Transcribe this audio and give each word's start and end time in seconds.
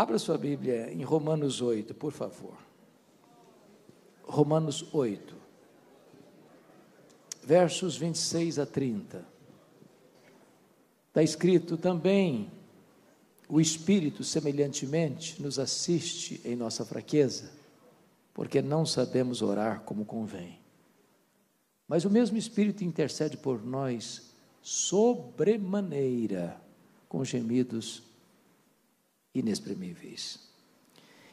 Abra 0.00 0.18
sua 0.18 0.38
Bíblia 0.38 0.90
em 0.90 1.02
Romanos 1.02 1.60
8, 1.60 1.92
por 1.92 2.10
favor. 2.10 2.56
Romanos 4.22 4.94
8, 4.94 5.36
versos 7.44 7.98
26 7.98 8.58
a 8.58 8.64
30. 8.64 9.22
Está 11.08 11.22
escrito 11.22 11.76
também: 11.76 12.50
o 13.46 13.60
Espírito, 13.60 14.24
semelhantemente, 14.24 15.42
nos 15.42 15.58
assiste 15.58 16.40
em 16.46 16.56
nossa 16.56 16.82
fraqueza, 16.82 17.52
porque 18.32 18.62
não 18.62 18.86
sabemos 18.86 19.42
orar 19.42 19.82
como 19.82 20.06
convém. 20.06 20.58
Mas 21.86 22.06
o 22.06 22.10
mesmo 22.10 22.38
Espírito 22.38 22.82
intercede 22.82 23.36
por 23.36 23.62
nós 23.62 24.32
sobremaneira, 24.62 26.58
com 27.06 27.22
gemidos 27.22 28.08
inexprimíveis. 29.34 30.38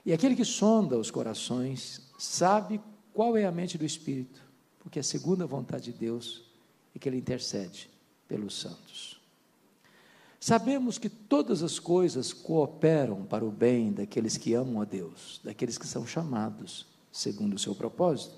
E 0.06 0.14
aquele 0.14 0.36
que 0.36 0.46
sonda 0.46 0.98
os 0.98 1.12
corações 1.12 2.02
sabe 2.18 2.80
qual 3.14 3.36
é 3.36 3.46
a 3.46 3.52
mente 3.52 3.78
do 3.78 3.86
Espírito, 3.86 4.42
porque 4.80 5.00
a 5.00 5.04
segunda 5.04 5.46
vontade 5.46 5.92
de 5.92 6.00
Deus 6.00 6.44
é 6.96 7.00
que 7.00 7.10
ele 7.10 7.18
intercede 7.18 7.90
pelos 8.28 8.56
santos. 8.56 9.20
Sabemos 10.40 10.98
que 10.98 11.10
todas 11.10 11.64
as 11.64 11.80
coisas 11.80 12.32
cooperam 12.32 13.26
para 13.26 13.44
o 13.44 13.52
bem 13.52 13.92
daqueles 13.92 14.38
que 14.38 14.54
amam 14.54 14.82
a 14.82 14.86
Deus, 14.86 15.42
daqueles 15.44 15.78
que 15.78 15.88
são 15.88 16.06
chamados 16.06 16.86
segundo 17.12 17.56
o 17.56 17.60
seu 17.60 17.74
propósito. 17.74 18.36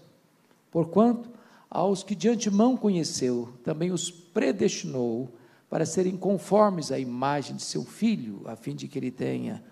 Porquanto, 0.72 1.30
aos 1.69 2.02
que 2.02 2.16
de 2.16 2.30
antemão 2.30 2.78
conheceu, 2.78 3.53
também 3.64 3.91
os 3.91 4.09
predestinou 4.09 5.30
para 5.70 5.86
serem 5.86 6.17
conformes 6.17 6.92
à 6.92 6.98
imagem 6.98 7.56
de 7.56 7.62
seu 7.62 7.86
filho, 7.86 8.42
a 8.45 8.56
fim 8.56 8.75
de 8.75 8.88
que 8.88 8.98
ele 8.98 9.12
tenha, 9.12 9.64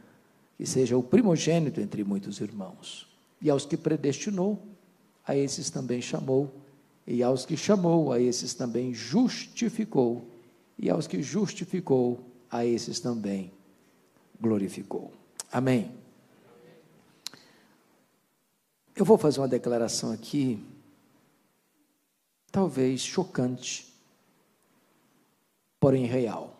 que 0.57 0.65
seja 0.65 0.97
o 0.97 1.03
primogênito 1.03 1.81
entre 1.81 2.03
muitos 2.03 2.39
irmãos. 2.39 3.07
E 3.41 3.49
aos 3.49 3.65
que 3.65 3.75
predestinou, 3.75 4.61
a 5.25 5.35
esses 5.35 5.69
também 5.69 6.01
chamou, 6.01 6.53
e 7.05 7.23
aos 7.23 7.45
que 7.45 7.57
chamou, 7.57 8.11
a 8.11 8.19
esses 8.19 8.53
também 8.53 8.93
justificou, 8.93 10.27
e 10.77 10.89
aos 10.89 11.07
que 11.07 11.21
justificou, 11.21 12.19
a 12.49 12.65
esses 12.65 12.99
também 12.99 13.51
glorificou. 14.39 15.11
Amém. 15.51 15.91
Eu 18.95 19.05
vou 19.05 19.17
fazer 19.17 19.39
uma 19.39 19.47
declaração 19.47 20.11
aqui, 20.11 20.63
talvez 22.51 23.01
chocante, 23.01 23.93
porém 25.79 26.05
real. 26.05 26.57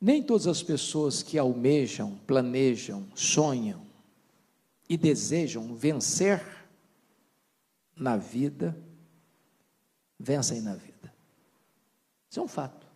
Nem 0.00 0.22
todas 0.22 0.46
as 0.46 0.62
pessoas 0.62 1.22
que 1.22 1.38
almejam, 1.38 2.16
planejam, 2.26 3.06
sonham 3.14 3.86
e 4.88 4.96
desejam 4.96 5.74
vencer 5.74 6.42
na 7.94 8.16
vida, 8.16 8.76
vencem 10.18 10.62
na 10.62 10.74
vida. 10.74 11.12
Isso 12.30 12.40
é 12.40 12.42
um 12.42 12.48
fato. 12.48 12.86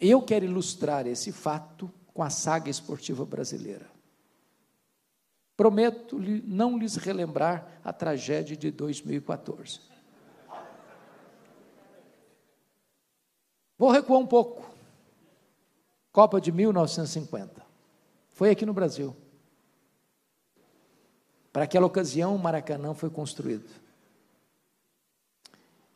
Eu 0.00 0.20
quero 0.22 0.44
ilustrar 0.44 1.06
esse 1.06 1.30
fato 1.30 1.90
com 2.12 2.22
a 2.22 2.30
saga 2.30 2.68
esportiva 2.68 3.24
brasileira. 3.24 3.88
Prometo 5.56 6.18
não 6.18 6.76
lhes 6.76 6.96
relembrar 6.96 7.80
a 7.84 7.92
tragédia 7.92 8.56
de 8.56 8.72
2014. 8.72 9.93
Vou 13.78 13.90
recuar 13.90 14.20
um 14.20 14.26
pouco. 14.26 14.70
Copa 16.12 16.40
de 16.40 16.52
1950. 16.52 17.62
Foi 18.30 18.50
aqui 18.50 18.64
no 18.64 18.72
Brasil. 18.72 19.14
Para 21.52 21.64
aquela 21.64 21.86
ocasião, 21.86 22.34
o 22.34 22.38
Maracanã 22.38 22.94
foi 22.94 23.10
construído. 23.10 23.68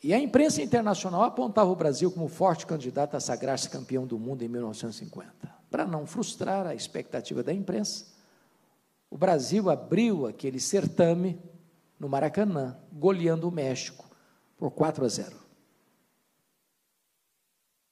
E 0.02 0.14
a 0.14 0.18
imprensa 0.18 0.62
internacional 0.62 1.24
apontava 1.24 1.70
o 1.70 1.76
Brasil 1.76 2.10
como 2.12 2.28
forte 2.28 2.64
candidato 2.64 3.16
a 3.16 3.20
sagrar-se 3.20 3.68
campeão 3.68 4.06
do 4.06 4.18
mundo 4.18 4.42
em 4.42 4.48
1950. 4.48 5.32
Para 5.68 5.84
não 5.84 6.06
frustrar 6.06 6.66
a 6.66 6.74
expectativa 6.74 7.42
da 7.42 7.52
imprensa, 7.52 8.06
o 9.10 9.18
Brasil 9.18 9.68
abriu 9.68 10.26
aquele 10.26 10.60
certame 10.60 11.40
no 11.98 12.08
Maracanã, 12.08 12.76
goleando 12.92 13.48
o 13.48 13.52
México 13.52 14.08
por 14.56 14.70
4 14.70 15.04
a 15.04 15.08
0. 15.08 15.47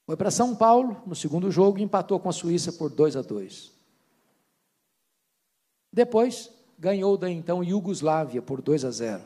Foi 0.07 0.17
para 0.17 0.31
São 0.31 0.55
Paulo 0.55 1.03
no 1.05 1.17
segundo 1.17 1.51
jogo 1.51 1.79
e 1.79 1.83
empatou 1.83 2.21
com 2.21 2.29
a 2.29 2.33
Suíça 2.33 2.73
por 2.73 2.89
2 2.89 3.17
a 3.17 3.23
2. 3.23 3.73
Depois 5.93 6.53
ganhou 6.79 7.17
da 7.17 7.29
então 7.29 7.65
Iugoslávia 7.65 8.41
por 8.41 8.63
2 8.63 8.85
a 8.85 8.91
0. 8.93 9.25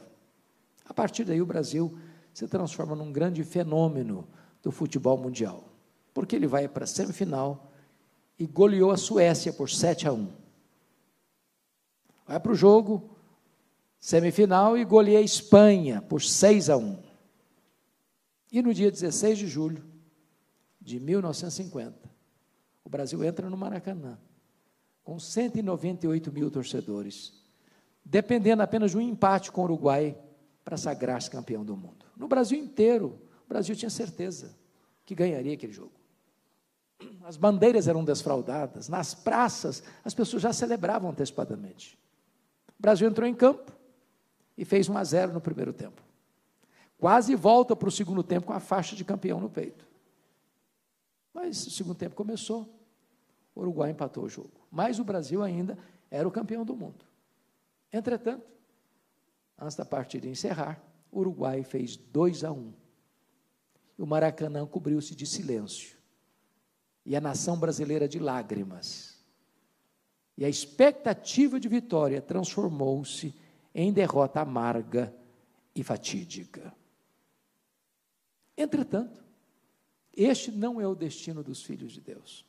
A 0.86 0.94
partir 0.94 1.24
daí 1.24 1.42
o 1.42 1.46
Brasil 1.46 1.98
se 2.32 2.48
transforma 2.48 2.96
num 2.96 3.12
grande 3.12 3.44
fenômeno 3.44 4.26
do 4.62 4.72
futebol 4.72 5.18
mundial, 5.18 5.64
porque 6.14 6.34
ele 6.34 6.46
vai 6.46 6.66
para 6.66 6.84
a 6.84 6.86
semifinal 6.86 7.70
e 8.38 8.46
goleou 8.46 8.90
a 8.90 8.96
Suécia 8.96 9.52
por 9.52 9.68
7 9.68 10.08
a 10.08 10.12
1. 10.12 10.28
Vai 12.26 12.40
para 12.40 12.52
o 12.52 12.54
jogo 12.54 13.10
semifinal 13.98 14.78
e 14.78 14.84
goleia 14.84 15.18
a 15.18 15.22
Espanha 15.22 16.00
por 16.00 16.22
6 16.22 16.70
a 16.70 16.76
1. 16.78 16.98
E 18.50 18.62
no 18.62 18.72
dia 18.72 18.90
16 18.90 19.38
de 19.38 19.46
julho 19.46 19.89
de 20.80 20.98
1950, 20.98 22.10
o 22.84 22.88
Brasil 22.88 23.22
entra 23.22 23.50
no 23.50 23.56
Maracanã, 23.56 24.18
com 25.04 25.18
198 25.18 26.32
mil 26.32 26.50
torcedores, 26.50 27.32
dependendo 28.04 28.62
apenas 28.62 28.92
de 28.92 28.96
um 28.96 29.00
empate 29.00 29.52
com 29.52 29.60
o 29.60 29.64
Uruguai 29.64 30.16
para 30.64 30.76
sagrar-se 30.76 31.30
campeão 31.30 31.64
do 31.64 31.76
mundo. 31.76 32.06
No 32.16 32.28
Brasil 32.28 32.58
inteiro, 32.58 33.20
o 33.44 33.48
Brasil 33.48 33.74
tinha 33.76 33.90
certeza 33.90 34.56
que 35.04 35.14
ganharia 35.14 35.54
aquele 35.54 35.72
jogo. 35.72 35.92
As 37.24 37.36
bandeiras 37.36 37.88
eram 37.88 38.04
desfraudadas, 38.04 38.88
nas 38.88 39.14
praças 39.14 39.82
as 40.04 40.14
pessoas 40.14 40.42
já 40.42 40.52
celebravam 40.52 41.10
antecipadamente. 41.10 41.98
O 42.78 42.82
Brasil 42.82 43.08
entrou 43.08 43.28
em 43.28 43.34
campo 43.34 43.72
e 44.56 44.64
fez 44.64 44.88
1 44.88 44.96
a 44.96 45.04
0 45.04 45.32
no 45.32 45.40
primeiro 45.40 45.72
tempo. 45.72 46.02
Quase 46.98 47.34
volta 47.34 47.74
para 47.74 47.88
o 47.88 47.92
segundo 47.92 48.22
tempo 48.22 48.46
com 48.46 48.52
a 48.52 48.60
faixa 48.60 48.94
de 48.94 49.04
campeão 49.04 49.40
no 49.40 49.48
peito. 49.48 49.89
Mas 51.32 51.66
o 51.66 51.70
segundo 51.70 51.96
tempo 51.96 52.16
começou, 52.16 52.68
o 53.54 53.60
Uruguai 53.60 53.90
empatou 53.90 54.24
o 54.24 54.28
jogo. 54.28 54.66
Mas 54.70 54.98
o 54.98 55.04
Brasil 55.04 55.42
ainda 55.42 55.78
era 56.10 56.26
o 56.26 56.30
campeão 56.30 56.64
do 56.64 56.74
mundo. 56.74 57.04
Entretanto, 57.92 58.46
antes 59.58 59.76
da 59.76 59.84
partida 59.84 60.28
encerrar, 60.28 60.82
o 61.10 61.20
Uruguai 61.20 61.62
fez 61.62 61.96
2 61.96 62.44
a 62.44 62.52
1. 62.52 62.56
Um. 62.56 62.72
O 63.98 64.06
Maracanã 64.06 64.66
cobriu-se 64.66 65.14
de 65.14 65.26
silêncio. 65.26 65.98
E 67.04 67.16
a 67.16 67.20
nação 67.20 67.58
brasileira 67.58 68.08
de 68.08 68.18
lágrimas. 68.18 69.18
E 70.36 70.44
a 70.44 70.48
expectativa 70.48 71.60
de 71.60 71.68
vitória 71.68 72.20
transformou-se 72.22 73.34
em 73.74 73.92
derrota 73.92 74.40
amarga 74.40 75.14
e 75.74 75.82
fatídica. 75.82 76.74
Entretanto, 78.56 79.22
este 80.16 80.50
não 80.50 80.80
é 80.80 80.86
o 80.86 80.94
destino 80.94 81.42
dos 81.42 81.62
filhos 81.62 81.92
de 81.92 82.00
Deus. 82.00 82.44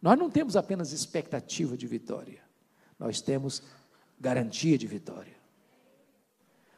Nós 0.00 0.18
não 0.18 0.30
temos 0.30 0.56
apenas 0.56 0.92
expectativa 0.92 1.76
de 1.76 1.86
vitória, 1.86 2.42
nós 2.98 3.20
temos 3.20 3.62
garantia 4.18 4.78
de 4.78 4.86
vitória. 4.86 5.40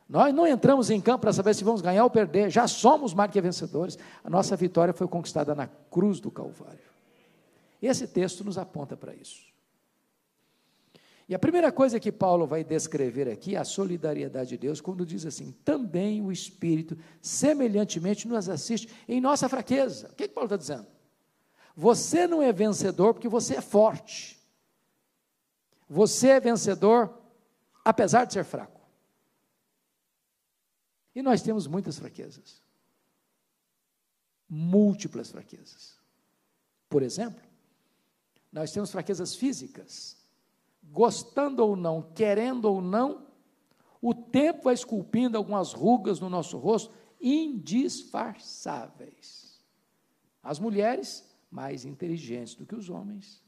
Nós 0.09 0.35
não 0.35 0.47
entramos 0.47 0.91
em 0.91 1.01
campo 1.01 1.23
para 1.23 1.33
saber 1.33 1.55
se 1.55 1.65
vamos 1.65 1.81
ganhar 1.81 2.05
ou 2.05 2.11
perder, 2.11 2.51
já 2.51 2.69
somos 2.69 3.15
mais 3.15 3.31
que 3.31 3.41
vencedores. 3.41 3.99
A 4.23 4.29
nossa 4.29 4.55
vitória 4.57 4.93
foi 4.93 5.09
conquistada 5.09 5.55
na 5.55 5.67
cruz 5.67 6.21
do 6.21 6.31
Calvário. 6.31 6.93
Esse 7.81 8.07
texto 8.07 8.45
nos 8.45 8.59
aponta 8.59 8.97
para 8.97 9.15
isso. 9.15 9.52
E 11.33 11.35
a 11.35 11.39
primeira 11.39 11.73
coisa 11.73 11.99
que 11.99 12.13
Paulo 12.13 12.47
vai 12.47 12.63
descrever 12.63 13.27
aqui 13.27 13.57
é 13.57 13.59
a 13.59 13.65
solidariedade 13.65 14.51
de 14.51 14.59
Deus, 14.59 14.83
quando 14.83 15.07
diz 15.07 15.25
assim: 15.25 15.51
também 15.65 16.21
o 16.21 16.31
Espírito 16.31 16.95
semelhantemente 17.23 18.29
nos 18.29 18.51
assiste 18.51 18.93
em 19.09 19.19
nossa 19.19 19.49
fraqueza. 19.49 20.09
O 20.09 20.15
que, 20.15 20.29
que 20.29 20.35
Paulo 20.35 20.45
está 20.45 20.59
dizendo? 20.59 20.87
Você 21.75 22.27
não 22.27 22.43
é 22.43 22.53
vencedor 22.53 23.15
porque 23.15 23.31
você 23.31 23.57
é 23.57 23.61
forte. 23.63 24.39
Você 25.89 26.29
é 26.29 26.39
vencedor 26.39 27.19
apesar 27.83 28.27
de 28.27 28.35
ser 28.35 28.45
fraco. 28.45 28.83
E 31.15 31.23
nós 31.23 31.41
temos 31.41 31.67
muitas 31.67 31.99
fraquezas. 31.99 32.63
Múltiplas 34.47 35.31
fraquezas. 35.31 35.97
Por 36.91 37.03
exemplo, 37.03 37.41
nós 38.53 38.71
temos 38.71 38.91
fraquezas 38.91 39.35
físicas 39.35 40.21
gostando 40.83 41.65
ou 41.65 41.77
não, 41.77 42.03
querendo 42.03 42.65
ou 42.67 42.81
não, 42.81 43.29
o 44.01 44.13
tempo 44.13 44.65
vai 44.65 44.75
esculpindo 44.75 45.39
algumas 45.39 45.73
rugas 45.73 46.19
no 46.19 46.29
nosso 46.29 46.59
rosto 46.59 46.93
indisfarçáveis. 47.21 49.63
As 50.43 50.59
mulheres, 50.59 51.33
mais 51.51 51.85
inteligentes 51.85 52.57
do 52.57 52.67
que 52.67 52.75
os 52.75 52.91
homens, 52.91 53.41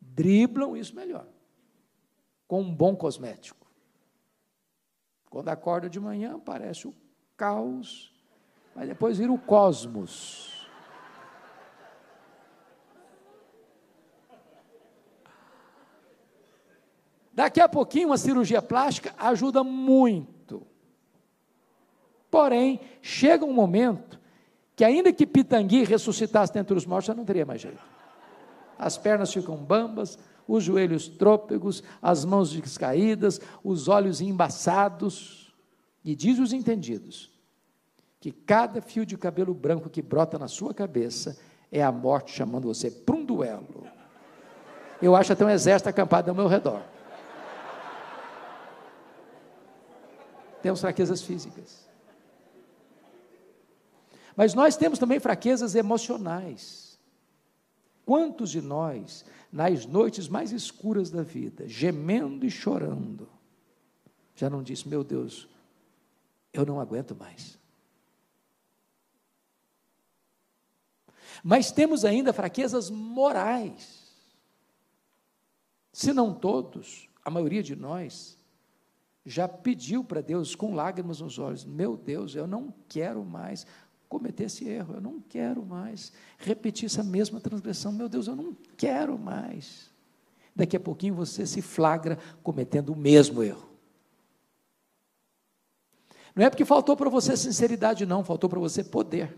driblam 0.00 0.76
isso 0.76 0.94
melhor, 0.94 1.26
com 2.46 2.62
um 2.62 2.72
bom 2.72 2.94
cosmético. 2.94 3.68
Quando 5.28 5.48
acorda 5.48 5.90
de 5.90 5.98
manhã, 5.98 6.38
parece 6.38 6.86
o 6.86 6.94
caos, 7.36 8.14
mas 8.74 8.88
depois 8.88 9.18
vira 9.18 9.32
o 9.32 9.38
cosmos. 9.38 10.49
Daqui 17.32 17.60
a 17.60 17.68
pouquinho, 17.68 18.08
uma 18.08 18.18
cirurgia 18.18 18.60
plástica 18.60 19.14
ajuda 19.18 19.62
muito. 19.62 20.66
Porém, 22.30 22.80
chega 23.00 23.44
um 23.44 23.52
momento 23.52 24.20
que, 24.76 24.84
ainda 24.84 25.12
que 25.12 25.26
Pitangui 25.26 25.84
ressuscitasse 25.84 26.52
dentre 26.52 26.76
os 26.76 26.86
mortos, 26.86 27.06
já 27.06 27.14
não 27.14 27.24
teria 27.24 27.46
mais 27.46 27.60
jeito. 27.60 27.82
As 28.78 28.96
pernas 28.96 29.32
ficam 29.32 29.56
bambas, 29.56 30.18
os 30.46 30.64
joelhos 30.64 31.08
trôpegos, 31.08 31.82
as 32.00 32.24
mãos 32.24 32.50
descaídas, 32.50 33.40
os 33.62 33.88
olhos 33.88 34.20
embaçados. 34.20 35.54
E 36.04 36.14
diz 36.14 36.38
os 36.38 36.52
entendidos 36.52 37.30
que 38.18 38.30
cada 38.30 38.82
fio 38.82 39.06
de 39.06 39.16
cabelo 39.16 39.54
branco 39.54 39.88
que 39.88 40.02
brota 40.02 40.38
na 40.38 40.48
sua 40.48 40.74
cabeça 40.74 41.38
é 41.72 41.82
a 41.82 41.90
morte 41.90 42.32
chamando 42.32 42.68
você 42.68 42.90
para 42.90 43.14
um 43.14 43.24
duelo. 43.24 43.86
Eu 45.00 45.16
acho 45.16 45.32
até 45.32 45.44
um 45.44 45.50
exército 45.50 45.88
acampado 45.88 46.30
ao 46.30 46.34
meu 46.34 46.46
redor. 46.46 46.82
Temos 50.62 50.80
fraquezas 50.80 51.22
físicas. 51.22 51.88
Mas 54.36 54.54
nós 54.54 54.76
temos 54.76 54.98
também 54.98 55.20
fraquezas 55.20 55.74
emocionais. 55.74 56.98
Quantos 58.04 58.50
de 58.50 58.60
nós, 58.60 59.24
nas 59.52 59.86
noites 59.86 60.28
mais 60.28 60.52
escuras 60.52 61.10
da 61.10 61.22
vida, 61.22 61.68
gemendo 61.68 62.46
e 62.46 62.50
chorando, 62.50 63.28
já 64.34 64.48
não 64.48 64.62
disse, 64.62 64.88
meu 64.88 65.04
Deus, 65.04 65.48
eu 66.52 66.64
não 66.64 66.80
aguento 66.80 67.14
mais. 67.14 67.58
Mas 71.42 71.70
temos 71.70 72.04
ainda 72.04 72.32
fraquezas 72.32 72.90
morais. 72.90 74.10
Se 75.92 76.12
não 76.12 76.34
todos, 76.34 77.08
a 77.24 77.30
maioria 77.30 77.62
de 77.62 77.76
nós, 77.76 78.39
já 79.24 79.46
pediu 79.46 80.02
para 80.02 80.20
Deus 80.20 80.54
com 80.54 80.74
lágrimas 80.74 81.20
nos 81.20 81.38
olhos: 81.38 81.64
Meu 81.64 81.96
Deus, 81.96 82.34
eu 82.34 82.46
não 82.46 82.72
quero 82.88 83.24
mais 83.24 83.66
cometer 84.08 84.44
esse 84.44 84.68
erro, 84.68 84.94
eu 84.94 85.00
não 85.00 85.20
quero 85.20 85.64
mais 85.64 86.12
repetir 86.36 86.86
essa 86.86 87.04
mesma 87.04 87.40
transgressão, 87.40 87.92
meu 87.92 88.08
Deus, 88.08 88.26
eu 88.26 88.34
não 88.34 88.56
quero 88.76 89.16
mais. 89.16 89.88
Daqui 90.54 90.76
a 90.76 90.80
pouquinho 90.80 91.14
você 91.14 91.46
se 91.46 91.62
flagra 91.62 92.18
cometendo 92.42 92.92
o 92.92 92.96
mesmo 92.96 93.42
erro. 93.42 93.70
Não 96.34 96.44
é 96.44 96.50
porque 96.50 96.64
faltou 96.64 96.96
para 96.96 97.08
você 97.08 97.36
sinceridade, 97.36 98.06
não, 98.06 98.24
faltou 98.24 98.50
para 98.50 98.58
você 98.58 98.82
poder. 98.82 99.36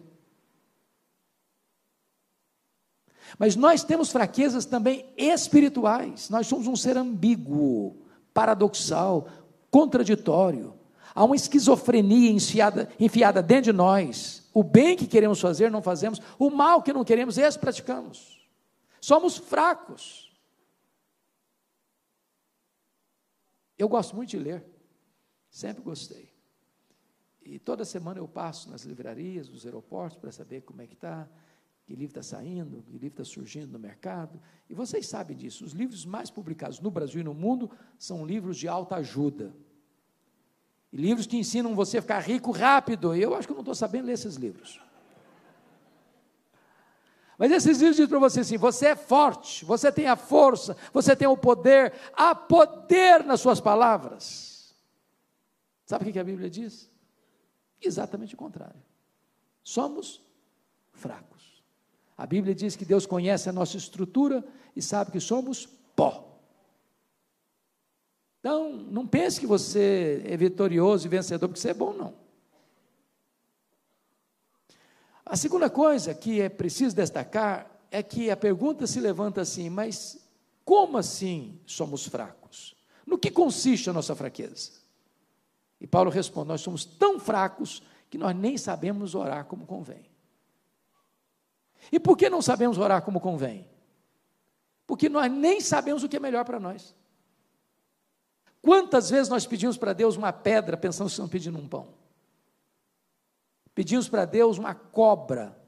Mas 3.39 3.57
nós 3.57 3.83
temos 3.83 4.11
fraquezas 4.11 4.65
também 4.65 5.07
espirituais, 5.17 6.29
nós 6.29 6.47
somos 6.47 6.67
um 6.67 6.77
ser 6.77 6.97
ambíguo, 6.97 7.97
paradoxal, 8.33 9.29
contraditório. 9.73 10.79
Há 11.15 11.25
uma 11.25 11.35
esquizofrenia 11.35 12.31
enfiada, 12.31 12.91
enfiada 13.01 13.43
dentro 13.43 13.73
de 13.73 13.77
nós. 13.77 14.49
O 14.53 14.63
bem 14.63 14.97
que 14.97 15.07
queremos 15.07 15.41
fazer, 15.41 15.71
não 15.71 15.83
fazemos. 15.83 16.21
O 16.39 16.51
mal 16.51 16.83
que 16.83 16.93
não 16.93 17.03
queremos, 17.03 17.39
esse 17.39 17.59
praticamos. 17.59 18.39
Somos 19.01 19.39
fracos. 19.39 20.31
Eu 23.79 23.89
gosto 23.89 24.15
muito 24.15 24.31
de 24.31 24.39
ler. 24.39 24.65
Sempre 25.51 25.83
gostei. 25.83 26.31
E 27.43 27.59
toda 27.59 27.85
semana 27.85 28.21
eu 28.21 28.29
passo 28.29 28.71
nas 28.71 28.83
livrarias, 28.83 29.49
nos 29.49 29.65
aeroportos, 29.65 30.19
para 30.19 30.31
saber 30.31 30.61
como 30.61 30.83
é 30.83 30.87
que 30.87 30.95
está, 30.95 31.29
que 31.85 31.95
livro 31.95 32.19
está 32.19 32.23
saindo, 32.23 32.83
que 32.83 32.93
livro 32.93 33.09
está 33.09 33.25
surgindo 33.25 33.73
no 33.73 33.79
mercado. 33.79 34.41
E 34.69 34.75
vocês 34.75 35.07
sabem 35.07 35.37
disso. 35.37 35.65
Os 35.65 35.73
livros 35.73 36.05
mais 36.05 36.31
publicados 36.31 36.81
no 36.81 36.91
Brasil 36.91 37.21
e 37.21 37.25
no 37.25 37.35
mundo 37.35 37.71
são 37.99 38.25
livros 38.25 38.57
de 38.57 38.69
alta 38.69 38.97
ajuda. 38.97 39.55
E 40.93 40.97
livros 40.97 41.27
que 41.27 41.37
ensinam 41.37 41.75
você 41.75 41.99
a 41.99 42.03
ficar 42.03 42.21
rico 42.21 42.53
rápido. 42.53 43.15
Eu 43.15 43.35
acho 43.35 43.49
que 43.49 43.53
eu 43.53 43.57
não 43.57 43.63
estou 43.63 43.75
sabendo 43.75 44.07
ler 44.07 44.13
esses 44.13 44.37
livros. 44.37 44.81
Mas 47.37 47.51
esses 47.51 47.79
livros 47.79 47.97
dizem 47.97 48.09
para 48.09 48.19
você 48.19 48.41
assim: 48.41 48.57
você 48.57 48.89
é 48.89 48.97
forte, 48.97 49.65
você 49.65 49.91
tem 49.91 50.07
a 50.07 50.15
força, 50.15 50.77
você 50.93 51.17
tem 51.17 51.27
o 51.27 51.37
poder, 51.37 51.93
há 52.13 52.35
poder 52.35 53.25
nas 53.25 53.41
suas 53.41 53.61
palavras. 53.61 54.77
Sabe 55.85 56.09
o 56.09 56.13
que 56.13 56.19
a 56.19 56.25
Bíblia 56.25 56.49
diz? 56.49 56.89
Exatamente 57.81 58.35
o 58.35 58.39
contrário. 58.39 58.81
Somos 59.65 60.23
fracos. 60.93 61.52
A 62.17 62.27
Bíblia 62.27 62.55
diz 62.55 62.77
que 62.77 62.85
Deus 62.85 63.07
conhece 63.07 63.49
a 63.49 63.53
nossa 63.53 63.77
estrutura 63.77 64.45
e 64.77 64.83
sabe 64.83 65.11
que 65.11 65.21
somos 65.21 65.67
pó. 65.97 66.29
Então, 68.41 68.73
não 68.73 69.07
pense 69.07 69.39
que 69.39 69.47
você 69.47 70.23
é 70.27 70.37
vitorioso 70.37 71.07
e 71.07 71.09
vencedor 71.09 71.49
porque 71.49 71.61
você 71.61 71.71
é 71.71 71.75
bom, 71.75 71.93
não. 71.93 72.15
A 75.25 75.37
segunda 75.37 75.71
coisa 75.71 76.13
que 76.13 76.41
é 76.41 76.49
preciso 76.49 76.95
destacar 76.95 77.71
é 77.91 78.03
que 78.03 78.31
a 78.31 78.37
pergunta 78.37 78.87
se 78.87 79.01
levanta 79.01 79.41
assim: 79.41 79.71
mas 79.71 80.29
como 80.65 80.99
assim 80.99 81.61
somos 81.65 82.07
fracos? 82.07 82.77
No 83.07 83.19
que 83.19 83.31
consiste 83.31 83.89
a 83.89 83.93
nossa 83.93 84.15
fraqueza? 84.15 84.73
E 85.81 85.87
Paulo 85.87 86.11
responde: 86.11 86.49
nós 86.49 86.61
somos 86.61 86.85
tão 86.85 87.19
fracos 87.19 87.83
que 88.11 88.19
nós 88.19 88.37
nem 88.37 88.59
sabemos 88.59 89.15
orar 89.15 89.47
como 89.47 89.67
convém. 89.67 90.12
E 91.91 91.99
por 91.99 92.17
que 92.17 92.31
não 92.31 92.43
sabemos 92.43 92.79
orar 92.79 93.03
como 93.03 93.21
convém? 93.21 93.69
Porque 94.87 95.09
nós 95.09 95.31
nem 95.31 95.61
sabemos 95.61 96.03
o 96.03 96.09
que 96.09 96.17
é 96.17 96.21
melhor 96.21 96.45
para 96.45 96.61
nós. 96.61 96.95
Quantas 98.61 99.11
vezes 99.11 99.29
nós 99.29 99.47
pedimos 99.47 99.77
para 99.77 99.93
Deus 99.93 100.17
uma 100.17 100.33
pedra 100.33 100.77
pensando 100.77 101.07
que 101.07 101.13
estamos 101.13 101.31
pedindo 101.31 101.59
um 101.59 101.67
pão? 101.67 101.89
Pedimos 103.75 104.09
para 104.09 104.25
Deus 104.25 104.59
uma 104.59 104.75
cobra, 104.75 105.59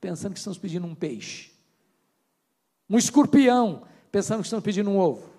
pensando 0.00 0.32
que 0.32 0.38
estamos 0.38 0.58
pedindo 0.58 0.86
um 0.86 0.94
peixe. 0.94 1.52
Um 2.88 2.98
escorpião, 2.98 3.86
pensando 4.10 4.40
que 4.40 4.46
estamos 4.46 4.64
pedindo 4.64 4.90
um 4.90 4.98
ovo. 4.98 5.30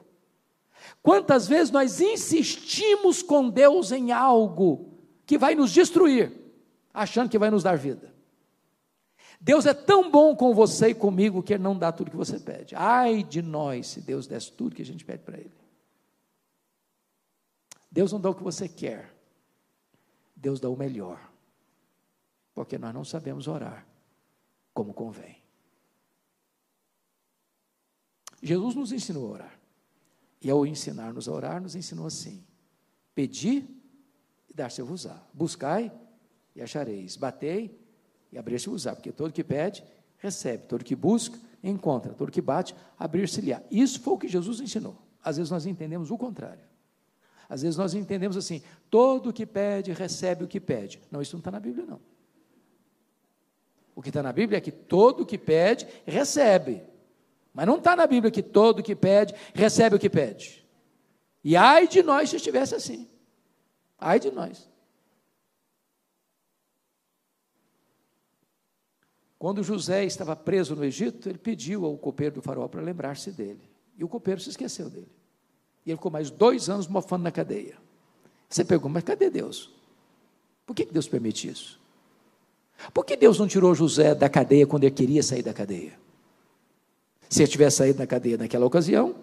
Quantas 1.01 1.47
vezes 1.47 1.71
nós 1.71 2.00
insistimos 2.00 3.21
com 3.21 3.50
Deus 3.50 3.91
em 3.91 4.12
algo 4.12 4.93
que 5.25 5.38
vai 5.38 5.55
nos 5.55 5.71
destruir, 5.71 6.31
achando 6.93 7.29
que 7.29 7.39
vai 7.39 7.50
nos 7.50 7.63
dar 7.63 7.77
vida? 7.77 8.13
Deus 9.39 9.65
é 9.65 9.74
tão 9.74 10.10
bom 10.10 10.36
com 10.36 10.53
você 10.53 10.89
e 10.89 10.96
comigo 10.96 11.44
que 11.44 11.53
Ele 11.53 11.63
não 11.63 11.77
dá 11.77 11.91
tudo 11.91 12.12
que 12.12 12.17
você 12.17 12.39
pede. 12.39 12.75
Ai 12.75 13.24
de 13.24 13.41
nós 13.41 13.88
se 13.88 14.01
Deus 14.01 14.27
desse 14.27 14.51
tudo 14.51 14.75
que 14.75 14.82
a 14.82 14.86
gente 14.86 15.06
pede 15.06 15.24
para 15.24 15.38
Ele. 15.38 15.53
Deus 17.91 18.12
não 18.12 18.20
dá 18.20 18.29
o 18.29 18.36
que 18.36 18.44
você 18.44 18.67
quer, 18.67 19.15
Deus 20.36 20.60
dá 20.60 20.70
o 20.70 20.75
melhor, 20.75 21.32
porque 22.53 22.77
nós 22.77 22.94
não 22.94 23.03
sabemos 23.03 23.48
orar 23.48 23.88
como 24.74 24.94
convém. 24.94 25.41
Jesus 28.41 28.75
nos 28.75 28.91
ensinou 28.91 29.29
a 29.29 29.32
orar, 29.32 29.60
e 30.41 30.50
ao 30.50 30.65
ensinar-nos 30.65 31.27
a 31.27 31.32
orar, 31.32 31.62
nos 31.62 31.75
ensinou 31.75 32.06
assim: 32.06 32.46
pedi 33.15 33.67
e 34.48 34.53
dar-se-vos-á, 34.53 35.20
buscai 35.34 35.91
e 36.56 36.62
achareis, 36.62 37.15
batei 37.15 37.87
e 38.31 38.38
abrir-se-vos-á, 38.38 38.96
porque 38.96 39.12
todo 39.12 39.31
que 39.31 39.43
pede, 39.43 39.84
recebe, 40.17 40.63
todo 40.67 40.84
que 40.84 40.96
busca, 40.96 41.38
encontra, 41.63 42.13
todo 42.13 42.31
que 42.31 42.41
bate, 42.41 42.75
abrir-se-lhe-á. 42.98 43.62
Isso 43.72 44.00
foi 44.00 44.13
o 44.13 44.17
que 44.17 44.27
Jesus 44.27 44.60
ensinou. 44.60 44.98
Às 45.24 45.38
vezes 45.38 45.51
nós 45.51 45.65
entendemos 45.65 46.12
o 46.12 46.17
contrário. 46.17 46.63
Às 47.50 47.62
vezes 47.62 47.77
nós 47.77 47.93
entendemos 47.93 48.36
assim: 48.36 48.62
todo 48.89 49.34
que 49.34 49.46
pede, 49.46 49.91
recebe 49.91 50.43
o 50.43 50.48
que 50.48 50.60
pede. 50.60 51.01
Não, 51.12 51.22
isso 51.22 51.36
não 51.36 51.39
está 51.39 51.51
na 51.51 51.60
Bíblia, 51.60 51.86
não. 51.86 52.00
O 53.96 54.01
que 54.01 54.10
está 54.10 54.22
na 54.22 54.31
Bíblia 54.31 54.57
é 54.57 54.62
que 54.62 54.72
todo 54.72 55.25
que 55.25 55.38
pede, 55.38 55.88
recebe. 56.05 56.84
Mas 57.53 57.65
não 57.65 57.77
está 57.77 57.96
na 57.96 58.05
Bíblia 58.05 58.29
que 58.29 58.43
todo 58.43 58.84
que 58.84 58.96
pede, 58.96 59.34
recebe 59.53 59.96
o 59.96 60.00
que 60.00 60.10
pede. 60.10 60.63
E 61.43 61.55
ai 61.55 61.88
de 61.88 62.03
nós 62.03 62.29
se 62.29 62.36
estivesse 62.36 62.75
assim. 62.75 63.07
Ai 63.98 64.19
de 64.19 64.29
nós. 64.29 64.69
Quando 69.39 69.63
José 69.63 70.03
estava 70.03 70.36
preso 70.36 70.75
no 70.75 70.84
Egito, 70.84 71.29
ele 71.29 71.38
pediu 71.38 71.86
ao 71.86 71.96
copeiro 71.96 72.36
do 72.36 72.41
faraó 72.41 72.67
para 72.67 72.82
lembrar-se 72.82 73.32
dele. 73.32 73.62
E 73.98 74.03
o 74.03 74.08
copeiro 74.08 74.41
se 74.41 74.50
esqueceu 74.50 74.89
dele. 74.89 75.12
E 75.86 75.91
ele 75.91 75.98
ficou 75.98 76.12
mais 76.12 76.29
dois 76.29 76.70
anos 76.70 76.88
mofando 76.88 77.24
na 77.24 77.32
cadeia. 77.32 77.77
Você 78.50 78.65
pergunta, 78.65 78.94
mas 78.96 79.03
cadê 79.03 79.29
Deus? 79.29 79.72
Por 80.65 80.75
que 80.75 80.86
Deus 80.86 81.08
permite 81.08 81.48
isso? 81.48 81.79
Por 82.94 83.06
que 83.06 83.15
Deus 83.15 83.39
não 83.39 83.48
tirou 83.48 83.74
José 83.74 84.13
da 84.15 84.29
cadeia 84.29 84.65
quando 84.65 84.84
ele 84.84 84.94
queria 84.94 85.22
sair 85.22 85.44
da 85.44 85.53
cadeia? 85.53 85.94
Se 87.29 87.41
ele 87.41 87.51
tivesse 87.51 87.77
saído 87.77 88.00
da 88.00 88.08
cadeia 88.08 88.38
naquela 88.38 88.65
ocasião, 88.65 89.15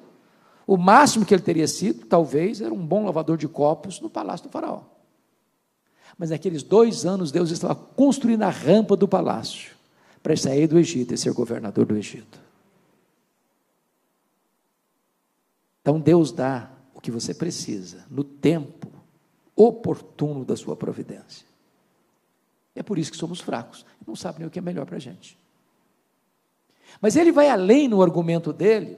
o 0.66 0.76
máximo 0.76 1.24
que 1.24 1.34
ele 1.34 1.42
teria 1.42 1.66
sido, 1.66 2.06
talvez, 2.06 2.60
era 2.60 2.72
um 2.72 2.86
bom 2.86 3.04
lavador 3.04 3.36
de 3.36 3.48
copos 3.48 4.00
no 4.00 4.08
palácio 4.08 4.46
do 4.46 4.52
faraó. 4.52 4.82
Mas 6.16 6.30
naqueles 6.30 6.62
dois 6.62 7.04
anos, 7.04 7.32
Deus 7.32 7.50
estava 7.50 7.74
construindo 7.74 8.42
a 8.42 8.50
rampa 8.50 8.96
do 8.96 9.08
palácio 9.08 9.74
para 10.24 10.34
sair 10.38 10.66
do 10.66 10.78
Egito 10.78 11.12
e 11.12 11.18
ser 11.18 11.34
governador 11.34 11.84
do 11.84 11.94
Egito. 11.94 12.40
Então 15.82 16.00
Deus 16.00 16.32
dá 16.32 16.70
o 16.94 17.00
que 17.00 17.10
você 17.10 17.34
precisa 17.34 18.06
no 18.08 18.24
tempo 18.24 18.90
oportuno 19.54 20.42
da 20.42 20.56
sua 20.56 20.74
providência. 20.74 21.46
É 22.74 22.82
por 22.82 22.98
isso 22.98 23.10
que 23.10 23.18
somos 23.18 23.38
fracos, 23.38 23.84
não 24.06 24.16
sabe 24.16 24.38
nem 24.38 24.48
o 24.48 24.50
que 24.50 24.58
é 24.58 24.62
melhor 24.62 24.86
para 24.86 24.96
a 24.96 24.98
gente. 24.98 25.38
Mas 27.02 27.16
ele 27.16 27.30
vai 27.30 27.50
além 27.50 27.86
no 27.86 28.00
argumento 28.00 28.50
dele, 28.50 28.96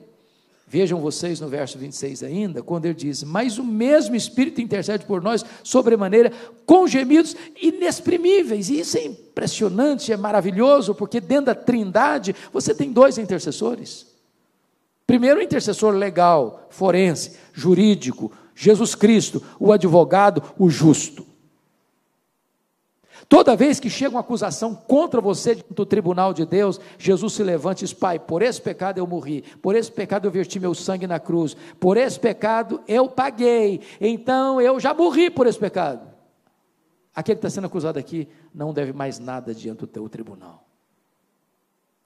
Vejam 0.69 1.01
vocês 1.01 1.41
no 1.41 1.47
verso 1.47 1.79
26 1.79 2.25
ainda, 2.25 2.61
quando 2.61 2.87
ele 2.87 2.95
diz: 2.95 3.23
Mas 3.23 3.57
o 3.57 3.65
mesmo 3.65 4.17
Espírito 4.17 4.61
intercede 4.61 5.05
por 5.05 5.23
nós, 5.23 5.45
sobremaneira, 5.63 6.33
com 6.67 6.89
gemidos 6.89 7.37
inexprimíveis. 7.63 8.69
E 8.69 8.81
isso 8.81 8.99
é 8.99 9.05
impressionante, 9.05 10.13
é 10.13 10.17
maravilhoso, 10.17 10.93
porque 10.93 11.21
dentro 11.21 11.47
da 11.47 11.55
trindade 11.55 12.35
você 12.53 12.75
tem 12.75 12.91
dois 12.91 13.17
intercessores. 13.17 14.07
Primeiro, 15.07 15.39
o 15.39 15.43
intercessor 15.43 15.95
legal, 15.95 16.67
forense, 16.69 17.37
jurídico, 17.53 18.33
Jesus 18.53 18.97
Cristo, 18.97 19.41
o 19.61 19.71
advogado, 19.71 20.43
o 20.59 20.69
justo. 20.69 21.25
Toda 23.29 23.57
vez 23.57 23.81
que 23.81 23.91
chega 23.91 24.11
uma 24.11 24.21
acusação 24.21 24.75
contra 24.75 25.21
você 25.21 25.57
do 25.71 25.85
tribunal 25.85 26.33
de 26.33 26.47
Deus, 26.47 26.81
Jesus 26.97 27.33
se 27.33 27.43
levanta 27.43 27.81
e 27.81 27.85
diz: 27.85 27.93
Pai, 27.93 28.19
por 28.21 28.41
esse 28.41 28.63
pecado 28.63 28.99
eu 28.99 29.07
morri, 29.07 29.43
por 29.61 29.75
esse 29.75 29.91
pecado 29.91 30.29
eu 30.29 30.31
verti 30.31 30.61
meu 30.61 30.75
sangue 30.75 31.07
na 31.07 31.19
cruz, 31.19 31.57
por 31.81 31.97
esse 31.97 32.21
pecado 32.21 32.81
eu 32.87 33.09
paguei, 33.09 33.81
então 34.01 34.61
eu 34.61 34.79
já 34.79 34.95
morri 34.95 35.29
por 35.29 35.47
esse 35.47 35.59
pecado. 35.59 36.07
Aquele 37.13 37.37
que 37.37 37.47
está 37.47 37.51
sendo 37.51 37.67
acusado 37.67 37.99
aqui 37.99 38.29
não 38.55 38.73
deve 38.73 38.93
mais 38.93 39.19
nada 39.19 39.55
diante 39.55 39.81
do 39.81 39.87
teu 39.87 40.09
tribunal. 40.09 40.66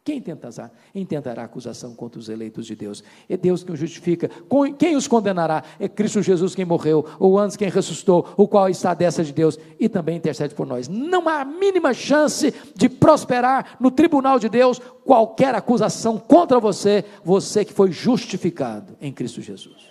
Quem 0.02 0.20
tentará, 0.20 0.70
intentará 0.94 1.44
acusação 1.44 1.94
contra 1.94 2.18
os 2.18 2.30
eleitos 2.30 2.66
de 2.66 2.74
Deus? 2.74 3.04
É 3.28 3.36
Deus 3.36 3.62
quem 3.62 3.74
os 3.74 3.80
justifica. 3.80 4.30
Quem 4.78 4.96
os 4.96 5.06
condenará? 5.06 5.62
É 5.78 5.88
Cristo 5.88 6.22
Jesus 6.22 6.54
quem 6.54 6.64
morreu, 6.64 7.04
ou 7.18 7.38
antes 7.38 7.56
quem 7.56 7.68
ressuscitou, 7.68 8.26
o 8.36 8.48
qual 8.48 8.68
está 8.70 8.92
à 8.92 8.94
destra 8.94 9.22
de 9.22 9.32
Deus 9.32 9.58
e 9.78 9.88
também 9.90 10.16
intercede 10.16 10.54
por 10.54 10.66
nós. 10.66 10.88
Não 10.88 11.28
há 11.28 11.42
a 11.42 11.44
mínima 11.44 11.92
chance 11.92 12.52
de 12.74 12.88
prosperar 12.88 13.76
no 13.78 13.90
tribunal 13.90 14.38
de 14.38 14.48
Deus 14.48 14.80
qualquer 15.04 15.54
acusação 15.54 16.18
contra 16.18 16.58
você, 16.58 17.04
você 17.22 17.62
que 17.62 17.72
foi 17.72 17.92
justificado 17.92 18.96
em 19.02 19.12
Cristo 19.12 19.42
Jesus. 19.42 19.90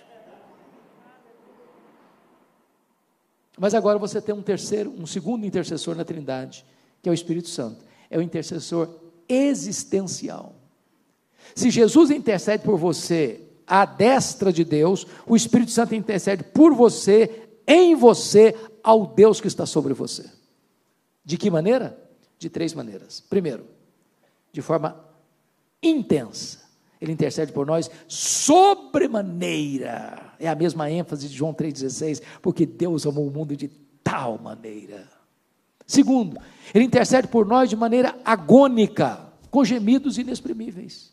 Mas 3.56 3.74
agora 3.74 3.98
você 3.98 4.20
tem 4.20 4.34
um 4.34 4.42
terceiro, 4.42 4.92
um 4.98 5.06
segundo 5.06 5.46
intercessor 5.46 5.94
na 5.94 6.04
Trindade, 6.04 6.64
que 7.00 7.08
é 7.08 7.12
o 7.12 7.14
Espírito 7.14 7.48
Santo. 7.48 7.84
É 8.08 8.18
o 8.18 8.22
intercessor 8.22 8.88
existencial. 9.30 10.56
Se 11.54 11.70
Jesus 11.70 12.10
intercede 12.10 12.64
por 12.64 12.76
você 12.76 13.40
à 13.66 13.86
destra 13.86 14.52
de 14.52 14.64
Deus, 14.64 15.06
o 15.26 15.36
Espírito 15.36 15.70
Santo 15.70 15.94
intercede 15.94 16.42
por 16.42 16.74
você, 16.74 17.48
em 17.66 17.94
você, 17.94 18.54
ao 18.82 19.06
Deus 19.06 19.40
que 19.40 19.46
está 19.46 19.64
sobre 19.64 19.94
você. 19.94 20.28
De 21.24 21.36
que 21.36 21.48
maneira? 21.50 21.96
De 22.38 22.50
três 22.50 22.74
maneiras. 22.74 23.20
Primeiro, 23.20 23.64
de 24.52 24.60
forma 24.60 25.04
intensa. 25.82 26.60
Ele 27.00 27.12
intercede 27.12 27.52
por 27.52 27.66
nós 27.66 27.90
sobremaneira. 28.08 30.34
É 30.38 30.48
a 30.48 30.54
mesma 30.54 30.90
ênfase 30.90 31.28
de 31.28 31.36
João 31.36 31.54
3,16, 31.54 32.22
porque 32.42 32.66
Deus 32.66 33.06
amou 33.06 33.26
o 33.26 33.30
mundo 33.30 33.56
de 33.56 33.68
tal 34.02 34.38
maneira 34.38 35.19
Segundo, 35.90 36.40
ele 36.72 36.84
intercede 36.84 37.26
por 37.26 37.44
nós 37.44 37.68
de 37.68 37.74
maneira 37.74 38.16
agônica, 38.24 39.28
com 39.50 39.64
gemidos 39.64 40.18
inexprimíveis. 40.18 41.12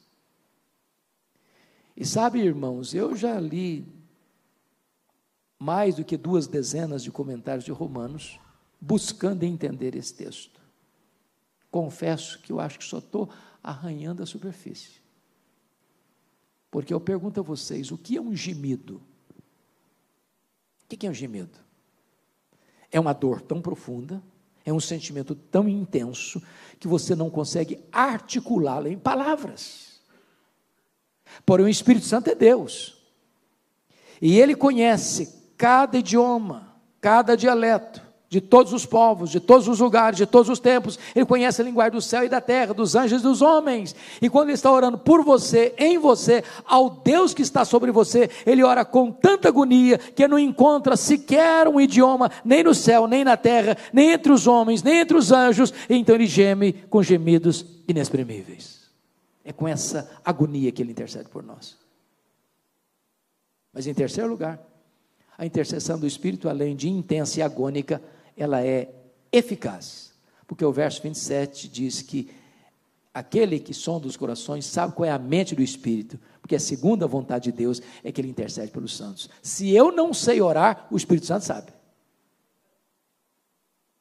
E 1.95 2.05
sabe, 2.05 2.41
irmãos, 2.41 2.93
eu 2.93 3.15
já 3.15 3.39
li 3.39 3.87
mais 5.57 5.95
do 5.95 6.05
que 6.05 6.15
duas 6.15 6.45
dezenas 6.45 7.01
de 7.01 7.09
comentários 7.09 7.65
de 7.65 7.71
Romanos, 7.71 8.39
buscando 8.79 9.41
entender 9.41 9.95
esse 9.95 10.13
texto. 10.13 10.61
Confesso 11.71 12.39
que 12.39 12.51
eu 12.51 12.59
acho 12.59 12.77
que 12.77 12.85
só 12.85 12.99
estou 12.99 13.31
arranhando 13.63 14.21
a 14.21 14.27
superfície. 14.27 15.01
Porque 16.69 16.93
eu 16.93 17.01
pergunto 17.01 17.39
a 17.39 17.43
vocês: 17.43 17.91
o 17.91 17.97
que 17.97 18.15
é 18.15 18.21
um 18.21 18.35
gemido? 18.35 19.01
O 20.83 20.87
que 20.87 21.07
é 21.07 21.09
um 21.09 21.15
gemido? 21.15 21.57
É 22.91 22.99
uma 22.99 23.13
dor 23.13 23.41
tão 23.41 23.59
profunda 23.59 24.21
é 24.69 24.73
um 24.73 24.81
sentimento 24.81 25.33
tão 25.33 25.65
intenso 25.65 26.43
que 26.77 26.89
você 26.89 27.15
não 27.15 27.29
consegue 27.29 27.79
articulá-lo 27.89 28.89
em 28.89 28.97
palavras. 28.97 30.01
Porém, 31.45 31.65
o 31.65 31.69
Espírito 31.69 32.05
Santo 32.05 32.29
é 32.29 32.35
Deus. 32.35 33.01
E 34.21 34.37
ele 34.37 34.55
conhece 34.55 35.33
cada 35.55 35.97
idioma, 35.97 36.75
cada 36.99 37.37
dialeto 37.37 38.06
de 38.29 38.41
todos 38.41 38.73
os 38.73 38.85
povos, 38.85 39.29
de 39.29 39.39
todos 39.39 39.67
os 39.67 39.79
lugares, 39.79 40.17
de 40.17 40.25
todos 40.25 40.49
os 40.49 40.59
tempos. 40.59 40.99
Ele 41.15 41.25
conhece 41.25 41.61
a 41.61 41.65
linguagem 41.65 41.93
do 41.93 42.01
céu 42.01 42.25
e 42.25 42.29
da 42.29 42.41
terra, 42.41 42.73
dos 42.73 42.95
anjos 42.95 43.21
e 43.21 43.23
dos 43.23 43.41
homens. 43.41 43.95
E 44.21 44.29
quando 44.29 44.49
ele 44.49 44.55
está 44.55 44.71
orando 44.71 44.97
por 44.97 45.23
você, 45.23 45.73
em 45.77 45.97
você, 45.97 46.43
ao 46.65 46.89
Deus 46.89 47.33
que 47.33 47.41
está 47.41 47.63
sobre 47.63 47.91
você, 47.91 48.29
ele 48.45 48.63
ora 48.63 48.83
com 48.83 49.11
tanta 49.11 49.47
agonia 49.47 49.97
que 49.97 50.27
não 50.27 50.37
encontra 50.37 50.97
sequer 50.97 51.67
um 51.67 51.79
idioma, 51.79 52.29
nem 52.43 52.63
no 52.63 52.75
céu, 52.75 53.07
nem 53.07 53.23
na 53.23 53.37
terra, 53.37 53.77
nem 53.93 54.11
entre 54.11 54.31
os 54.31 54.45
homens, 54.45 54.83
nem 54.83 54.99
entre 54.99 55.15
os 55.15 55.31
anjos. 55.31 55.73
E 55.89 55.95
então 55.95 56.15
ele 56.15 56.27
geme 56.27 56.73
com 56.73 57.01
gemidos 57.01 57.65
inexprimíveis. 57.87 58.87
É 59.45 59.53
com 59.53 59.65
essa 59.65 60.11
agonia 60.25 60.71
que 60.73 60.81
ele 60.81 60.91
intercede 60.91 61.29
por 61.29 61.41
nós. 61.41 61.77
Mas 63.71 63.87
em 63.87 63.93
terceiro 63.93 64.29
lugar, 64.29 64.59
a 65.37 65.45
intercessão 65.45 65.97
do 65.97 66.07
Espírito, 66.07 66.49
além 66.49 66.75
de 66.75 66.89
intensa 66.89 67.39
e 67.39 67.43
agônica, 67.43 68.01
ela 68.37 68.63
é 68.63 68.93
eficaz. 69.31 70.13
Porque 70.45 70.63
o 70.63 70.71
verso 70.71 71.01
27 71.01 71.67
diz 71.67 72.01
que 72.01 72.29
aquele 73.13 73.59
que 73.59 73.73
sonda 73.73 74.07
os 74.07 74.15
corações 74.15 74.65
sabe 74.65 74.93
qual 74.93 75.05
é 75.05 75.11
a 75.11 75.19
mente 75.19 75.55
do 75.55 75.61
Espírito, 75.61 76.19
porque 76.39 76.55
a 76.55 76.59
segunda 76.59 77.07
vontade 77.07 77.51
de 77.51 77.57
Deus 77.57 77.81
é 78.03 78.11
que 78.11 78.21
ele 78.21 78.29
intercede 78.29 78.71
pelos 78.71 78.95
santos. 78.95 79.29
Se 79.41 79.71
eu 79.71 79.91
não 79.91 80.13
sei 80.13 80.41
orar, 80.41 80.87
o 80.91 80.95
Espírito 80.95 81.25
Santo 81.25 81.43
sabe. 81.43 81.73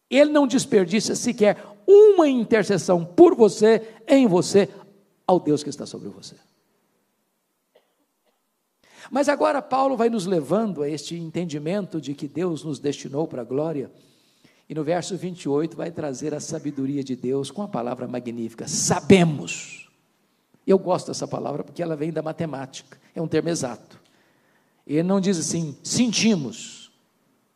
Ele 0.09 0.31
não 0.31 0.47
desperdiça 0.47 1.17
sequer 1.17 1.57
uma 1.87 2.29
intercessão 2.29 3.05
por 3.05 3.35
você, 3.35 3.89
em 4.07 4.27
você, 4.27 4.69
ao 5.27 5.41
Deus 5.41 5.65
que 5.65 5.71
está 5.71 5.87
sobre 5.87 6.09
você. 6.09 6.37
Mas 9.11 9.29
agora 9.29 9.63
Paulo 9.63 9.97
vai 9.97 10.09
nos 10.09 10.27
levando 10.27 10.83
a 10.83 10.89
este 10.89 11.17
entendimento 11.17 12.01
de 12.01 12.15
que 12.15 12.29
Deus 12.29 12.63
nos 12.65 12.79
destinou 12.79 13.27
para 13.27 13.43
a 13.43 13.45
glória 13.45 13.91
e 14.69 14.75
no 14.75 14.83
verso 14.83 15.17
28 15.17 15.77
vai 15.77 15.91
trazer 15.91 16.35
a 16.35 16.41
sabedoria 16.41 17.03
de 17.03 17.15
Deus 17.15 17.51
com 17.51 17.63
a 17.63 17.69
palavra 17.69 18.09
magnífica: 18.09 18.67
sabemos. 18.67 19.89
Eu 20.67 20.79
gosto 20.79 21.09
dessa 21.09 21.29
palavra 21.29 21.63
porque 21.63 21.83
ela 21.83 21.95
vem 21.95 22.13
da 22.13 22.23
matemática, 22.23 22.99
é 23.15 23.23
um 23.23 23.29
termo 23.29 23.49
exato. 23.49 24.01
Ele 24.87 25.03
não 25.03 25.21
diz 25.21 25.39
assim, 25.39 25.77
sentimos. 25.83 26.91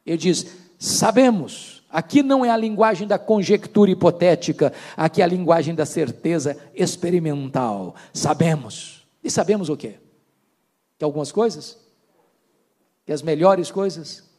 Ele 0.04 0.16
diz, 0.16 0.46
sabemos. 0.78 1.82
Aqui 1.90 2.22
não 2.22 2.44
é 2.44 2.50
a 2.50 2.56
linguagem 2.56 3.06
da 3.06 3.18
conjectura 3.18 3.90
hipotética, 3.90 4.72
aqui 4.96 5.20
é 5.20 5.24
a 5.24 5.28
linguagem 5.28 5.74
da 5.74 5.84
certeza 5.84 6.56
experimental. 6.72 7.96
Sabemos. 8.12 9.06
E 9.22 9.30
sabemos 9.30 9.68
o 9.68 9.76
quê? 9.76 9.96
Que 10.96 11.04
algumas 11.04 11.32
coisas? 11.32 11.78
Que 13.04 13.12
as 13.12 13.22
melhores 13.22 13.72
coisas? 13.72 14.29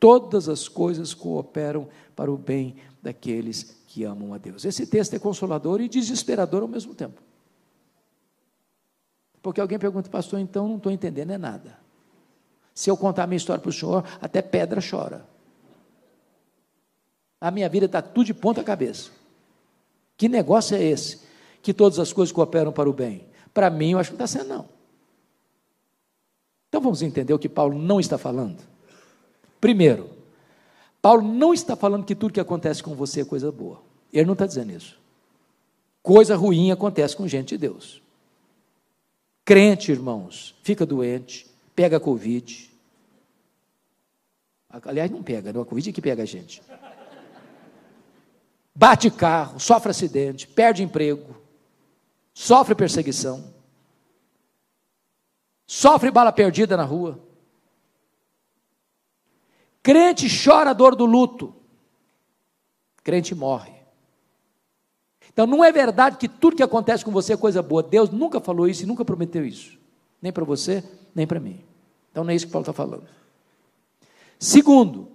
Todas 0.00 0.48
as 0.48 0.66
coisas 0.66 1.12
cooperam 1.12 1.86
para 2.16 2.32
o 2.32 2.38
bem 2.38 2.76
daqueles 3.02 3.76
que 3.86 4.02
amam 4.02 4.32
a 4.32 4.38
Deus. 4.38 4.64
Esse 4.64 4.86
texto 4.86 5.14
é 5.14 5.18
consolador 5.18 5.80
e 5.80 5.88
desesperador 5.88 6.62
ao 6.62 6.68
mesmo 6.68 6.94
tempo. 6.94 7.20
Porque 9.42 9.60
alguém 9.60 9.78
pergunta, 9.78 10.10
pastor, 10.10 10.40
então 10.40 10.66
não 10.66 10.76
estou 10.78 10.90
entendendo 10.90 11.30
é 11.30 11.38
nada. 11.38 11.78
Se 12.74 12.90
eu 12.90 12.96
contar 12.96 13.24
a 13.24 13.26
minha 13.26 13.36
história 13.36 13.60
para 13.60 13.68
o 13.68 13.72
senhor, 13.72 14.04
até 14.20 14.40
pedra 14.40 14.80
chora. 14.80 15.26
A 17.40 17.50
minha 17.50 17.68
vida 17.68 17.86
está 17.86 18.00
tudo 18.00 18.26
de 18.26 18.34
ponta 18.34 18.62
cabeça. 18.62 19.10
Que 20.16 20.28
negócio 20.28 20.76
é 20.76 20.82
esse? 20.82 21.20
Que 21.62 21.72
todas 21.72 21.98
as 21.98 22.12
coisas 22.12 22.32
cooperam 22.32 22.72
para 22.72 22.88
o 22.88 22.92
bem. 22.92 23.26
Para 23.52 23.70
mim, 23.70 23.92
eu 23.92 23.98
acho 23.98 24.10
que 24.10 24.16
não 24.18 24.24
está 24.24 24.38
sendo, 24.38 24.48
não. 24.48 24.68
Então 26.68 26.80
vamos 26.80 27.02
entender 27.02 27.32
o 27.32 27.38
que 27.38 27.48
Paulo 27.48 27.78
não 27.78 27.98
está 27.98 28.16
falando. 28.16 28.69
Primeiro, 29.60 30.10
Paulo 31.02 31.22
não 31.22 31.52
está 31.52 31.76
falando 31.76 32.04
que 32.04 32.14
tudo 32.14 32.32
que 32.32 32.40
acontece 32.40 32.82
com 32.82 32.94
você 32.94 33.22
é 33.22 33.24
coisa 33.24 33.50
boa. 33.50 33.82
Ele 34.12 34.26
não 34.26 34.32
está 34.32 34.46
dizendo 34.46 34.72
isso. 34.72 34.98
Coisa 36.02 36.34
ruim 36.36 36.70
acontece 36.70 37.16
com 37.16 37.28
gente 37.28 37.50
de 37.50 37.58
Deus. 37.58 38.02
Crente, 39.44 39.92
irmãos, 39.92 40.54
fica 40.62 40.86
doente, 40.86 41.46
pega 41.74 42.00
Covid. 42.00 42.70
Aliás, 44.68 45.10
não 45.10 45.22
pega, 45.22 45.52
não. 45.52 45.62
A 45.62 45.66
Covid 45.66 45.90
é 45.90 45.92
que 45.92 46.00
pega 46.00 46.22
a 46.22 46.26
gente. 46.26 46.62
Bate 48.74 49.10
carro, 49.10 49.58
sofre 49.58 49.90
acidente, 49.90 50.46
perde 50.46 50.82
emprego, 50.82 51.36
sofre 52.32 52.74
perseguição, 52.74 53.52
sofre 55.66 56.10
bala 56.10 56.32
perdida 56.32 56.76
na 56.76 56.84
rua. 56.84 57.18
Crente 59.82 60.28
chora 60.28 60.70
a 60.70 60.74
dor 60.74 60.94
do 60.94 61.06
luto, 61.06 61.54
crente 63.02 63.34
morre. 63.34 63.72
Então 65.32 65.46
não 65.46 65.64
é 65.64 65.72
verdade 65.72 66.18
que 66.18 66.28
tudo 66.28 66.56
que 66.56 66.62
acontece 66.62 67.04
com 67.04 67.10
você 67.10 67.32
é 67.32 67.36
coisa 67.36 67.62
boa. 67.62 67.82
Deus 67.82 68.10
nunca 68.10 68.40
falou 68.40 68.68
isso 68.68 68.82
e 68.82 68.86
nunca 68.86 69.04
prometeu 69.04 69.44
isso. 69.44 69.78
Nem 70.20 70.32
para 70.32 70.44
você, 70.44 70.84
nem 71.14 71.26
para 71.26 71.40
mim. 71.40 71.60
Então 72.10 72.24
não 72.24 72.30
é 72.30 72.34
isso 72.34 72.46
que 72.46 72.52
Paulo 72.52 72.64
está 72.64 72.72
falando. 72.72 73.04
Segundo, 74.38 75.08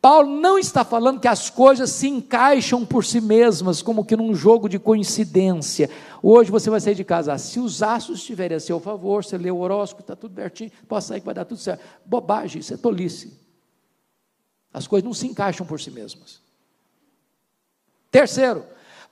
Paulo 0.00 0.40
não 0.40 0.58
está 0.58 0.84
falando 0.84 1.20
que 1.20 1.26
as 1.26 1.50
coisas 1.50 1.90
se 1.90 2.08
encaixam 2.08 2.86
por 2.86 3.04
si 3.04 3.20
mesmas, 3.20 3.82
como 3.82 4.04
que 4.04 4.16
num 4.16 4.34
jogo 4.34 4.68
de 4.68 4.78
coincidência. 4.78 5.90
Hoje 6.22 6.50
você 6.50 6.70
vai 6.70 6.80
sair 6.80 6.94
de 6.94 7.04
casa, 7.04 7.32
ah, 7.32 7.38
se 7.38 7.58
os 7.58 7.82
astros 7.82 8.20
estiverem 8.20 8.56
a 8.56 8.60
seu 8.60 8.78
favor, 8.78 9.24
você 9.24 9.36
lê 9.36 9.50
o 9.50 9.58
horóscopo, 9.58 10.02
está 10.02 10.14
tudo 10.14 10.36
certinho, 10.36 10.70
pode 10.86 11.04
sair 11.04 11.20
que 11.20 11.26
vai 11.26 11.34
dar 11.34 11.44
tudo 11.44 11.58
certo. 11.58 11.82
Bobagem, 12.06 12.60
isso 12.60 12.72
é 12.72 12.76
tolice. 12.76 13.47
As 14.72 14.86
coisas 14.86 15.04
não 15.04 15.14
se 15.14 15.26
encaixam 15.26 15.66
por 15.66 15.80
si 15.80 15.90
mesmas. 15.90 16.40
Terceiro, 18.10 18.64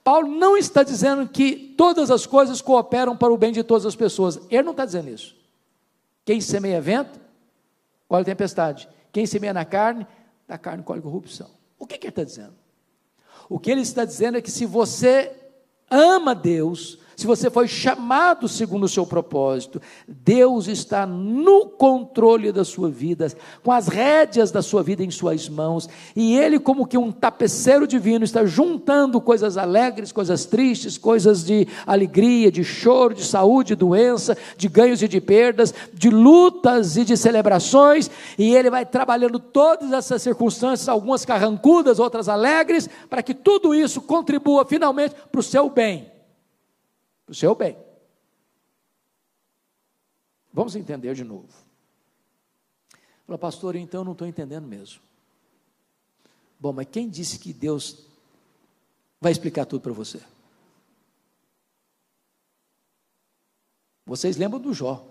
Paulo 0.03 0.29
não 0.29 0.57
está 0.57 0.83
dizendo 0.83 1.29
que 1.29 1.75
todas 1.77 2.11
as 2.11 2.27
coisas 2.27 2.63
cooperam 2.63 3.17
para 3.17 3.33
o 3.33 3.37
bem 3.37 3.53
de 3.53 3.65
todas 3.65 3.85
as 3.85 3.97
pessoas. 3.97 4.39
Ele 4.51 4.63
não 4.63 4.71
está 4.73 4.85
dizendo 4.85 5.09
isso. 5.09 5.37
Quem 6.25 6.41
semeia 6.41 6.81
vento, 6.81 7.19
colhe 8.09 8.25
tempestade. 8.25 8.89
Quem 9.13 9.27
semeia 9.27 9.53
na 9.53 9.65
carne, 9.65 10.07
da 10.47 10.59
carne 10.59 10.83
colhe 10.83 11.01
corrupção. 11.01 11.51
O 11.79 11.87
que, 11.87 11.99
que 11.99 12.07
ele 12.07 12.11
está 12.13 12.25
dizendo? 12.25 12.55
O 13.49 13.59
que 13.59 13.71
ele 13.71 13.81
está 13.81 14.05
dizendo 14.05 14.39
é 14.39 14.41
que 14.41 14.51
se 14.51 14.67
você 14.67 15.35
ama 15.91 16.35
Deus, 16.35 16.99
se 17.17 17.27
você 17.27 17.49
foi 17.49 17.67
chamado 17.67 18.47
segundo 18.47 18.85
o 18.85 18.89
seu 18.89 19.07
propósito, 19.07 19.81
Deus 20.07 20.69
está 20.69 21.07
no 21.07 21.65
controle 21.65 22.53
da 22.53 22.63
sua 22.63 22.91
vida, 22.91 23.33
com 23.65 23.73
as 23.73 23.89
rédeas 23.89 24.51
da 24.51 24.61
sua 24.61 24.83
vida 24.83 25.03
em 25.03 25.11
suas 25.11 25.49
mãos, 25.49 25.89
e 26.15 26.37
Ele, 26.37 26.59
como 26.59 26.87
que 26.87 26.99
um 26.99 27.11
tapeceiro 27.11 27.87
divino, 27.87 28.23
está 28.23 28.45
juntando 28.45 29.19
coisas 29.19 29.57
alegres, 29.57 30.13
coisas 30.13 30.45
tristes, 30.45 30.99
coisas 30.99 31.43
de 31.43 31.67
alegria, 31.87 32.53
de 32.53 32.63
choro, 32.63 33.15
de 33.15 33.25
saúde, 33.25 33.69
de 33.69 33.77
doença, 33.77 34.37
de 34.59 34.69
ganhos 34.69 35.01
e 35.01 35.09
de 35.09 35.19
perdas, 35.19 35.73
de 35.95 36.11
lutas 36.11 36.99
e 36.99 37.05
de 37.05 37.17
celebrações, 37.17 38.11
e 38.39 38.55
Ele 38.55 38.69
vai 38.69 38.85
trabalhando 38.85 39.39
todas 39.39 39.91
essas 39.91 40.21
circunstâncias, 40.21 40.87
algumas 40.87 41.25
carrancudas, 41.25 41.99
outras 41.99 42.29
alegres, 42.29 42.91
para 43.09 43.23
que 43.23 43.33
tudo 43.33 43.75
isso 43.75 44.03
contribua 44.03 44.67
finalmente 44.67 45.15
para 45.33 45.41
o 45.41 45.43
seu 45.43 45.71
bem 45.71 46.15
para 47.27 47.33
o 47.33 47.35
seu 47.35 47.55
bem. 47.55 47.77
Vamos 50.53 50.77
entender 50.77 51.15
de 51.15 51.25
novo. 51.25 51.49
Fala, 53.27 53.37
pastor, 53.37 53.75
então 53.75 54.01
eu 54.03 54.05
não 54.05 54.13
estou 54.13 54.27
entendendo 54.27 54.67
mesmo. 54.67 55.01
Bom, 56.59 56.73
mas 56.73 56.87
quem 56.91 57.11
disse 57.11 57.39
que 57.39 57.53
Deus 57.53 58.07
vai 59.21 59.33
explicar 59.33 59.67
tudo 59.67 59.83
para 59.83 59.93
você? 59.93 60.23
Vocês 64.07 64.37
lembram 64.37 64.61
do 64.61 64.73
Jó? 64.73 65.05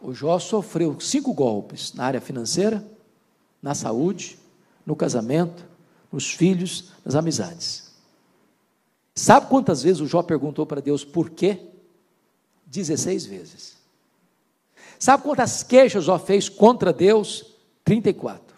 O 0.00 0.12
Jó 0.12 0.38
sofreu 0.38 1.00
cinco 1.00 1.32
golpes 1.32 1.94
na 1.94 2.04
área 2.04 2.20
financeira, 2.20 2.86
na 3.62 3.74
saúde, 3.74 4.38
no 4.84 4.96
casamento, 4.96 5.64
nos 6.12 6.30
filhos, 6.30 6.92
nas 7.04 7.14
amizades. 7.14 7.83
Sabe 9.14 9.48
quantas 9.48 9.82
vezes 9.82 10.00
o 10.00 10.06
Jó 10.06 10.22
perguntou 10.22 10.66
para 10.66 10.80
Deus 10.80 11.04
por 11.04 11.30
quê? 11.30 11.60
16 12.66 13.26
vezes. 13.26 13.76
Sabe 14.98 15.22
quantas 15.22 15.62
queixas 15.62 16.04
Jó 16.04 16.18
fez 16.18 16.48
contra 16.48 16.92
Deus? 16.92 17.54
34. 17.84 18.56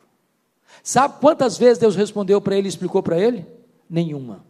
Sabe 0.82 1.20
quantas 1.20 1.58
vezes 1.58 1.78
Deus 1.78 1.96
respondeu 1.96 2.40
para 2.40 2.56
ele 2.56 2.68
e 2.68 2.70
explicou 2.70 3.02
para 3.02 3.18
ele? 3.18 3.44
Nenhuma. 3.90 4.44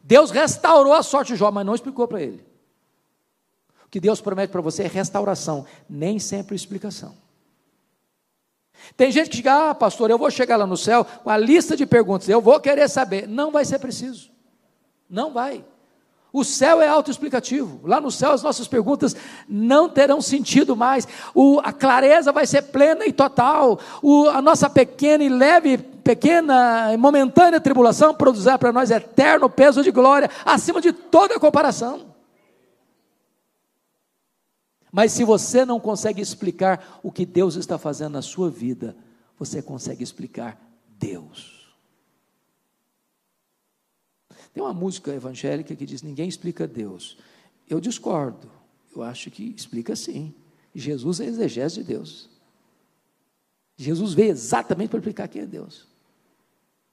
Deus 0.00 0.30
restaurou 0.30 0.94
a 0.94 1.02
sorte 1.02 1.32
de 1.32 1.38
Jó, 1.38 1.50
mas 1.50 1.66
não 1.66 1.74
explicou 1.74 2.08
para 2.08 2.22
ele. 2.22 2.46
O 3.84 3.90
que 3.90 4.00
Deus 4.00 4.20
promete 4.20 4.50
para 4.50 4.60
você 4.60 4.84
é 4.84 4.86
restauração, 4.86 5.66
nem 5.88 6.18
sempre 6.18 6.56
explicação. 6.56 7.14
Tem 8.96 9.10
gente 9.10 9.30
que 9.30 9.36
diga, 9.36 9.70
ah, 9.70 9.74
pastor, 9.74 10.10
eu 10.10 10.18
vou 10.18 10.30
chegar 10.30 10.56
lá 10.56 10.66
no 10.66 10.76
céu 10.76 11.04
com 11.04 11.30
a 11.30 11.36
lista 11.36 11.76
de 11.76 11.86
perguntas, 11.86 12.28
eu 12.28 12.40
vou 12.40 12.58
querer 12.60 12.88
saber. 12.88 13.28
Não 13.28 13.50
vai 13.50 13.64
ser 13.64 13.78
preciso. 13.78 14.30
Não 15.08 15.32
vai. 15.32 15.64
O 16.32 16.44
céu 16.44 16.82
é 16.82 16.88
autoexplicativo. 16.88 17.80
Lá 17.84 18.00
no 18.00 18.10
céu 18.10 18.32
as 18.32 18.42
nossas 18.42 18.68
perguntas 18.68 19.16
não 19.48 19.88
terão 19.88 20.20
sentido 20.20 20.76
mais. 20.76 21.08
O, 21.34 21.60
a 21.64 21.72
clareza 21.72 22.32
vai 22.32 22.46
ser 22.46 22.62
plena 22.62 23.06
e 23.06 23.12
total. 23.12 23.78
O, 24.02 24.28
a 24.28 24.42
nossa 24.42 24.68
pequena 24.68 25.24
e 25.24 25.28
leve, 25.28 25.78
pequena 25.78 26.92
e 26.92 26.96
momentânea 26.96 27.60
tribulação 27.60 28.14
produzirá 28.14 28.58
para 28.58 28.72
nós 28.72 28.90
eterno 28.90 29.48
peso 29.48 29.82
de 29.82 29.90
glória, 29.90 30.30
acima 30.44 30.80
de 30.80 30.92
toda 30.92 31.40
comparação. 31.40 32.07
Mas 34.90 35.12
se 35.12 35.24
você 35.24 35.64
não 35.64 35.78
consegue 35.78 36.20
explicar 36.20 37.00
o 37.02 37.12
que 37.12 37.26
Deus 37.26 37.56
está 37.56 37.78
fazendo 37.78 38.12
na 38.12 38.22
sua 38.22 38.50
vida, 38.50 38.96
você 39.38 39.62
consegue 39.62 40.02
explicar 40.02 40.60
Deus. 40.98 41.76
Tem 44.52 44.62
uma 44.62 44.74
música 44.74 45.12
evangélica 45.12 45.76
que 45.76 45.86
diz: 45.86 46.02
Ninguém 46.02 46.28
explica 46.28 46.66
Deus. 46.66 47.18
Eu 47.68 47.80
discordo. 47.80 48.50
Eu 48.94 49.02
acho 49.02 49.30
que 49.30 49.54
explica 49.56 49.94
sim. 49.94 50.34
Jesus 50.74 51.20
é 51.20 51.26
exegese 51.26 51.76
de 51.76 51.84
Deus. 51.84 52.28
Jesus 53.76 54.12
veio 54.12 54.30
exatamente 54.30 54.90
para 54.90 54.98
explicar 54.98 55.28
quem 55.28 55.42
é 55.42 55.46
Deus. 55.46 55.86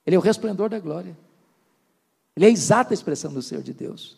Ele 0.06 0.16
é 0.16 0.20
o 0.20 0.22
resplendor 0.22 0.70
da 0.70 0.80
glória. 0.80 1.18
Ele 2.36 2.46
é 2.46 2.48
a 2.50 2.52
exata 2.52 2.94
expressão 2.94 3.34
do 3.34 3.42
ser 3.42 3.64
de 3.64 3.74
Deus. 3.74 4.18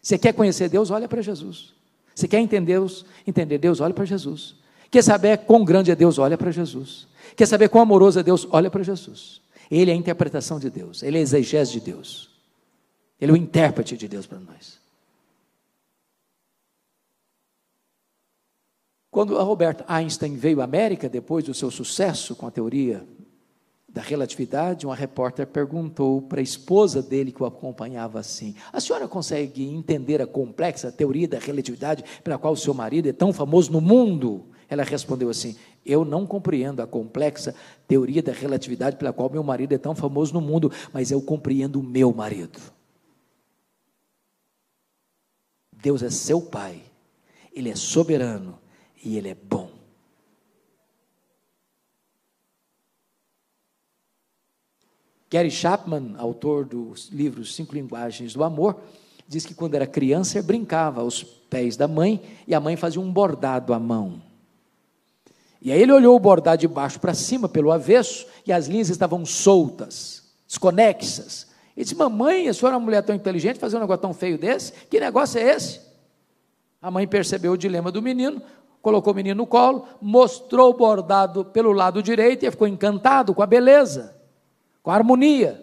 Você 0.00 0.16
quer 0.16 0.32
conhecer 0.32 0.68
Deus? 0.68 0.90
Olha 0.90 1.08
para 1.08 1.20
Jesus. 1.20 1.74
Você 2.20 2.28
quer 2.28 2.38
entender 2.38 2.74
Deus? 2.74 3.06
Entender 3.26 3.56
Deus? 3.56 3.80
Olha 3.80 3.94
para 3.94 4.04
Jesus. 4.04 4.54
Quer 4.90 5.02
saber 5.02 5.38
quão 5.38 5.64
grande 5.64 5.90
é 5.90 5.96
Deus? 5.96 6.18
Olha 6.18 6.36
para 6.36 6.50
Jesus. 6.50 7.08
Quer 7.34 7.46
saber 7.46 7.70
quão 7.70 7.82
amoroso 7.82 8.20
é 8.20 8.22
Deus? 8.22 8.46
Olha 8.50 8.70
para 8.70 8.82
Jesus. 8.82 9.40
Ele 9.70 9.90
é 9.90 9.94
a 9.94 9.96
interpretação 9.96 10.58
de 10.58 10.68
Deus. 10.68 11.02
Ele 11.02 11.16
é 11.16 11.20
a 11.20 11.22
exegese 11.22 11.72
de 11.72 11.80
Deus. 11.80 12.28
Ele 13.18 13.32
é 13.32 13.34
o 13.34 13.36
intérprete 13.38 13.96
de 13.96 14.06
Deus 14.06 14.26
para 14.26 14.38
nós. 14.38 14.78
Quando 19.10 19.38
a 19.38 19.42
Roberta 19.42 19.82
Einstein 19.88 20.36
veio 20.36 20.60
à 20.60 20.64
América, 20.64 21.08
depois 21.08 21.44
do 21.44 21.54
seu 21.54 21.70
sucesso 21.70 22.36
com 22.36 22.46
a 22.46 22.50
teoria 22.50 23.02
da 23.92 24.00
relatividade, 24.00 24.86
uma 24.86 24.94
repórter 24.94 25.46
perguntou 25.46 26.22
para 26.22 26.40
a 26.40 26.42
esposa 26.42 27.02
dele 27.02 27.32
que 27.32 27.42
o 27.42 27.46
acompanhava 27.46 28.20
assim: 28.20 28.54
A 28.72 28.80
senhora 28.80 29.08
consegue 29.08 29.64
entender 29.64 30.22
a 30.22 30.26
complexa 30.26 30.92
teoria 30.92 31.26
da 31.26 31.38
relatividade 31.38 32.04
pela 32.22 32.38
qual 32.38 32.52
o 32.52 32.56
seu 32.56 32.72
marido 32.72 33.08
é 33.08 33.12
tão 33.12 33.32
famoso 33.32 33.72
no 33.72 33.80
mundo? 33.80 34.46
Ela 34.68 34.84
respondeu 34.84 35.28
assim: 35.28 35.56
Eu 35.84 36.04
não 36.04 36.24
compreendo 36.24 36.80
a 36.80 36.86
complexa 36.86 37.54
teoria 37.88 38.22
da 38.22 38.32
relatividade 38.32 38.96
pela 38.96 39.12
qual 39.12 39.28
meu 39.28 39.42
marido 39.42 39.72
é 39.72 39.78
tão 39.78 39.94
famoso 39.94 40.32
no 40.34 40.40
mundo, 40.40 40.70
mas 40.92 41.10
eu 41.10 41.20
compreendo 41.20 41.80
o 41.80 41.82
meu 41.82 42.12
marido. 42.12 42.60
Deus 45.72 46.02
é 46.02 46.10
seu 46.10 46.40
pai, 46.40 46.80
ele 47.52 47.70
é 47.70 47.74
soberano 47.74 48.58
e 49.02 49.16
ele 49.16 49.30
é 49.30 49.34
bom. 49.34 49.69
Gary 55.30 55.50
Chapman, 55.50 56.16
autor 56.18 56.64
dos 56.64 57.08
livros 57.10 57.54
Cinco 57.54 57.74
Linguagens 57.74 58.34
do 58.34 58.42
Amor, 58.42 58.80
diz 59.28 59.46
que 59.46 59.54
quando 59.54 59.76
era 59.76 59.86
criança 59.86 60.42
brincava 60.42 61.02
aos 61.02 61.22
pés 61.22 61.76
da 61.76 61.86
mãe 61.86 62.20
e 62.48 62.54
a 62.54 62.58
mãe 62.58 62.74
fazia 62.74 63.00
um 63.00 63.12
bordado 63.12 63.72
à 63.72 63.78
mão. 63.78 64.20
E 65.62 65.70
aí 65.70 65.80
ele 65.80 65.92
olhou 65.92 66.16
o 66.16 66.18
bordado 66.18 66.58
de 66.58 66.66
baixo 66.66 66.98
para 66.98 67.14
cima, 67.14 67.48
pelo 67.48 67.70
avesso, 67.70 68.26
e 68.44 68.52
as 68.52 68.66
linhas 68.66 68.88
estavam 68.88 69.24
soltas, 69.24 70.24
desconexas. 70.48 71.46
Ele 71.76 71.84
disse: 71.84 71.94
Mamãe, 71.94 72.48
a 72.48 72.54
senhora 72.54 72.74
é 72.74 72.78
uma 72.78 72.84
mulher 72.84 73.02
tão 73.04 73.14
inteligente, 73.14 73.60
fazer 73.60 73.76
um 73.76 73.80
negócio 73.80 74.02
tão 74.02 74.12
feio 74.12 74.36
desse? 74.36 74.72
Que 74.90 74.98
negócio 74.98 75.38
é 75.38 75.48
esse? 75.54 75.80
A 76.82 76.90
mãe 76.90 77.06
percebeu 77.06 77.52
o 77.52 77.58
dilema 77.58 77.92
do 77.92 78.02
menino, 78.02 78.42
colocou 78.82 79.12
o 79.12 79.16
menino 79.16 79.36
no 79.36 79.46
colo, 79.46 79.86
mostrou 80.00 80.70
o 80.70 80.74
bordado 80.74 81.44
pelo 81.44 81.70
lado 81.70 82.02
direito 82.02 82.44
e 82.44 82.50
ficou 82.50 82.66
encantado 82.66 83.32
com 83.32 83.42
a 83.44 83.46
beleza. 83.46 84.19
Com 84.82 84.90
harmonia. 84.90 85.62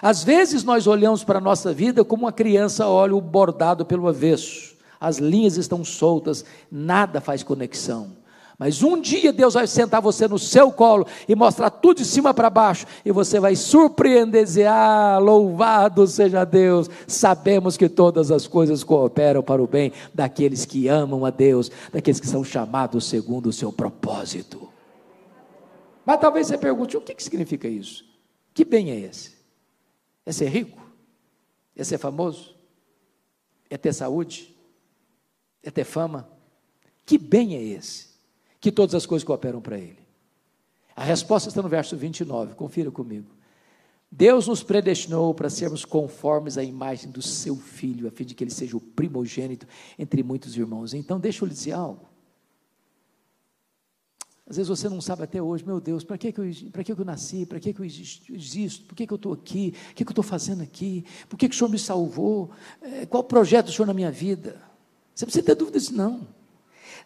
Às 0.00 0.24
vezes 0.24 0.64
nós 0.64 0.86
olhamos 0.86 1.24
para 1.24 1.38
a 1.38 1.42
nossa 1.42 1.72
vida 1.72 2.04
como 2.04 2.24
uma 2.24 2.32
criança 2.32 2.88
olha 2.88 3.14
o 3.14 3.20
bordado 3.20 3.84
pelo 3.84 4.08
avesso. 4.08 4.74
As 5.00 5.18
linhas 5.18 5.56
estão 5.56 5.84
soltas, 5.84 6.44
nada 6.70 7.20
faz 7.20 7.42
conexão. 7.42 8.24
Mas 8.58 8.82
um 8.82 9.00
dia 9.00 9.32
Deus 9.32 9.54
vai 9.54 9.66
sentar 9.66 10.00
você 10.00 10.28
no 10.28 10.38
seu 10.38 10.70
colo 10.70 11.06
e 11.28 11.34
mostrar 11.34 11.70
tudo 11.70 11.98
de 11.98 12.04
cima 12.04 12.32
para 12.32 12.48
baixo, 12.48 12.86
e 13.04 13.10
você 13.10 13.40
vai 13.40 13.56
surpreender 13.56 14.42
e 14.42 14.44
dizer: 14.44 14.66
Ah, 14.68 15.18
louvado 15.18 16.06
seja 16.06 16.44
Deus! 16.44 16.88
Sabemos 17.06 17.76
que 17.76 17.88
todas 17.88 18.30
as 18.30 18.46
coisas 18.46 18.84
cooperam 18.84 19.42
para 19.42 19.62
o 19.62 19.66
bem 19.66 19.92
daqueles 20.14 20.64
que 20.64 20.86
amam 20.86 21.24
a 21.24 21.30
Deus, 21.30 21.70
daqueles 21.92 22.20
que 22.20 22.28
são 22.28 22.44
chamados 22.44 23.06
segundo 23.06 23.48
o 23.48 23.52
seu 23.52 23.72
propósito. 23.72 24.63
Mas 26.04 26.20
talvez 26.20 26.46
você 26.46 26.58
pergunte: 26.58 26.96
o 26.96 27.00
que, 27.00 27.14
que 27.14 27.22
significa 27.22 27.68
isso? 27.68 28.04
Que 28.52 28.64
bem 28.64 28.90
é 28.90 28.98
esse? 28.98 29.34
É 30.24 30.32
ser 30.32 30.48
rico? 30.48 30.80
É 31.76 31.84
ser 31.84 31.98
famoso? 31.98 32.56
É 33.68 33.76
ter 33.76 33.92
saúde? 33.92 34.54
É 35.62 35.70
ter 35.70 35.84
fama? 35.84 36.28
Que 37.04 37.18
bem 37.18 37.56
é 37.56 37.62
esse? 37.62 38.14
que 38.64 38.72
todas 38.72 38.94
as 38.94 39.04
coisas 39.04 39.26
cooperam 39.26 39.60
para 39.60 39.76
ele? 39.76 39.98
A 40.96 41.04
resposta 41.04 41.50
está 41.50 41.60
no 41.60 41.68
verso 41.68 41.94
29, 41.94 42.54
confira 42.54 42.90
comigo. 42.90 43.28
Deus 44.10 44.48
nos 44.48 44.62
predestinou 44.62 45.34
para 45.34 45.50
sermos 45.50 45.84
conformes 45.84 46.56
à 46.56 46.64
imagem 46.64 47.10
do 47.10 47.20
seu 47.20 47.56
filho, 47.56 48.08
a 48.08 48.10
fim 48.10 48.24
de 48.24 48.34
que 48.34 48.42
ele 48.42 48.50
seja 48.50 48.74
o 48.74 48.80
primogênito 48.80 49.66
entre 49.98 50.22
muitos 50.22 50.56
irmãos. 50.56 50.94
Então, 50.94 51.20
deixa 51.20 51.44
eu 51.44 51.48
lhe 51.48 51.52
dizer 51.52 51.72
algo. 51.72 52.08
Às 54.46 54.56
vezes 54.56 54.68
você 54.68 54.88
não 54.90 55.00
sabe 55.00 55.22
até 55.22 55.40
hoje, 55.40 55.64
meu 55.64 55.80
Deus, 55.80 56.04
para 56.04 56.18
que, 56.18 56.30
que, 56.30 56.38
eu, 56.38 56.44
que, 56.44 56.94
que 56.94 57.00
eu 57.00 57.04
nasci? 57.04 57.46
Para 57.46 57.58
que, 57.58 57.72
que 57.72 57.80
eu 57.80 57.84
existo? 57.84 58.84
Por 58.84 58.94
que, 58.94 59.06
que 59.06 59.12
eu 59.12 59.16
estou 59.16 59.32
aqui? 59.32 59.74
O 59.90 59.94
que, 59.94 60.04
que 60.04 60.10
eu 60.10 60.12
estou 60.12 60.24
fazendo 60.24 60.62
aqui? 60.62 61.04
Por 61.28 61.38
que, 61.38 61.48
que 61.48 61.54
o 61.54 61.58
Senhor 61.58 61.70
me 61.70 61.78
salvou? 61.78 62.50
É, 62.82 63.06
qual 63.06 63.22
o 63.22 63.26
projeto 63.26 63.66
do 63.66 63.72
Senhor 63.72 63.86
na 63.86 63.94
minha 63.94 64.10
vida? 64.10 64.60
Você 65.14 65.24
precisa 65.24 65.44
ter 65.44 65.54
dúvidas, 65.54 65.90
não. 65.90 66.26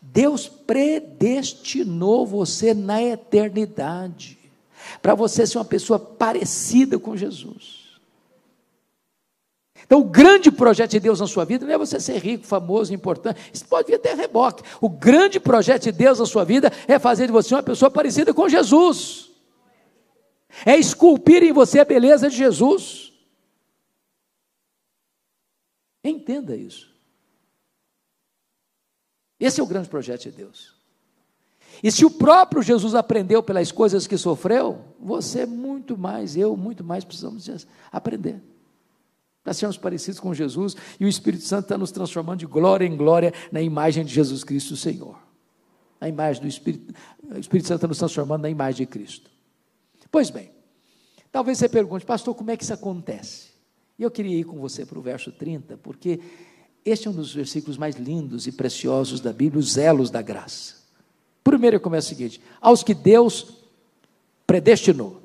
Deus 0.03 0.49
predestinou 0.49 2.27
você 2.27 2.75
na 2.75 3.03
eternidade, 3.03 4.39
para 5.01 5.15
você 5.15 5.47
ser 5.47 5.59
uma 5.59 5.65
pessoa 5.65 5.99
parecida 5.99 6.99
com 6.99 7.17
Jesus. 7.17 7.88
Então, 9.89 10.01
o 10.01 10.05
grande 10.05 10.51
projeto 10.53 10.91
de 10.91 11.01
Deus 11.01 11.19
na 11.19 11.27
sua 11.27 11.47
vida 11.47 11.65
não 11.65 11.73
é 11.73 11.79
você 11.79 11.99
ser 11.99 12.19
rico, 12.19 12.45
famoso, 12.45 12.93
importante. 12.93 13.41
Isso 13.51 13.65
pode 13.65 13.87
vir 13.87 13.95
até 13.95 14.13
reboque. 14.13 14.63
O 14.83 14.89
grande 14.91 15.41
projeto 15.41 15.85
de 15.85 15.93
Deus 15.93 16.19
na 16.19 16.27
sua 16.27 16.45
vida 16.45 16.71
é 16.87 16.99
fazer 16.99 17.25
de 17.25 17.33
você 17.33 17.55
uma 17.55 17.63
pessoa 17.63 17.91
parecida 17.91 18.35
com 18.35 18.47
Jesus. 18.51 19.31
É 20.67 20.77
esculpir 20.77 21.43
em 21.43 21.55
você 21.55 21.81
a 21.81 21.87
beleza 21.87 22.29
de 22.29 22.37
Jesus. 22.37 23.15
Entenda 26.05 26.55
isso. 26.55 26.95
Esse 29.41 29.59
é 29.59 29.63
o 29.63 29.67
grande 29.67 29.89
projeto 29.89 30.25
de 30.25 30.33
Deus. 30.33 30.75
E 31.83 31.91
se 31.91 32.05
o 32.05 32.11
próprio 32.11 32.61
Jesus 32.61 32.95
aprendeu 32.95 33.43
pelas 33.43 33.73
coisas 33.73 34.07
que 34.07 34.19
sofreu, 34.19 34.85
você 35.01 35.47
muito 35.47 35.97
mais, 35.97 36.37
eu 36.37 36.55
muito 36.59 36.85
mais 36.85 37.05
precisamos 37.05 37.67
aprender. 37.91 38.39
Para 39.49 39.55
sermos 39.55 39.79
parecidos 39.79 40.21
com 40.21 40.35
Jesus 40.35 40.77
e 41.01 41.07
o 41.07 41.09
Espírito 41.09 41.43
Santo 41.43 41.65
está 41.65 41.79
nos 41.79 41.91
transformando 41.91 42.41
de 42.41 42.45
glória 42.45 42.85
em 42.85 42.95
glória 42.95 43.33
na 43.51 43.63
imagem 43.63 44.05
de 44.05 44.13
Jesus 44.13 44.45
Cristo, 44.45 44.75
o 44.75 44.77
Senhor. 44.77 45.19
A 45.99 46.07
imagem 46.07 46.43
do 46.43 46.47
Espírito, 46.47 46.93
o 47.27 47.39
Espírito 47.39 47.67
Santo 47.67 47.79
está 47.79 47.89
nos 47.89 47.97
transformando 47.97 48.43
na 48.43 48.51
imagem 48.51 48.85
de 48.85 48.93
Cristo. 48.93 49.31
Pois 50.11 50.29
bem, 50.29 50.51
talvez 51.33 51.57
você 51.57 51.67
pergunte, 51.67 52.05
pastor, 52.05 52.35
como 52.35 52.51
é 52.51 52.59
que 52.59 52.63
isso 52.63 52.75
acontece? 52.75 53.49
E 53.99 54.03
eu 54.03 54.11
queria 54.11 54.37
ir 54.37 54.45
com 54.45 54.59
você 54.59 54.85
para 54.85 54.99
o 54.99 55.01
verso 55.03 55.33
30, 55.33 55.79
porque 55.79 56.21
este 56.85 57.09
é 57.09 57.11
um 57.11 57.15
dos 57.15 57.33
versículos 57.33 57.79
mais 57.79 57.97
lindos 57.97 58.47
e 58.47 58.53
preciosos 58.53 59.19
da 59.19 59.33
Bíblia, 59.33 59.61
os 59.61 59.79
elos 59.79 60.11
da 60.11 60.21
graça. 60.21 60.75
Primeiro 61.43 61.81
começa 61.81 62.09
o 62.09 62.11
seguinte: 62.11 62.39
aos 62.61 62.83
que 62.83 62.93
Deus 62.93 63.65
predestinou. 64.47 65.23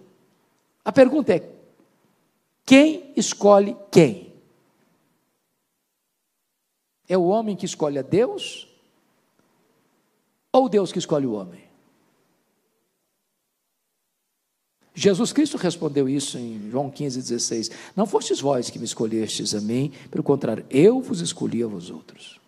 A 0.86 0.94
pergunta 0.94 1.34
é: 1.34 1.53
quem 2.66 3.14
escolhe 3.16 3.76
quem? 3.92 4.34
É 7.08 7.18
o 7.18 7.26
homem 7.26 7.56
que 7.56 7.66
escolhe 7.66 8.00
a 8.00 8.02
Deus? 8.02 8.68
Ou 10.52 10.70
Deus 10.70 10.92
que 10.92 11.00
escolhe 11.00 11.26
o 11.26 11.34
homem? 11.34 11.64
Jesus 14.96 15.34
Cristo 15.34 15.58
respondeu 15.58 16.08
isso 16.08 16.38
em 16.38 16.70
João 16.70 16.90
15, 16.90 17.20
16: 17.20 17.72
Não 17.96 18.06
fostes 18.06 18.40
vós 18.40 18.70
que 18.70 18.78
me 18.78 18.86
escolhestes 18.86 19.56
a 19.56 19.62
mim, 19.62 19.92
pelo 20.12 20.24
contrário, 20.24 20.66
eu 20.70 21.02
vos 21.02 21.20
escolhi 21.20 21.64
a 21.64 21.68
vós 21.68 21.90
outros. 21.90 22.40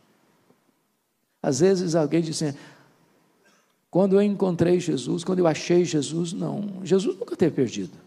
Às 1.42 1.60
vezes 1.60 1.96
alguém 1.96 2.22
diz 2.22 2.42
assim: 2.42 2.58
quando 3.90 4.16
eu 4.16 4.22
encontrei 4.22 4.80
Jesus, 4.80 5.24
quando 5.24 5.40
eu 5.40 5.48
achei 5.48 5.86
Jesus, 5.86 6.34
não, 6.34 6.82
Jesus 6.84 7.18
nunca 7.18 7.36
teve 7.36 7.56
perdido. 7.56 8.05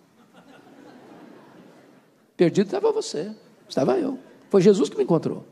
Perdido 2.38 2.66
estava 2.66 2.92
você, 2.92 3.32
estava 3.68 3.98
eu. 3.98 4.16
Foi 4.48 4.62
Jesus 4.62 4.88
que 4.88 4.96
me 4.96 5.02
encontrou. 5.02 5.44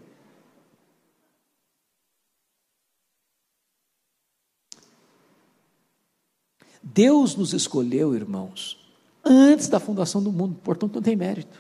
Deus 6.80 7.34
nos 7.34 7.52
escolheu, 7.52 8.14
irmãos, 8.14 8.78
antes 9.24 9.66
da 9.66 9.80
fundação 9.80 10.22
do 10.22 10.30
mundo, 10.30 10.56
portanto 10.62 10.94
não 10.94 11.02
tem 11.02 11.16
mérito. 11.16 11.58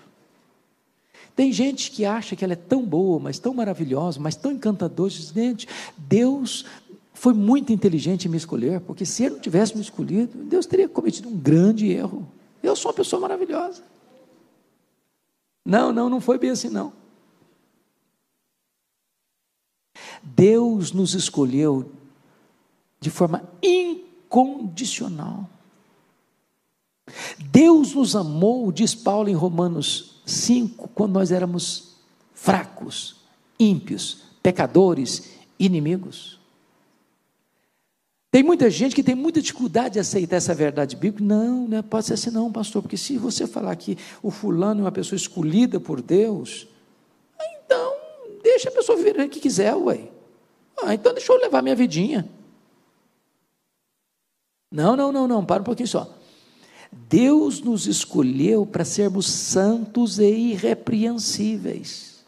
Tem 1.34 1.52
gente 1.52 1.90
que 1.90 2.04
acha 2.04 2.36
que 2.36 2.44
ela 2.44 2.52
é 2.52 2.56
tão 2.56 2.86
boa, 2.86 3.18
mas 3.18 3.40
tão 3.40 3.52
maravilhosa, 3.52 4.20
mas 4.20 4.36
tão 4.36 4.52
encantadora. 4.52 5.10
Gente, 5.10 5.66
Deus 5.98 6.64
foi 7.12 7.34
muito 7.34 7.72
inteligente 7.72 8.26
em 8.26 8.30
me 8.30 8.36
escolher, 8.36 8.80
porque 8.80 9.04
se 9.04 9.24
Ele 9.24 9.34
não 9.34 9.40
tivesse 9.40 9.74
me 9.74 9.82
escolhido, 9.82 10.44
Deus 10.44 10.66
teria 10.66 10.88
cometido 10.88 11.28
um 11.28 11.36
grande 11.36 11.90
erro. 11.90 12.24
Eu 12.62 12.76
sou 12.76 12.92
uma 12.92 12.96
pessoa 12.96 13.20
maravilhosa. 13.20 13.95
Não, 15.66 15.92
não, 15.92 16.08
não 16.08 16.20
foi 16.20 16.38
bem 16.38 16.50
assim, 16.50 16.68
não. 16.68 16.92
Deus 20.22 20.92
nos 20.92 21.12
escolheu 21.14 21.90
de 23.00 23.10
forma 23.10 23.42
incondicional. 23.60 25.50
Deus 27.50 27.94
nos 27.94 28.14
amou, 28.14 28.70
diz 28.70 28.94
Paulo 28.94 29.28
em 29.28 29.34
Romanos 29.34 30.20
5, 30.24 30.88
quando 30.94 31.14
nós 31.14 31.32
éramos 31.32 31.96
fracos, 32.32 33.16
ímpios, 33.58 34.22
pecadores, 34.40 35.32
inimigos. 35.58 36.38
Tem 38.30 38.42
muita 38.42 38.68
gente 38.68 38.94
que 38.94 39.02
tem 39.02 39.14
muita 39.14 39.40
dificuldade 39.40 39.94
de 39.94 40.00
aceitar 40.00 40.36
essa 40.36 40.54
verdade 40.54 40.96
bíblica. 40.96 41.24
Não, 41.24 41.68
não 41.68 41.82
pode 41.82 42.06
ser 42.06 42.14
assim, 42.14 42.30
não, 42.30 42.52
pastor, 42.52 42.82
porque 42.82 42.96
se 42.96 43.16
você 43.16 43.46
falar 43.46 43.74
que 43.76 43.96
o 44.22 44.30
fulano 44.30 44.80
é 44.80 44.84
uma 44.84 44.92
pessoa 44.92 45.16
escolhida 45.16 45.80
por 45.80 46.02
Deus, 46.02 46.68
então 47.40 47.94
deixa 48.42 48.68
a 48.68 48.72
pessoa 48.72 48.98
viver 48.98 49.20
o 49.20 49.28
que 49.28 49.40
quiser, 49.40 49.74
ué. 49.74 50.08
Ah, 50.82 50.92
então 50.92 51.14
deixa 51.14 51.32
eu 51.32 51.38
levar 51.38 51.62
minha 51.62 51.74
vidinha. 51.74 52.28
Não, 54.70 54.96
não, 54.96 55.10
não, 55.10 55.26
não, 55.26 55.44
para 55.44 55.62
um 55.62 55.64
pouquinho 55.64 55.88
só. 55.88 56.14
Deus 56.92 57.60
nos 57.60 57.86
escolheu 57.86 58.66
para 58.66 58.84
sermos 58.84 59.26
santos 59.26 60.18
e 60.18 60.24
irrepreensíveis. 60.24 62.24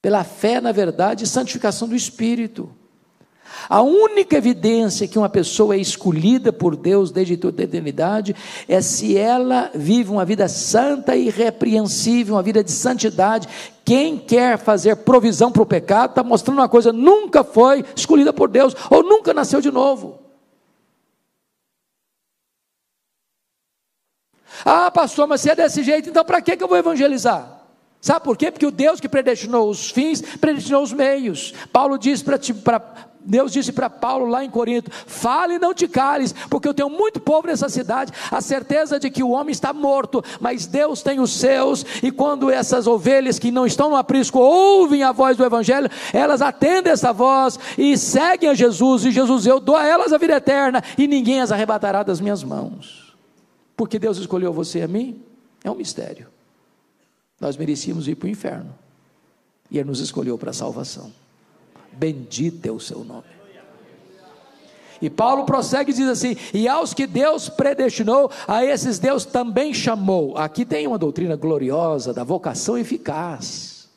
Pela 0.00 0.24
fé, 0.24 0.60
na 0.60 0.72
verdade, 0.72 1.24
e 1.24 1.26
santificação 1.26 1.88
do 1.88 1.94
Espírito. 1.94 2.74
A 3.68 3.80
única 3.82 4.36
evidência 4.36 5.06
que 5.06 5.18
uma 5.18 5.28
pessoa 5.28 5.74
é 5.74 5.78
escolhida 5.78 6.52
por 6.52 6.76
Deus 6.76 7.10
desde 7.10 7.36
toda 7.36 7.62
a 7.62 7.64
eternidade 7.64 8.34
é 8.68 8.80
se 8.80 9.16
ela 9.16 9.70
vive 9.74 10.10
uma 10.10 10.24
vida 10.24 10.48
santa 10.48 11.14
e 11.14 11.26
irrepreensível, 11.26 12.34
uma 12.34 12.42
vida 12.42 12.62
de 12.62 12.70
santidade. 12.70 13.48
Quem 13.84 14.18
quer 14.18 14.58
fazer 14.58 14.96
provisão 14.96 15.50
para 15.50 15.62
o 15.62 15.66
pecado 15.66 16.10
está 16.10 16.22
mostrando 16.22 16.58
uma 16.58 16.68
coisa: 16.68 16.92
nunca 16.92 17.44
foi 17.44 17.84
escolhida 17.94 18.32
por 18.32 18.48
Deus 18.48 18.74
ou 18.90 19.02
nunca 19.02 19.32
nasceu 19.32 19.60
de 19.60 19.70
novo. 19.70 20.18
Ah, 24.64 24.90
pastor, 24.90 25.26
mas 25.26 25.40
se 25.40 25.50
é 25.50 25.56
desse 25.56 25.82
jeito, 25.82 26.08
então 26.08 26.24
para 26.24 26.40
que 26.40 26.62
eu 26.62 26.68
vou 26.68 26.76
evangelizar? 26.76 27.60
Sabe 28.00 28.24
por 28.24 28.36
quê? 28.36 28.50
Porque 28.50 28.66
o 28.66 28.70
Deus 28.70 29.00
que 29.00 29.08
predestinou 29.08 29.70
os 29.70 29.90
fins, 29.90 30.20
predestinou 30.20 30.82
os 30.82 30.92
meios. 30.92 31.54
Paulo 31.72 31.96
diz 31.96 32.20
para 32.20 32.38
Deus 33.24 33.52
disse 33.52 33.72
para 33.72 33.88
Paulo 33.88 34.26
lá 34.26 34.44
em 34.44 34.50
Corinto: 34.50 34.90
fale 34.90 35.54
e 35.54 35.58
não 35.58 35.72
te 35.72 35.86
cales, 35.86 36.34
porque 36.50 36.68
eu 36.68 36.74
tenho 36.74 36.90
muito 36.90 37.20
povo 37.20 37.46
nessa 37.46 37.68
cidade, 37.68 38.12
a 38.30 38.40
certeza 38.40 38.98
de 38.98 39.10
que 39.10 39.22
o 39.22 39.30
homem 39.30 39.52
está 39.52 39.72
morto, 39.72 40.22
mas 40.40 40.66
Deus 40.66 41.02
tem 41.02 41.20
os 41.20 41.32
seus, 41.32 41.84
e 42.02 42.10
quando 42.10 42.50
essas 42.50 42.86
ovelhas 42.86 43.38
que 43.38 43.50
não 43.50 43.66
estão 43.66 43.90
no 43.90 43.96
aprisco 43.96 44.38
ouvem 44.38 45.02
a 45.02 45.12
voz 45.12 45.36
do 45.36 45.44
Evangelho, 45.44 45.90
elas 46.12 46.42
atendem 46.42 46.92
essa 46.92 47.12
voz 47.12 47.58
e 47.78 47.96
seguem 47.96 48.50
a 48.50 48.54
Jesus, 48.54 49.04
e 49.04 49.10
Jesus, 49.10 49.46
eu 49.46 49.60
dou 49.60 49.76
a 49.76 49.86
elas 49.86 50.12
a 50.12 50.18
vida 50.18 50.34
eterna, 50.34 50.82
e 50.98 51.06
ninguém 51.06 51.40
as 51.40 51.52
arrebatará 51.52 52.02
das 52.02 52.20
minhas 52.20 52.42
mãos. 52.42 53.14
Porque 53.76 53.98
Deus 53.98 54.18
escolheu 54.18 54.52
você 54.52 54.80
e 54.80 54.82
a 54.82 54.88
mim? 54.88 55.22
É 55.64 55.70
um 55.70 55.74
mistério. 55.74 56.28
Nós 57.40 57.56
merecíamos 57.56 58.06
ir 58.06 58.14
para 58.14 58.26
o 58.26 58.30
inferno. 58.30 58.74
E 59.70 59.78
Ele 59.78 59.88
nos 59.88 60.00
escolheu 60.00 60.36
para 60.36 60.50
a 60.50 60.54
salvação. 60.54 61.10
Bendito 61.92 62.66
é 62.66 62.70
o 62.70 62.80
seu 62.80 63.04
nome. 63.04 63.42
E 65.02 65.10
Paulo 65.10 65.44
prossegue 65.44 65.90
e 65.90 65.94
diz 65.94 66.06
assim: 66.06 66.36
E 66.54 66.68
aos 66.68 66.94
que 66.94 67.08
Deus 67.08 67.48
predestinou, 67.48 68.30
a 68.46 68.64
esses 68.64 69.00
Deus 69.00 69.24
também 69.24 69.74
chamou. 69.74 70.38
Aqui 70.38 70.64
tem 70.64 70.86
uma 70.86 70.96
doutrina 70.96 71.34
gloriosa 71.34 72.14
da 72.14 72.22
vocação 72.22 72.78
eficaz, 72.78 73.88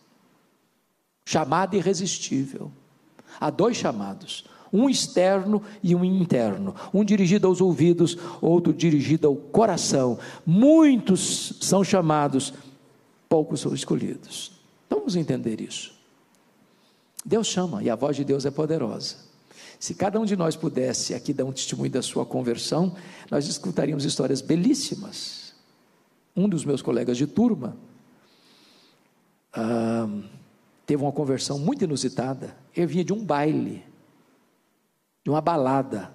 chamada 1.24 1.76
irresistível. 1.76 2.72
Há 3.40 3.52
dois 3.52 3.78
chamados: 3.78 4.46
um 4.74 4.90
externo 4.90 5.62
e 5.84 5.94
um 5.94 6.04
interno, 6.04 6.76
um 6.92 7.06
dirigido 7.06 7.48
aos 7.48 7.62
ouvidos, 7.62 8.18
outro 8.42 8.74
dirigido 8.74 9.28
ao 9.28 9.36
coração. 9.36 10.18
Muitos 10.44 11.54
são 11.62 11.84
chamados, 11.84 12.52
poucos 13.30 13.60
são 13.60 13.76
escolhidos. 13.76 14.52
Vamos 14.90 15.16
entender 15.16 15.62
isso. 15.62 15.95
Deus 17.26 17.48
chama 17.48 17.82
e 17.82 17.90
a 17.90 17.96
voz 17.96 18.16
de 18.16 18.24
Deus 18.24 18.46
é 18.46 18.52
poderosa. 18.52 19.16
Se 19.80 19.96
cada 19.96 20.20
um 20.20 20.26
de 20.26 20.36
nós 20.36 20.56
pudesse 20.56 21.16
aqui 21.16 21.34
dar 21.34 21.44
um 21.44 21.52
testemunho 21.52 21.92
da 21.92 22.02
sua 22.02 22.24
conversão, 22.24 22.96
nós 23.32 23.48
escutaríamos 23.48 24.06
histórias 24.06 24.42
belíssimas. 24.42 25.56
Um 26.36 26.48
dos 26.48 26.64
meus 26.64 26.84
colegas 26.84 27.18
de 27.18 27.26
turma 27.26 27.76
ah, 29.52 30.08
teve 30.86 31.02
uma 31.02 31.12
conversão 31.12 31.58
muito 31.58 31.84
inusitada. 31.84 32.56
Ele 32.76 32.86
vinha 32.86 33.04
de 33.04 33.12
um 33.12 33.24
baile, 33.26 33.84
de 35.24 35.32
uma 35.32 35.42
balada, 35.42 36.12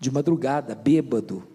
de 0.00 0.10
madrugada, 0.10 0.74
bêbado, 0.74 1.46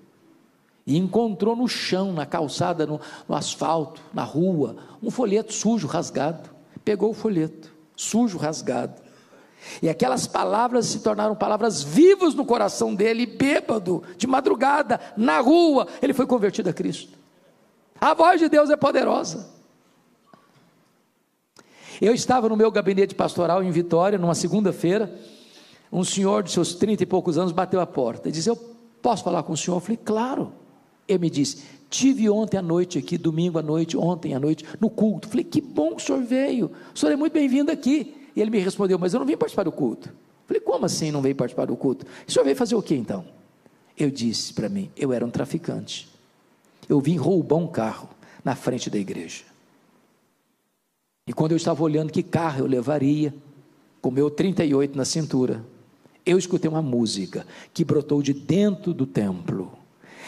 e 0.86 0.98
encontrou 0.98 1.56
no 1.56 1.67
chão, 1.67 2.13
na 2.13 2.26
calçada, 2.26 2.86
no, 2.86 3.00
no 3.28 3.36
asfalto, 3.36 4.02
na 4.13 4.24
rua, 4.24 4.76
um 5.02 5.10
folheto 5.10 5.54
sujo, 5.54 5.88
rasgado. 5.88 6.50
Pegou 6.84 7.12
o 7.12 7.13
folheto 7.13 7.79
sujo, 7.99 8.38
rasgado. 8.38 8.93
E 9.81 9.89
aquelas 9.89 10.25
palavras 10.25 10.85
se 10.85 10.99
tornaram 11.01 11.35
palavras 11.35 11.83
vivas 11.83 12.33
no 12.33 12.45
coração 12.45 12.95
dele, 12.95 13.25
bêbado, 13.25 14.03
de 14.17 14.25
madrugada, 14.25 14.99
na 15.17 15.39
rua, 15.39 15.85
ele 16.01 16.13
foi 16.13 16.25
convertido 16.25 16.69
a 16.69 16.73
Cristo. 16.73 17.17
A 17.99 18.13
voz 18.13 18.39
de 18.39 18.47
Deus 18.47 18.69
é 18.69 18.77
poderosa. 18.77 19.49
Eu 22.01 22.13
estava 22.13 22.47
no 22.47 22.55
meu 22.55 22.71
gabinete 22.71 23.13
pastoral 23.13 23.62
em 23.62 23.69
Vitória, 23.69 24.17
numa 24.17 24.33
segunda-feira, 24.33 25.13
um 25.91 26.03
senhor 26.05 26.41
de 26.43 26.51
seus 26.51 26.73
trinta 26.73 27.03
e 27.03 27.05
poucos 27.05 27.38
anos 27.38 27.51
bateu 27.51 27.81
a 27.81 27.85
porta 27.85 28.29
e 28.29 28.31
disse: 28.31 28.49
Eu 28.49 28.55
posso 29.01 29.25
falar 29.25 29.43
com 29.43 29.51
o 29.51 29.57
senhor? 29.57 29.75
Eu 29.75 29.81
falei, 29.81 29.97
claro. 29.97 30.53
Ele 31.10 31.17
me 31.17 31.30
disse: 31.30 31.63
Tive 31.89 32.30
ontem 32.30 32.58
à 32.58 32.62
noite 32.62 33.00
aqui, 33.00 33.17
domingo 33.17 33.58
à 33.58 33.63
noite, 33.63 33.98
ontem 33.98 34.36
à 34.36 34.39
noite, 34.39 34.63
no 34.80 34.91
culto. 34.91 35.28
Falei, 35.28 35.43
que 35.43 35.60
bom 35.60 35.95
que 35.95 36.04
o 36.04 36.06
senhor 36.06 36.22
veio. 36.22 36.72
O 36.93 36.98
senhor 36.98 37.12
é 37.12 37.15
muito 37.15 37.34
bem-vindo 37.34 37.72
aqui. 37.72 38.15
E 38.36 38.41
ele 38.41 38.52
me 38.52 38.60
respondeu, 38.60 39.00
mas 39.00 39.13
eu 39.13 39.19
não 39.19 39.26
vim 39.26 39.36
participar 39.36 39.63
do 39.63 39.72
culto. 39.72 40.13
Falei, 40.45 40.62
como 40.62 40.86
assim 40.86 41.12
não 41.12 41.22
veio 41.22 41.36
participar 41.36 41.65
do 41.65 41.76
culto? 41.76 42.06
O 42.28 42.32
senhor 42.32 42.45
veio 42.45 42.56
fazer 42.56 42.76
o 42.76 42.82
que 42.82 42.93
então? 42.93 43.26
Eu 43.98 44.12
disse 44.12 44.54
para 44.54 44.69
mim, 44.69 44.91
eu 44.95 45.12
era 45.12 45.26
um 45.26 45.32
traficante. 45.32 46.08
Eu 46.88 47.02
vim 47.02 47.17
roubar 47.17 47.58
um 47.58 47.67
carro 47.67 48.10
na 48.45 48.56
frente 48.56 48.89
da 48.89 48.98
igreja. 48.98 49.43
E 51.28 51.34
quando 51.34 51.52
eu 51.52 51.58
estava 51.58 51.84
olhando 51.84 52.12
que 52.12 52.24
carro 52.24 52.60
eu 52.60 52.67
levaria, 52.67 53.34
com 54.00 54.12
meu 54.12 54.30
38 54.30 54.95
na 54.95 55.06
cintura, 55.06 55.65
eu 56.26 56.38
escutei 56.38 56.69
uma 56.69 56.82
música 56.82 57.45
que 57.74 57.84
brotou 57.84 58.22
de 58.22 58.34
dentro 58.34 58.93
do 58.93 59.06
templo. 59.06 59.72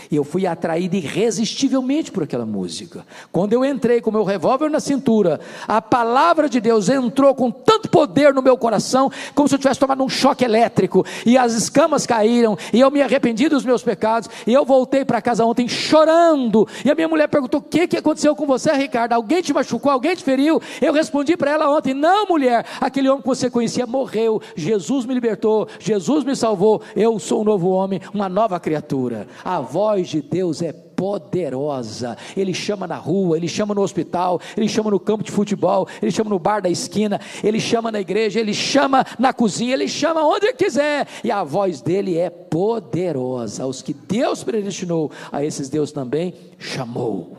E 0.10 0.16
eu 0.16 0.24
fui 0.24 0.46
atraído 0.46 0.96
irresistivelmente 0.96 2.12
por 2.12 2.24
aquela 2.24 2.46
música. 2.46 3.06
Quando 3.32 3.54
eu 3.54 3.64
entrei 3.64 4.02
com 4.02 4.12
meu 4.12 4.24
revólver 4.24 4.70
na 4.70 4.80
cintura, 4.80 5.40
a 5.68 5.82
palavra 5.82 6.50
de 6.50 6.60
Deus 6.60 6.90
entrou 6.90 7.36
com 7.36 7.52
tanto 7.52 7.90
poder 7.90 8.34
no 8.34 8.42
meu 8.42 8.58
coração, 8.58 9.12
como 9.36 9.48
se 9.48 9.56
eu 9.56 9.60
tivesse 9.60 9.80
tomado 9.80 10.04
um 10.04 10.10
choque 10.10 10.44
elétrico, 10.44 11.06
e 11.26 11.38
as 11.38 11.54
escamas 11.54 12.06
caíram, 12.06 12.58
e 12.74 12.80
eu 12.80 12.90
me 12.90 13.02
arrependi 13.02 13.50
dos 13.50 13.66
meus 13.66 13.84
pecados, 13.84 14.30
e 14.48 14.54
eu 14.54 14.66
voltei 14.66 15.04
para 15.06 15.22
casa 15.22 15.46
ontem 15.46 15.68
chorando. 15.68 16.68
E 16.84 16.92
a 16.92 16.96
minha 16.96 17.08
mulher 17.08 17.28
perguntou: 17.28 17.60
O 17.60 17.64
que, 17.64 17.88
que 17.88 17.98
aconteceu 17.98 18.36
com 18.36 18.46
você, 18.46 18.72
Ricardo? 18.72 19.14
Alguém 19.14 19.42
te 19.42 19.54
machucou? 19.54 19.92
Alguém 19.92 20.16
te 20.16 20.24
feriu? 20.24 20.62
Eu 20.82 20.94
respondi 20.94 21.36
para 21.36 21.52
ela 21.52 21.70
ontem: 21.70 21.94
Não, 21.94 22.26
mulher, 22.28 22.66
aquele 22.80 23.10
homem 23.10 23.22
que 23.22 23.28
você 23.28 23.50
conhecia 23.50 23.86
morreu. 23.86 24.42
Jesus 24.56 25.06
me 25.06 25.14
libertou, 25.14 25.68
Jesus 25.80 26.24
me 26.24 26.36
salvou. 26.36 26.82
Eu 26.96 27.20
sou 27.20 27.42
um 27.42 27.44
novo 27.44 27.70
homem, 27.70 28.02
uma 28.14 28.30
nova 28.30 28.60
criatura. 28.60 29.28
A 29.44 29.60
voz 29.60 29.91
voz 29.92 30.08
de 30.08 30.22
Deus 30.22 30.62
é 30.62 30.72
poderosa. 30.72 32.18
Ele 32.38 32.54
chama 32.54 32.88
na 32.88 32.96
rua, 32.96 33.36
ele 33.36 33.48
chama 33.48 33.76
no 33.76 33.82
hospital, 33.82 34.40
ele 34.56 34.70
chama 34.70 34.90
no 34.90 35.00
campo 35.00 35.24
de 35.24 35.32
futebol, 35.32 35.88
ele 36.02 36.12
chama 36.12 36.30
no 36.30 36.40
bar 36.40 36.62
da 36.62 36.70
esquina, 36.70 37.20
ele 37.44 37.60
chama 37.60 37.92
na 37.92 38.00
igreja, 38.00 38.40
ele 38.40 38.54
chama 38.54 39.06
na 39.20 39.34
cozinha, 39.34 39.74
ele 39.74 39.88
chama 39.88 40.26
onde 40.26 40.54
quiser. 40.54 41.08
E 41.24 41.32
a 41.32 41.44
voz 41.44 41.82
dele 41.82 42.18
é 42.18 42.30
poderosa. 42.30 43.66
Os 43.66 43.82
que 43.82 43.94
Deus 43.94 44.44
predestinou, 44.44 45.12
a 45.32 45.44
esses 45.44 45.68
Deus 45.68 45.92
também 45.92 46.34
chamou. 46.58 47.38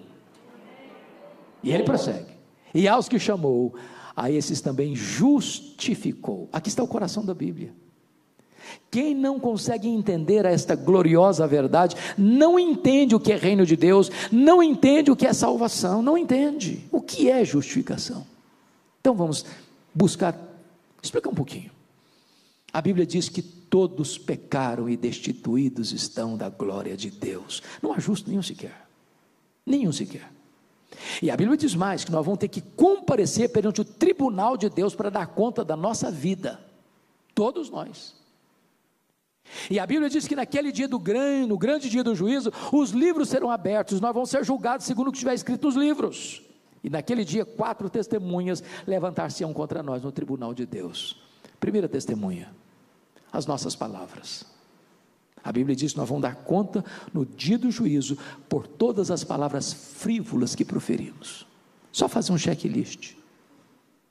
E 1.62 1.72
ele 1.72 1.84
prossegue. 1.84 2.32
E 2.74 2.86
aos 2.86 3.08
que 3.08 3.18
chamou, 3.18 3.74
a 4.14 4.30
esses 4.30 4.60
também 4.60 4.94
justificou. 4.94 6.50
Aqui 6.52 6.68
está 6.68 6.82
o 6.82 6.88
coração 6.88 7.24
da 7.24 7.32
Bíblia. 7.32 7.81
Quem 8.90 9.14
não 9.14 9.40
consegue 9.40 9.88
entender 9.88 10.44
esta 10.44 10.74
gloriosa 10.74 11.46
verdade, 11.46 11.96
não 12.16 12.58
entende 12.58 13.14
o 13.14 13.20
que 13.20 13.32
é 13.32 13.36
reino 13.36 13.64
de 13.64 13.76
Deus, 13.76 14.10
não 14.30 14.62
entende 14.62 15.10
o 15.10 15.16
que 15.16 15.26
é 15.26 15.32
salvação, 15.32 16.02
não 16.02 16.16
entende 16.16 16.86
o 16.90 17.00
que 17.00 17.30
é 17.30 17.44
justificação. 17.44 18.26
Então 19.00 19.14
vamos 19.14 19.44
buscar, 19.94 20.36
explicar 21.02 21.30
um 21.30 21.34
pouquinho. 21.34 21.70
A 22.72 22.80
Bíblia 22.80 23.04
diz 23.04 23.28
que 23.28 23.42
todos 23.42 24.16
pecaram 24.16 24.88
e 24.88 24.96
destituídos 24.96 25.92
estão 25.92 26.36
da 26.36 26.48
glória 26.48 26.96
de 26.96 27.10
Deus. 27.10 27.62
Não 27.82 27.92
há 27.92 27.98
justo 27.98 28.30
nenhum 28.30 28.42
sequer. 28.42 28.86
Nenhum 29.66 29.92
sequer. 29.92 30.30
E 31.20 31.30
a 31.30 31.36
Bíblia 31.36 31.56
diz 31.56 31.74
mais: 31.74 32.04
que 32.04 32.12
nós 32.12 32.24
vamos 32.24 32.38
ter 32.38 32.48
que 32.48 32.60
comparecer 32.60 33.50
perante 33.50 33.80
o 33.80 33.84
tribunal 33.84 34.56
de 34.56 34.68
Deus 34.68 34.94
para 34.94 35.10
dar 35.10 35.26
conta 35.26 35.64
da 35.64 35.76
nossa 35.76 36.10
vida. 36.10 36.60
Todos 37.34 37.70
nós. 37.70 38.14
E 39.70 39.78
a 39.78 39.86
Bíblia 39.86 40.08
diz 40.08 40.26
que 40.26 40.36
naquele 40.36 40.72
dia 40.72 40.88
do 40.88 40.98
grande, 40.98 41.46
no 41.46 41.58
grande 41.58 41.88
dia 41.88 42.02
do 42.02 42.14
juízo, 42.14 42.52
os 42.72 42.90
livros 42.90 43.28
serão 43.28 43.50
abertos, 43.50 44.00
nós 44.00 44.14
vamos 44.14 44.30
ser 44.30 44.44
julgados 44.44 44.86
segundo 44.86 45.08
o 45.08 45.10
que 45.12 45.18
estiver 45.18 45.34
escrito 45.34 45.66
nos 45.66 45.76
livros. 45.76 46.42
E 46.82 46.90
naquele 46.90 47.24
dia, 47.24 47.44
quatro 47.44 47.88
testemunhas 47.88 48.62
levantar-se-ão 48.86 49.52
contra 49.52 49.82
nós 49.82 50.02
no 50.02 50.10
tribunal 50.10 50.52
de 50.52 50.66
Deus. 50.66 51.22
Primeira 51.60 51.88
testemunha, 51.88 52.52
as 53.32 53.46
nossas 53.46 53.76
palavras. 53.76 54.44
A 55.44 55.50
Bíblia 55.50 55.74
diz 55.74 55.92
que 55.92 55.98
nós 55.98 56.08
vamos 56.08 56.22
dar 56.22 56.36
conta 56.36 56.84
no 57.12 57.26
dia 57.26 57.58
do 57.58 57.70
juízo 57.70 58.16
por 58.48 58.66
todas 58.66 59.10
as 59.10 59.24
palavras 59.24 59.72
frívolas 59.72 60.54
que 60.54 60.64
proferimos. 60.64 61.46
Só 61.90 62.08
fazer 62.08 62.32
um 62.32 62.38
checklist. 62.38 63.14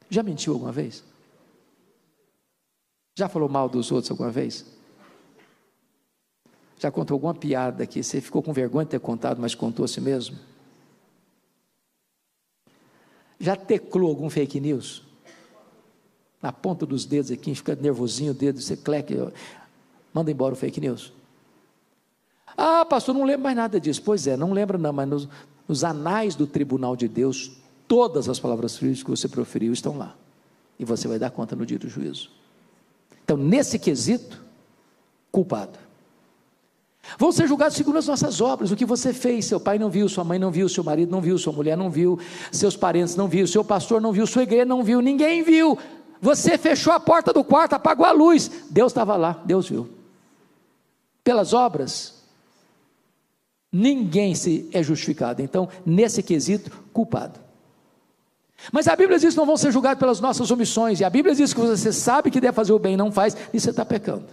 Já 0.09 0.21
mentiu 0.21 0.53
alguma 0.53 0.71
vez? 0.71 1.03
Já 3.17 3.29
falou 3.29 3.47
mal 3.47 3.69
dos 3.69 3.91
outros 3.91 4.11
alguma 4.11 4.29
vez? 4.29 4.65
Já 6.81 6.89
contou 6.89 7.13
alguma 7.13 7.35
piada 7.35 7.85
que 7.85 8.01
você 8.01 8.19
ficou 8.19 8.41
com 8.41 8.51
vergonha 8.51 8.85
de 8.85 8.89
ter 8.89 8.99
contado, 8.99 9.39
mas 9.39 9.53
contou 9.53 9.85
a 9.85 9.87
si 9.87 10.01
mesmo? 10.01 10.35
Já 13.39 13.55
teclou 13.55 14.09
algum 14.09 14.31
fake 14.31 14.59
news? 14.59 15.03
Na 16.41 16.51
ponta 16.51 16.83
dos 16.83 17.05
dedos 17.05 17.29
aqui, 17.29 17.53
fica 17.53 17.75
nervosinho 17.75 18.31
o 18.31 18.33
dedo, 18.33 18.59
você 18.59 18.75
cleque, 18.75 19.15
manda 20.11 20.31
embora 20.31 20.55
o 20.55 20.57
fake 20.57 20.81
news. 20.81 21.13
Ah, 22.57 22.83
pastor, 22.83 23.13
não 23.13 23.25
lembro 23.25 23.43
mais 23.43 23.55
nada 23.55 23.79
disso. 23.79 24.01
Pois 24.01 24.25
é, 24.25 24.35
não 24.35 24.51
lembra 24.51 24.75
não, 24.79 24.91
mas 24.91 25.07
nos, 25.07 25.29
nos 25.67 25.83
anais 25.83 26.33
do 26.33 26.47
tribunal 26.47 26.95
de 26.95 27.07
Deus, 27.07 27.51
todas 27.87 28.27
as 28.27 28.39
palavras 28.39 28.75
frias 28.75 29.03
que 29.03 29.09
você 29.11 29.27
proferiu 29.27 29.71
estão 29.71 29.95
lá. 29.95 30.15
E 30.79 30.83
você 30.83 31.07
vai 31.07 31.19
dar 31.19 31.29
conta 31.29 31.55
no 31.55 31.63
dia 31.63 31.77
do 31.77 31.87
juízo. 31.87 32.31
Então, 33.23 33.37
nesse 33.37 33.77
quesito, 33.77 34.43
culpado. 35.31 35.90
Vão 37.17 37.31
ser 37.31 37.47
julgados 37.47 37.75
segundo 37.75 37.97
as 37.97 38.07
nossas 38.07 38.41
obras, 38.41 38.71
o 38.71 38.75
que 38.75 38.85
você 38.85 39.13
fez. 39.13 39.45
Seu 39.45 39.59
pai 39.59 39.77
não 39.77 39.89
viu, 39.89 40.07
sua 40.07 40.23
mãe 40.23 40.39
não 40.39 40.51
viu, 40.51 40.67
seu 40.69 40.83
marido 40.83 41.11
não 41.11 41.21
viu, 41.21 41.37
sua 41.37 41.53
mulher 41.53 41.77
não 41.77 41.89
viu, 41.89 42.19
seus 42.51 42.75
parentes 42.75 43.15
não 43.15 43.27
viu, 43.27 43.47
seu 43.47 43.63
pastor 43.63 44.01
não 44.01 44.11
viu, 44.11 44.25
sua 44.25 44.43
igreja 44.43 44.65
não 44.65 44.83
viu, 44.83 45.01
ninguém 45.01 45.43
viu. 45.43 45.77
Você 46.21 46.57
fechou 46.57 46.93
a 46.93 46.99
porta 46.99 47.33
do 47.33 47.43
quarto, 47.43 47.73
apagou 47.73 48.05
a 48.05 48.11
luz. 48.11 48.49
Deus 48.69 48.91
estava 48.91 49.15
lá, 49.15 49.41
Deus 49.43 49.67
viu. 49.67 49.89
Pelas 51.23 51.53
obras, 51.53 52.21
ninguém 53.71 54.35
se 54.35 54.69
é 54.71 54.83
justificado. 54.83 55.41
Então, 55.41 55.67
nesse 55.85 56.21
quesito, 56.21 56.71
culpado. 56.93 57.39
Mas 58.71 58.87
a 58.87 58.95
Bíblia 58.95 59.17
diz 59.17 59.33
que 59.33 59.39
não 59.39 59.45
vão 59.45 59.57
ser 59.57 59.71
julgados 59.71 59.99
pelas 59.99 60.19
nossas 60.19 60.51
omissões, 60.51 60.99
e 60.99 61.03
a 61.03 61.09
Bíblia 61.09 61.33
diz 61.33 61.53
que 61.53 61.59
você 61.59 61.91
sabe 61.91 62.29
que 62.29 62.39
deve 62.39 62.53
fazer 62.53 62.73
o 62.73 62.79
bem 62.79 62.93
e 62.93 62.97
não 62.97 63.11
faz, 63.11 63.35
e 63.51 63.59
você 63.59 63.71
está 63.71 63.83
pecando. 63.83 64.25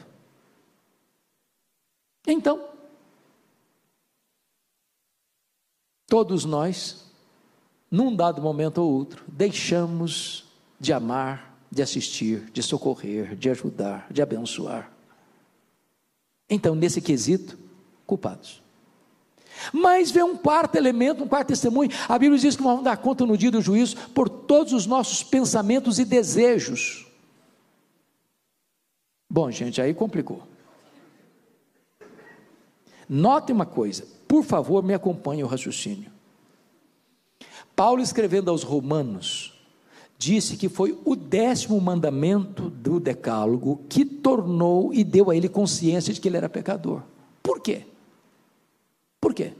Então, 2.29 2.69
Todos 6.09 6.47
nós, 6.47 7.05
num 7.91 8.17
dado 8.17 8.41
momento 8.41 8.79
ou 8.79 8.91
outro, 8.91 9.23
deixamos 9.29 10.47
de 10.81 10.91
amar, 10.91 11.55
de 11.71 11.83
assistir, 11.83 12.51
de 12.51 12.62
socorrer, 12.62 13.37
de 13.37 13.51
ajudar, 13.51 14.07
de 14.11 14.23
abençoar. 14.23 14.91
Então, 16.49 16.75
nesse 16.75 17.03
quesito, 17.03 17.59
culpados. 18.07 18.62
Mas 19.71 20.11
vem 20.11 20.23
um 20.23 20.37
quarto 20.37 20.77
elemento, 20.77 21.23
um 21.23 21.29
quarto 21.29 21.49
testemunho. 21.49 21.91
A 22.09 22.19
Bíblia 22.19 22.41
diz 22.41 22.57
que 22.57 22.62
nós 22.62 22.71
vamos 22.71 22.85
dar 22.85 22.97
conta 22.97 23.27
no 23.27 23.37
dia 23.37 23.51
do 23.51 23.61
juízo 23.61 23.97
por 24.14 24.31
todos 24.31 24.73
os 24.73 24.87
nossos 24.87 25.23
pensamentos 25.23 25.99
e 25.99 26.07
desejos. 26.07 27.07
Bom, 29.29 29.51
gente, 29.51 29.79
aí 29.83 29.93
complicou. 29.93 30.43
Note 33.09 33.53
uma 33.53 33.64
coisa, 33.64 34.07
por 34.27 34.44
favor, 34.44 34.83
me 34.83 34.92
acompanhe 34.92 35.42
o 35.42 35.47
raciocínio. 35.47 36.11
Paulo, 37.75 38.03
escrevendo 38.03 38.51
aos 38.51 38.62
Romanos, 38.62 39.55
disse 40.18 40.57
que 40.57 40.68
foi 40.68 40.99
o 41.05 41.14
décimo 41.14 41.81
mandamento 41.81 42.68
do 42.68 42.99
Decálogo 42.99 43.81
que 43.88 44.05
tornou 44.05 44.92
e 44.92 45.05
deu 45.05 45.31
a 45.31 45.37
ele 45.37 45.49
consciência 45.49 46.12
de 46.12 46.21
que 46.21 46.29
ele 46.29 46.37
era 46.37 46.49
pecador. 46.49 47.03
Por 47.42 47.61
quê? 47.61 47.87
Por 49.21 49.33
quê? 49.33 49.53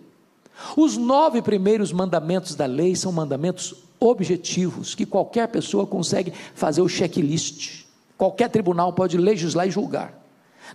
Os 0.77 0.97
nove 0.97 1.41
primeiros 1.41 1.93
mandamentos 1.93 2.55
da 2.55 2.67
lei 2.67 2.97
são 2.97 3.13
mandamentos 3.13 3.85
objetivos 4.01 4.95
que 4.95 5.07
qualquer 5.07 5.49
pessoa 5.49 5.87
consegue 5.87 6.33
fazer 6.55 6.83
o 6.83 6.89
checklist. 6.89 7.85
Qualquer 8.17 8.51
tribunal 8.51 8.93
pode 8.93 9.17
legislar 9.17 9.69
e 9.69 9.71
julgar. 9.71 10.18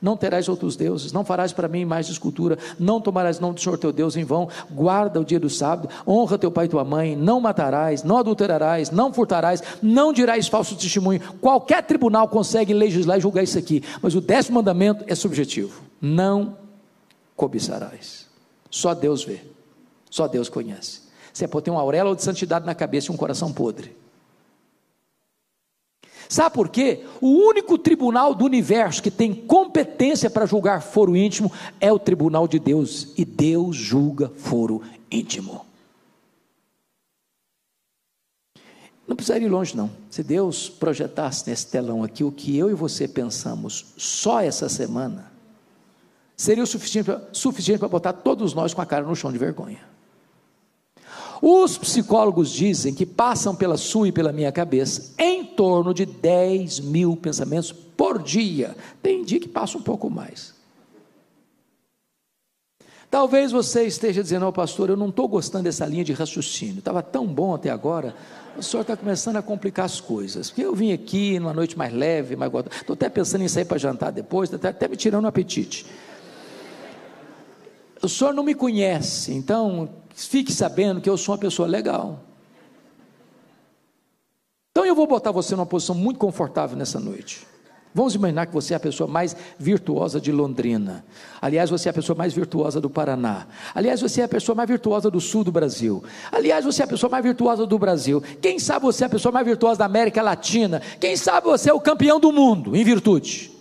Não 0.02 0.18
terás 0.18 0.48
outros 0.50 0.76
deuses, 0.76 1.12
não 1.12 1.24
farás 1.24 1.54
para 1.54 1.68
mim 1.68 1.86
mais 1.86 2.06
de 2.06 2.12
escultura, 2.12 2.58
não 2.80 3.02
tomarás 3.02 3.40
nome 3.40 3.56
do 3.56 3.62
Senhor 3.62 3.78
teu 3.78 3.92
Deus 3.92 4.16
em 4.16 4.24
vão, 4.24 4.50
guarda 4.72 5.20
o 5.20 5.26
dia 5.26 5.40
do 5.40 5.50
sábado, 5.50 5.90
honra 6.08 6.38
teu 6.38 6.52
pai 6.52 6.66
e 6.66 6.70
tua 6.70 6.84
mãe, 6.84 7.16
não 7.16 7.40
matarás, 7.40 8.04
não 8.04 8.18
adulterarás, 8.18 8.92
não 8.92 9.14
furtarás, 9.14 9.62
não 9.82 10.14
dirás 10.14 10.48
falso 10.48 10.76
testemunho. 10.76 11.22
Qualquer 11.40 11.84
tribunal 11.84 12.28
consegue 12.28 12.74
legislar 12.74 13.18
e 13.18 13.22
julgar 13.22 13.44
isso 13.44 13.58
aqui, 13.58 13.84
mas 14.02 14.16
o 14.16 14.22
décimo 14.22 14.56
mandamento 14.56 15.04
é 15.08 15.16
subjetivo: 15.16 15.82
não 16.02 16.58
cobiçarás. 17.36 18.28
Só 18.70 18.94
Deus 18.94 19.24
vê, 19.24 19.42
só 20.10 20.28
Deus 20.28 20.50
conhece. 20.50 21.04
Você 21.32 21.48
pode 21.48 21.66
ter 21.66 21.72
uma 21.72 21.82
auréola 21.82 22.16
de 22.16 22.24
santidade 22.24 22.66
na 22.66 22.76
cabeça 22.76 23.12
e 23.12 23.14
um 23.14 23.18
coração 23.18 23.52
podre. 23.52 24.03
Sabe 26.34 26.56
por 26.56 26.68
quê? 26.68 27.06
O 27.22 27.28
único 27.28 27.78
tribunal 27.78 28.34
do 28.34 28.44
universo 28.44 29.04
que 29.04 29.12
tem 29.12 29.36
competência 29.36 30.32
para 30.32 30.48
julgar 30.48 30.82
foro 30.82 31.16
íntimo 31.16 31.52
é 31.80 31.94
o 31.94 32.00
tribunal 32.00 32.48
de 32.48 32.58
Deus, 32.58 33.14
e 33.16 33.24
Deus 33.24 33.76
julga 33.76 34.32
foro 34.36 34.82
íntimo. 35.12 35.64
Não 39.08 39.16
precisaria 39.16 39.46
ir 39.46 39.52
longe, 39.52 39.78
não. 39.78 39.92
Se 40.10 40.24
Deus 40.24 40.70
projetasse 40.70 41.48
nesse 41.48 41.68
telão 41.68 42.04
aqui 42.04 42.24
o 42.24 42.32
que 42.32 42.58
eu 42.58 42.72
e 42.72 42.74
você 42.74 43.08
pensamos 43.08 43.94
só 43.96 44.42
essa 44.42 44.68
semana, 44.68 45.32
seria 46.36 46.64
o 46.64 46.68
suficiente 46.68 47.78
para 47.78 47.88
botar 47.88 48.14
todos 48.14 48.56
nós 48.56 48.74
com 48.74 48.82
a 48.82 48.88
cara 48.88 49.06
no 49.06 49.16
chão 49.16 49.32
de 49.32 49.38
vergonha. 49.38 49.82
Os 51.46 51.78
psicólogos 51.78 52.50
dizem 52.52 52.94
que 52.94 53.06
passam 53.06 53.54
pela 53.54 53.76
sua 53.76 54.08
e 54.08 54.12
pela 54.12 54.32
minha 54.32 54.50
cabeça 54.52 55.14
em 55.20 55.43
torno 55.56 55.94
de 55.94 56.06
10 56.06 56.80
mil 56.82 57.16
pensamentos 57.16 57.72
por 57.72 58.22
dia. 58.22 58.76
Tem 59.02 59.24
dia 59.24 59.40
que 59.40 59.48
passa 59.48 59.78
um 59.78 59.82
pouco 59.82 60.10
mais. 60.10 60.54
Talvez 63.10 63.52
você 63.52 63.86
esteja 63.86 64.24
dizendo 64.24 64.48
oh, 64.48 64.52
pastor, 64.52 64.90
eu 64.90 64.98
não 64.98 65.10
estou 65.10 65.28
gostando 65.28 65.66
dessa 65.66 65.86
linha 65.86 66.04
de 66.04 66.14
raciocínio, 66.14 66.80
estava 66.80 67.04
tão 67.04 67.28
bom 67.28 67.54
até 67.54 67.70
agora, 67.70 68.16
o 68.58 68.64
senhor 68.64 68.82
está 68.82 68.98
começando 68.98 69.36
a 69.36 69.42
complicar 69.42 69.86
as 69.86 70.02
coisas. 70.02 70.50
Porque 70.50 70.66
eu 70.66 70.74
vim 70.74 70.92
aqui 70.92 71.40
numa 71.40 71.54
noite 71.54 71.78
mais 71.78 71.94
leve, 71.94 72.36
mais 72.36 72.52
estou 72.72 72.96
até 72.96 73.10
pensando 73.10 73.44
em 73.44 73.48
sair 73.48 73.66
para 73.66 73.78
jantar 73.78 74.12
depois, 74.12 74.52
está 74.52 74.70
até 74.70 74.88
me 74.88 74.96
tirando 74.96 75.26
o 75.26 75.28
apetite 75.28 75.86
o 78.04 78.10
senhor 78.10 78.34
não 78.34 78.44
me 78.44 78.54
conhece, 78.54 79.34
então 79.34 79.90
fique 80.14 80.52
sabendo 80.52 81.00
que 81.00 81.10
eu 81.10 81.18
sou 81.18 81.34
uma 81.34 81.40
pessoa 81.40 81.68
legal. 81.68 82.22
Então 84.76 84.88
eu 84.88 84.96
vou 84.96 85.06
botar 85.06 85.30
você 85.30 85.56
numa 85.56 85.68
posição 85.68 85.94
muito 85.94 86.18
confortável 86.18 86.76
nessa 86.76 87.00
noite. 87.00 87.46
Vamos 87.94 88.16
imaginar 88.16 88.48
que 88.48 88.54
você 88.56 88.74
é 88.74 88.78
a 88.78 88.80
pessoa 88.80 89.08
mais 89.08 89.36
virtuosa 89.60 90.20
de 90.20 90.32
Londrina. 90.32 91.06
Aliás, 91.40 91.70
você 91.70 91.90
é 91.90 91.92
a 91.92 91.94
pessoa 91.94 92.18
mais 92.18 92.34
virtuosa 92.34 92.82
do 92.82 92.90
Paraná. 92.90 93.46
Aliás, 93.76 94.02
você 94.02 94.22
é 94.22 94.24
a 94.24 94.28
pessoa 94.28 94.56
mais 94.56 94.68
virtuosa 94.68 95.12
do 95.12 95.22
sul 95.22 95.44
do 95.44 95.52
Brasil. 95.52 96.04
Aliás, 96.32 96.66
você 96.66 96.82
é 96.82 96.86
a 96.86 96.88
pessoa 96.88 97.08
mais 97.08 97.24
virtuosa 97.24 97.68
do 97.68 97.78
Brasil. 97.78 98.20
Quem 98.42 98.58
sabe 98.58 98.84
você 98.84 99.04
é 99.04 99.06
a 99.06 99.12
pessoa 99.12 99.32
mais 99.32 99.46
virtuosa 99.46 99.78
da 99.78 99.86
América 99.86 100.24
Latina. 100.24 100.82
Quem 101.00 101.16
sabe 101.16 101.46
você 101.46 101.70
é 101.70 101.74
o 101.74 101.80
campeão 101.80 102.20
do 102.20 102.32
mundo 102.32 102.76
em 102.76 102.84
virtude. 102.84 103.53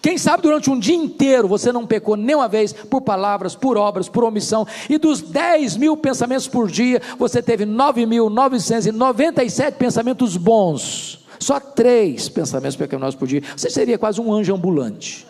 Quem 0.00 0.18
sabe 0.18 0.42
durante 0.42 0.70
um 0.70 0.78
dia 0.78 0.94
inteiro 0.94 1.48
você 1.48 1.72
não 1.72 1.86
pecou 1.86 2.16
nem 2.16 2.36
uma 2.36 2.48
vez 2.48 2.72
por 2.72 3.00
palavras, 3.00 3.54
por 3.54 3.76
obras, 3.76 4.08
por 4.08 4.24
omissão, 4.24 4.66
e 4.88 4.98
dos 4.98 5.20
10 5.20 5.76
mil 5.76 5.96
pensamentos 5.96 6.48
por 6.48 6.70
dia, 6.70 7.00
você 7.18 7.42
teve 7.42 7.64
9.997 7.64 9.72
pensamentos 9.72 10.36
bons, 10.36 11.26
só 11.38 11.60
três 11.60 12.28
pensamentos 12.28 12.76
pecaminosos 12.76 13.18
por 13.18 13.26
dia, 13.26 13.42
você 13.56 13.70
seria 13.70 13.98
quase 13.98 14.20
um 14.20 14.32
anjo 14.32 14.54
ambulante. 14.54 15.26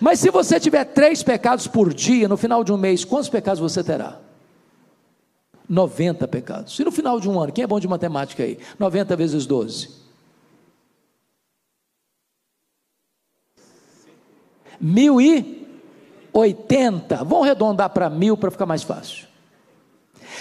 Mas 0.00 0.20
se 0.20 0.30
você 0.30 0.60
tiver 0.60 0.84
três 0.84 1.22
pecados 1.22 1.66
por 1.66 1.94
dia, 1.94 2.28
no 2.28 2.36
final 2.36 2.62
de 2.62 2.72
um 2.72 2.76
mês, 2.76 3.04
quantos 3.04 3.28
pecados 3.28 3.58
você 3.58 3.82
terá? 3.82 4.18
90 5.68 6.26
pecados. 6.28 6.78
E 6.78 6.84
no 6.84 6.90
final 6.90 7.20
de 7.20 7.28
um 7.28 7.40
ano, 7.40 7.52
quem 7.52 7.64
é 7.64 7.66
bom 7.66 7.80
de 7.80 7.88
matemática 7.88 8.42
aí? 8.42 8.58
90 8.78 9.16
vezes 9.16 9.46
12. 9.46 10.07
1080. 14.80 17.24
Vamos 17.24 17.46
arredondar 17.46 17.90
para 17.90 18.10
mil 18.10 18.36
para 18.36 18.50
ficar 18.50 18.66
mais 18.66 18.82
fácil. 18.82 19.28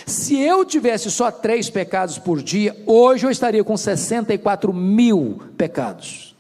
Se 0.05 0.39
eu 0.39 0.65
tivesse 0.65 1.09
só 1.09 1.31
três 1.31 1.69
pecados 1.69 2.17
por 2.17 2.41
dia, 2.41 2.75
hoje 2.85 3.25
eu 3.25 3.31
estaria 3.31 3.63
com 3.63 3.75
64 3.75 4.73
mil 4.73 5.41
pecados. 5.57 6.35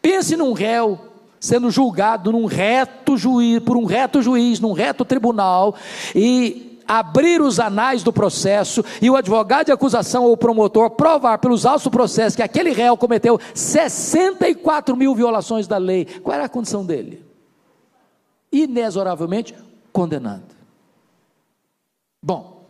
Pense 0.00 0.36
num 0.36 0.52
réu 0.52 0.98
sendo 1.40 1.70
julgado 1.70 2.30
num 2.30 2.44
reto 2.44 3.16
juiz, 3.16 3.60
por 3.60 3.76
um 3.76 3.86
reto 3.86 4.20
juiz, 4.20 4.60
num 4.60 4.72
reto 4.72 5.06
tribunal, 5.06 5.74
e 6.14 6.69
abrir 6.90 7.40
os 7.40 7.60
anais 7.60 8.02
do 8.02 8.12
processo 8.12 8.84
e 9.00 9.08
o 9.08 9.14
advogado 9.14 9.66
de 9.66 9.72
acusação 9.72 10.24
ou 10.24 10.32
o 10.32 10.36
promotor 10.36 10.90
provar 10.90 11.38
pelos 11.38 11.64
autos 11.64 11.84
do 11.84 11.90
processo 11.90 12.34
que 12.34 12.42
aquele 12.42 12.72
réu 12.72 12.96
cometeu 12.96 13.38
64 13.54 14.96
mil 14.96 15.14
violações 15.14 15.68
da 15.68 15.78
lei, 15.78 16.04
qual 16.04 16.34
era 16.34 16.46
a 16.46 16.48
condição 16.48 16.84
dele? 16.84 17.24
Inexoravelmente 18.50 19.54
condenado. 19.92 20.52
Bom, 22.20 22.66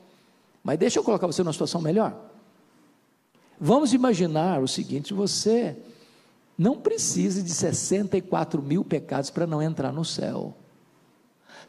mas 0.62 0.78
deixa 0.78 0.98
eu 0.98 1.02
colocar 1.02 1.26
você 1.26 1.42
numa 1.42 1.54
situação 1.54 1.80
melhor. 1.80 2.14
Vamos 3.59 3.94
imaginar 3.94 4.62
o 4.62 4.68
seguinte: 4.68 5.14
você 5.14 5.78
não 6.59 6.76
precisa 6.76 7.42
de 7.42 7.51
64 7.51 8.61
mil 8.61 8.84
pecados 8.84 9.30
para 9.30 9.47
não 9.47 9.62
entrar 9.62 9.90
no 9.90 10.05
céu. 10.05 10.55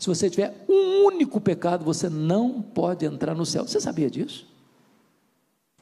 Se 0.02 0.08
você 0.08 0.32
tiver 0.32 0.52
um 0.68 1.06
único 1.06 1.40
pecado, 1.40 1.86
você 1.86 2.10
não 2.10 2.60
pode 2.60 3.06
entrar 3.06 3.36
no 3.36 3.46
céu. 3.46 3.68
Você 3.68 3.80
sabia 3.80 4.10
disso? 4.10 4.48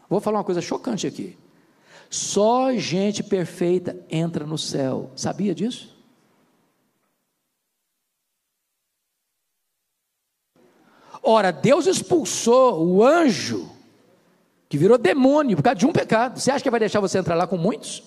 Vou 0.10 0.20
falar 0.20 0.40
uma 0.40 0.44
coisa 0.44 0.60
chocante 0.60 1.08
aqui. 1.08 1.38
Só 2.10 2.76
gente 2.76 3.24
perfeita 3.24 3.96
entra 4.10 4.46
no 4.46 4.58
céu. 4.58 5.10
Sabia 5.16 5.56
disso? 5.56 5.96
Ora, 11.24 11.52
Deus 11.52 11.88
expulsou 11.88 12.86
o 12.86 13.02
anjo 13.02 13.72
que 14.68 14.78
virou 14.78 14.98
demônio 14.98 15.56
por 15.56 15.64
causa 15.64 15.80
de 15.80 15.86
um 15.86 15.94
pecado. 15.94 16.42
Você 16.42 16.52
acha 16.52 16.62
que 16.62 16.70
vai 16.70 16.82
deixar 16.82 17.00
você 17.00 17.20
entrar 17.20 17.36
lá 17.36 17.48
com 17.48 17.56
muitos? 17.58 18.04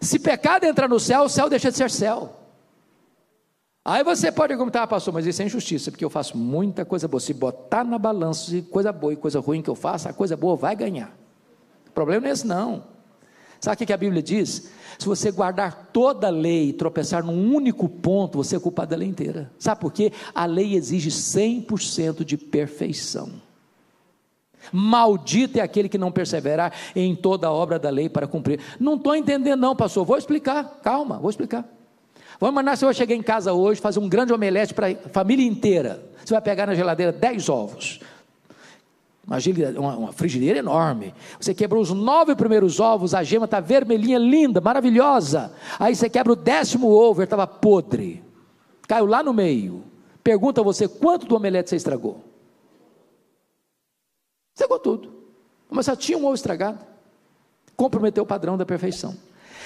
Se 0.00 0.18
pecado 0.18 0.64
entrar 0.64 0.88
no 0.88 0.98
céu, 0.98 1.24
o 1.24 1.28
céu 1.28 1.48
deixa 1.48 1.70
de 1.70 1.76
ser 1.76 1.90
céu. 1.90 2.36
Aí 3.84 4.04
você 4.04 4.30
pode 4.30 4.48
perguntar, 4.48 4.86
pastor, 4.86 5.12
mas 5.12 5.26
isso 5.26 5.42
é 5.42 5.46
injustiça, 5.46 5.90
porque 5.90 6.04
eu 6.04 6.10
faço 6.10 6.36
muita 6.36 6.84
coisa 6.84 7.08
boa. 7.08 7.20
Se 7.20 7.32
botar 7.32 7.84
na 7.84 7.98
balança 7.98 8.50
de 8.50 8.62
coisa 8.62 8.92
boa 8.92 9.12
e 9.12 9.16
coisa 9.16 9.40
ruim 9.40 9.62
que 9.62 9.70
eu 9.70 9.74
faço, 9.74 10.08
a 10.08 10.12
coisa 10.12 10.36
boa 10.36 10.56
vai 10.56 10.76
ganhar. 10.76 11.16
O 11.88 11.90
problema 11.90 12.22
não 12.22 12.28
é 12.28 12.32
esse, 12.32 12.46
não. 12.46 12.84
Sabe 13.60 13.82
o 13.82 13.86
que 13.86 13.92
a 13.92 13.96
Bíblia 13.96 14.22
diz? 14.22 14.70
Se 14.98 15.06
você 15.06 15.30
guardar 15.30 15.90
toda 15.92 16.28
a 16.28 16.30
lei 16.30 16.70
e 16.70 16.72
tropeçar 16.72 17.24
num 17.24 17.54
único 17.54 17.88
ponto, 17.88 18.38
você 18.38 18.56
é 18.56 18.60
culpado 18.60 18.90
da 18.90 18.96
lei 18.96 19.08
inteira. 19.08 19.50
Sabe 19.58 19.80
por 19.80 19.92
quê? 19.92 20.12
A 20.34 20.46
lei 20.46 20.74
exige 20.74 21.10
100% 21.10 22.24
de 22.24 22.38
perfeição. 22.38 23.30
Maldito 24.72 25.58
é 25.58 25.62
aquele 25.62 25.88
que 25.88 25.98
não 25.98 26.12
perseverar 26.12 26.72
em 26.94 27.14
toda 27.14 27.46
a 27.46 27.52
obra 27.52 27.78
da 27.78 27.90
lei 27.90 28.08
para 28.08 28.26
cumprir. 28.26 28.60
Não 28.78 28.94
estou 28.94 29.14
entendendo, 29.16 29.60
não, 29.60 29.74
pastor. 29.74 30.04
Vou 30.04 30.16
explicar. 30.16 30.80
Calma, 30.82 31.18
vou 31.18 31.30
explicar. 31.30 31.64
Vamos 32.38 32.54
imaginar 32.54 32.76
se 32.76 32.84
eu 32.84 32.92
chegar 32.94 33.14
em 33.14 33.22
casa 33.22 33.52
hoje, 33.52 33.80
fazer 33.80 33.98
um 33.98 34.08
grande 34.08 34.32
omelete 34.32 34.72
para 34.72 34.88
a 34.88 35.08
família 35.10 35.46
inteira. 35.46 36.02
Você 36.24 36.32
vai 36.32 36.40
pegar 36.40 36.66
na 36.66 36.74
geladeira 36.74 37.12
10 37.12 37.48
ovos. 37.48 38.00
Uma, 39.76 39.96
uma 39.96 40.12
frigideira 40.12 40.58
enorme. 40.58 41.14
Você 41.38 41.54
quebrou 41.54 41.82
os 41.82 41.90
nove 41.90 42.34
primeiros 42.34 42.80
ovos, 42.80 43.14
a 43.14 43.22
gema 43.22 43.44
está 43.44 43.60
vermelhinha, 43.60 44.18
linda, 44.18 44.60
maravilhosa. 44.60 45.52
Aí 45.78 45.94
você 45.94 46.08
quebra 46.08 46.32
o 46.32 46.36
décimo 46.36 46.88
ovo, 46.88 47.22
estava 47.22 47.46
podre. 47.46 48.24
Caiu 48.88 49.06
lá 49.06 49.22
no 49.22 49.32
meio. 49.32 49.84
Pergunta 50.24 50.60
a 50.60 50.64
você 50.64 50.88
quanto 50.88 51.26
do 51.26 51.36
omelete 51.36 51.70
você 51.70 51.76
estragou? 51.76 52.29
Estragou 54.54 54.78
tudo. 54.78 55.12
Mas 55.70 55.86
só 55.86 55.96
tinha 55.96 56.18
um 56.18 56.24
ovo 56.24 56.34
estragado. 56.34 56.84
Comprometeu 57.76 58.24
o 58.24 58.26
padrão 58.26 58.56
da 58.56 58.66
perfeição. 58.66 59.16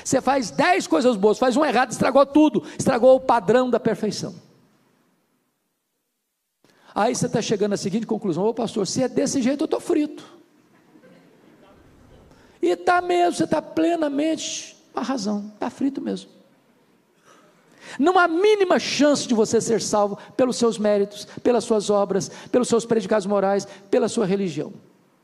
Você 0.04 0.20
faz 0.20 0.50
dez 0.50 0.86
coisas 0.86 1.16
boas, 1.16 1.38
faz 1.38 1.56
um 1.56 1.64
errado, 1.64 1.90
estragou 1.90 2.24
tudo. 2.26 2.62
Estragou 2.78 3.16
o 3.16 3.20
padrão 3.20 3.70
da 3.70 3.80
perfeição. 3.80 4.34
Aí 6.94 7.14
você 7.14 7.26
está 7.26 7.42
chegando 7.42 7.72
à 7.72 7.76
seguinte 7.76 8.06
conclusão: 8.06 8.44
Ô 8.44 8.54
pastor, 8.54 8.86
se 8.86 9.02
é 9.02 9.08
desse 9.08 9.42
jeito, 9.42 9.62
eu 9.62 9.66
estou 9.66 9.80
frito. 9.80 10.24
E 12.62 12.68
está 12.68 13.02
mesmo, 13.02 13.34
você 13.36 13.44
está 13.44 13.60
plenamente 13.60 14.76
com 14.92 15.00
a 15.00 15.02
razão, 15.02 15.50
está 15.54 15.68
frito 15.68 16.00
mesmo. 16.00 16.30
Não 17.98 18.18
há 18.18 18.26
mínima 18.26 18.78
chance 18.78 19.26
de 19.26 19.34
você 19.34 19.60
ser 19.60 19.80
salvo 19.80 20.18
pelos 20.36 20.56
seus 20.56 20.78
méritos, 20.78 21.26
pelas 21.42 21.64
suas 21.64 21.90
obras, 21.90 22.30
pelos 22.50 22.68
seus 22.68 22.84
predicados 22.84 23.26
morais, 23.26 23.66
pela 23.90 24.08
sua 24.08 24.26
religião. 24.26 24.72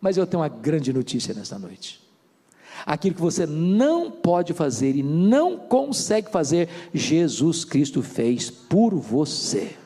Mas 0.01 0.17
eu 0.17 0.27
tenho 0.27 0.43
uma 0.43 0.49
grande 0.49 0.93
notícia 0.93 1.35
nesta 1.35 1.59
noite. 1.59 2.01
Aquilo 2.87 3.15
que 3.15 3.21
você 3.21 3.45
não 3.47 4.11
pode 4.11 4.55
fazer 4.55 4.97
e 4.97 5.03
não 5.03 5.57
consegue 5.57 6.31
fazer, 6.31 6.69
Jesus 6.95 7.65
Cristo 7.65 8.03
fez 8.03 8.51
por 8.51 8.95
você. 8.95 9.77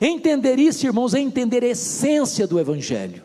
Entender 0.00 0.58
isso, 0.58 0.86
irmãos, 0.86 1.14
é 1.14 1.20
entender 1.20 1.62
a 1.62 1.68
essência 1.68 2.46
do 2.46 2.58
Evangelho. 2.58 3.22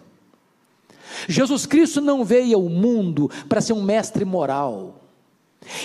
Jesus 1.27 1.65
Cristo 1.65 2.01
não 2.01 2.23
veio 2.23 2.57
ao 2.57 2.63
mundo 2.63 3.31
para 3.49 3.61
ser 3.61 3.73
um 3.73 3.81
mestre 3.81 4.23
moral. 4.25 4.96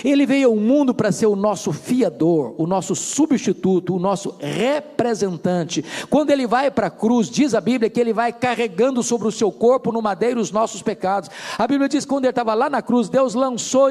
Ele 0.03 0.25
veio 0.25 0.49
ao 0.49 0.55
mundo 0.55 0.93
para 0.93 1.11
ser 1.11 1.25
o 1.25 1.35
nosso 1.35 1.71
fiador, 1.71 2.55
o 2.57 2.65
nosso 2.67 2.95
substituto, 2.95 3.95
o 3.95 3.99
nosso 3.99 4.35
representante. 4.39 5.83
Quando 6.09 6.31
ele 6.31 6.47
vai 6.47 6.69
para 6.71 6.87
a 6.87 6.91
cruz, 6.91 7.29
diz 7.29 7.53
a 7.53 7.61
Bíblia 7.61 7.89
que 7.89 7.99
ele 7.99 8.13
vai 8.13 8.31
carregando 8.31 9.03
sobre 9.03 9.27
o 9.27 9.31
seu 9.31 9.51
corpo 9.51 9.91
no 9.91 10.01
madeiro 10.01 10.39
os 10.39 10.51
nossos 10.51 10.81
pecados. 10.81 11.29
A 11.57 11.67
Bíblia 11.67 11.89
diz 11.89 12.05
que 12.05 12.09
quando 12.09 12.25
ele 12.25 12.31
estava 12.31 12.53
lá 12.53 12.69
na 12.69 12.81
cruz, 12.81 13.09
Deus 13.09 13.33
lançou 13.33 13.89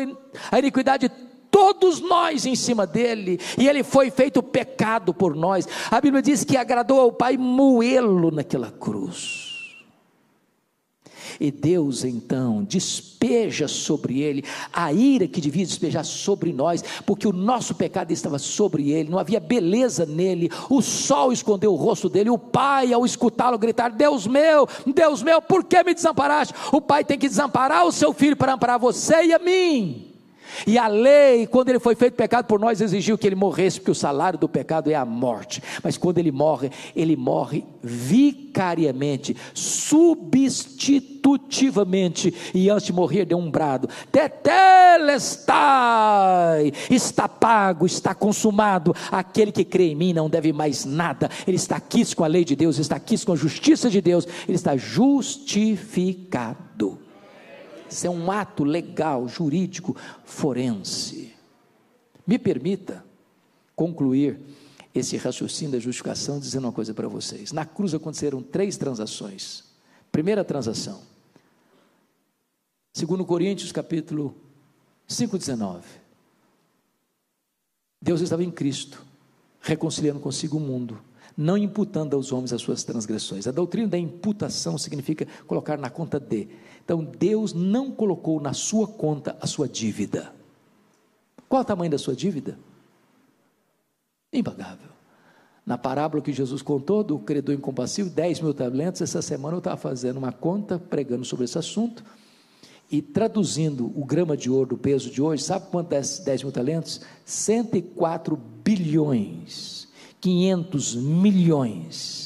a 0.51 0.59
iniquidade 0.59 1.09
de 1.09 1.14
todos 1.51 2.01
nós 2.01 2.47
em 2.47 2.57
cima 2.57 2.86
dele, 2.86 3.38
e 3.59 3.68
ele 3.68 3.84
foi 3.84 4.11
feito 4.11 4.43
pecado 4.43 5.12
por 5.12 5.36
nós. 5.36 5.68
A 5.90 6.01
Bíblia 6.01 6.22
diz 6.22 6.45
que 6.45 6.57
agradou 6.57 6.99
ao 6.99 7.12
Pai 7.12 7.36
moê-lo 7.36 8.30
naquela 8.30 8.70
cruz. 8.70 9.52
E 11.43 11.51
Deus 11.51 12.05
então 12.05 12.62
despeja 12.62 13.66
sobre 13.66 14.20
ele 14.20 14.45
a 14.72 14.93
ira 14.93 15.26
que 15.26 15.40
devia 15.40 15.66
despejar 15.66 16.05
sobre 16.05 16.53
nós, 16.53 16.84
porque 17.05 17.26
o 17.26 17.32
nosso 17.32 17.74
pecado 17.74 18.12
estava 18.12 18.38
sobre 18.38 18.93
ele, 18.93 19.11
não 19.11 19.18
havia 19.18 19.40
beleza 19.40 20.07
nele. 20.07 20.49
O 20.70 20.80
sol 20.80 21.32
escondeu 21.32 21.72
o 21.72 21.76
rosto 21.76 22.09
dele. 22.09 22.30
O 22.30 22.38
pai, 22.38 22.93
ao 22.93 23.05
escutá-lo 23.05 23.59
gritar: 23.59 23.88
Deus 23.88 24.24
meu, 24.24 24.68
Deus 24.95 25.20
meu, 25.20 25.43
por 25.43 25.64
que 25.64 25.82
me 25.82 25.93
desamparaste? 25.95 26.55
O 26.70 26.80
pai 26.80 27.05
tem 27.05 27.18
que 27.18 27.28
desamparar 27.28 27.84
o 27.86 27.90
seu 27.90 28.12
filho 28.12 28.36
para 28.36 28.55
amparar 28.55 28.78
você 28.78 29.24
e 29.24 29.32
a 29.32 29.40
mim. 29.40 30.12
E 30.67 30.77
a 30.79 30.89
lei, 30.89 31.47
quando 31.47 31.69
ele 31.71 31.79
foi 31.79 31.95
feito 31.95 32.15
pecado 32.15 32.47
por 32.47 32.61
nós, 32.61 32.81
exigiu 32.81 33.19
que 33.19 33.27
ele 33.27 33.37
morresse, 33.37 33.79
porque 33.79 33.91
o 33.91 33.95
salário 33.95 34.39
do 34.39 34.49
pecado 34.49 34.91
é 34.91 34.95
a 34.95 35.05
morte. 35.05 35.63
Mas 35.83 35.99
quando 35.99 36.19
ele 36.19 36.33
morre, 36.33 36.71
ele 36.95 37.17
morre 37.17 37.65
vicariamente, 37.83 39.37
substitutivamente. 39.55 42.33
E 42.55 42.71
antes 42.71 42.87
de 42.87 42.93
morrer, 42.93 43.25
deu 43.25 43.39
um 43.39 43.51
brado: 43.51 43.89
Tetelestai! 44.11 45.53
Está 46.91 47.29
pago, 47.29 47.87
está 47.87 48.15
consumado. 48.15 48.95
Aquele 49.11 49.51
que 49.53 49.65
crê 49.65 49.91
em 49.91 49.97
mim 49.97 50.13
não 50.13 50.31
deve 50.31 50.53
mais 50.53 50.85
nada. 50.85 51.31
Ele 51.47 51.57
está 51.57 51.77
aqui 51.77 52.03
com 52.15 52.25
a 52.25 52.29
lei 52.29 52.45
de 52.45 52.57
Deus, 52.57 52.79
está 52.79 52.97
aqui 52.97 53.25
com 53.25 53.33
a 53.33 53.37
justiça 53.37 53.89
de 53.89 54.01
Deus, 54.01 54.27
ele 54.47 54.57
está 54.57 54.77
justificado. 54.77 56.72
Isso 57.93 58.07
é 58.07 58.11
um 58.11 58.30
ato 58.30 58.64
legal, 58.64 59.28
jurídico, 59.28 59.97
forense. 60.24 61.34
Me 62.26 62.38
permita 62.38 63.05
concluir 63.76 64.40
esse 64.95 65.16
raciocínio 65.16 65.72
da 65.72 65.78
justificação 65.78 66.38
dizendo 66.38 66.64
uma 66.64 66.72
coisa 66.72 66.95
para 66.95 67.09
vocês. 67.09 67.53
Na 67.53 67.64
cruz 67.64 67.95
aconteceram 67.95 68.43
três 68.43 68.76
transações. 68.76 69.64
Primeira 70.11 70.45
transação. 70.45 71.01
Segundo 72.95 73.24
Coríntios, 73.24 73.72
capítulo 73.72 74.36
5, 75.07 75.38
19. 75.38 75.82
Deus 78.01 78.20
estava 78.20 78.43
em 78.43 78.51
Cristo, 78.51 79.05
reconciliando 79.61 80.20
consigo 80.20 80.57
o 80.59 80.61
mundo, 80.61 81.01
não 81.36 81.57
imputando 81.57 82.14
aos 82.14 82.32
homens 82.32 82.53
as 82.53 82.61
suas 82.61 82.84
transgressões. 82.84 83.47
A 83.47 83.51
doutrina 83.53 83.88
da 83.88 83.99
imputação 83.99 84.76
significa 84.76 85.26
colocar 85.47 85.78
na 85.78 85.88
conta 85.88 86.20
de. 86.20 86.49
Então 86.85 87.05
Deus 87.05 87.53
não 87.53 87.91
colocou 87.91 88.41
na 88.41 88.53
sua 88.53 88.87
conta 88.87 89.37
a 89.41 89.47
sua 89.47 89.68
dívida. 89.68 90.33
Qual 91.49 91.62
o 91.62 91.64
tamanho 91.64 91.91
da 91.91 91.99
sua 91.99 92.14
dívida? 92.14 92.59
Impagável. 94.33 94.91
Na 95.64 95.78
parábola 95.78 96.22
que 96.22 96.33
Jesus 96.33 96.61
contou 96.61 97.05
do 97.05 97.18
credor 97.18 97.55
incompassivo, 97.55 98.11
10 98.11 98.41
mil 98.41 98.53
talentos, 98.53 99.01
essa 99.01 99.22
semana 99.22 99.55
eu 99.55 99.59
estava 99.59 99.76
fazendo 99.76 100.16
uma 100.16 100.33
conta, 100.33 100.78
pregando 100.78 101.24
sobre 101.24 101.45
esse 101.45 101.57
assunto, 101.57 102.03
e 102.91 103.01
traduzindo 103.01 103.87
o 103.99 104.05
grama 104.05 104.37
de 104.37 104.51
ouro 104.51 104.70
do 104.70 104.76
peso 104.76 105.09
de 105.11 105.22
hoje, 105.22 105.45
sabe 105.45 105.70
quanto 105.70 105.93
é 105.93 106.01
10 106.01 106.43
mil 106.43 106.53
talentos? 106.53 107.01
104 107.24 108.37
bilhões, 108.64 109.89
500 110.20 110.97
milhões 110.97 112.22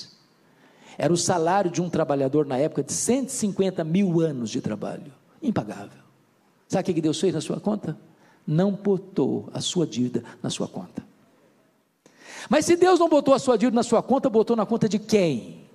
era 0.98 1.12
o 1.12 1.16
salário 1.16 1.70
de 1.70 1.82
um 1.82 1.90
trabalhador 1.90 2.46
na 2.46 2.56
época 2.56 2.82
de 2.82 2.92
150 2.92 3.84
mil 3.84 4.20
anos 4.20 4.50
de 4.50 4.60
trabalho. 4.60 5.12
Impagável. 5.42 6.02
Sabe 6.68 6.90
o 6.90 6.94
que 6.94 7.00
Deus 7.00 7.20
fez 7.20 7.34
na 7.34 7.40
sua 7.40 7.60
conta? 7.60 7.96
Não 8.46 8.72
botou 8.72 9.48
a 9.52 9.60
sua 9.60 9.86
dívida 9.86 10.24
na 10.42 10.50
sua 10.50 10.66
conta. 10.66 11.04
Mas 12.48 12.64
se 12.64 12.76
Deus 12.76 12.98
não 12.98 13.08
botou 13.08 13.34
a 13.34 13.38
sua 13.38 13.58
dívida 13.58 13.76
na 13.76 13.82
sua 13.82 14.02
conta, 14.02 14.30
botou 14.30 14.56
na 14.56 14.64
conta 14.64 14.88
de 14.88 14.98
quem? 14.98 15.66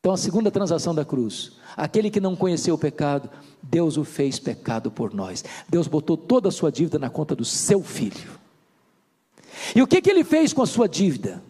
Então, 0.00 0.12
a 0.12 0.16
segunda 0.16 0.50
transação 0.50 0.94
da 0.94 1.04
cruz. 1.04 1.52
Aquele 1.76 2.10
que 2.10 2.20
não 2.20 2.34
conheceu 2.34 2.74
o 2.74 2.78
pecado, 2.78 3.28
Deus 3.62 3.96
o 3.96 4.04
fez 4.04 4.38
pecado 4.38 4.90
por 4.90 5.12
nós. 5.12 5.44
Deus 5.68 5.86
botou 5.86 6.16
toda 6.16 6.48
a 6.48 6.52
sua 6.52 6.72
dívida 6.72 6.98
na 6.98 7.10
conta 7.10 7.34
do 7.34 7.44
seu 7.44 7.82
filho. 7.82 8.38
E 9.74 9.82
o 9.82 9.86
que, 9.86 10.00
que 10.00 10.10
ele 10.10 10.24
fez 10.24 10.52
com 10.52 10.62
a 10.62 10.66
sua 10.66 10.88
dívida? 10.88 11.42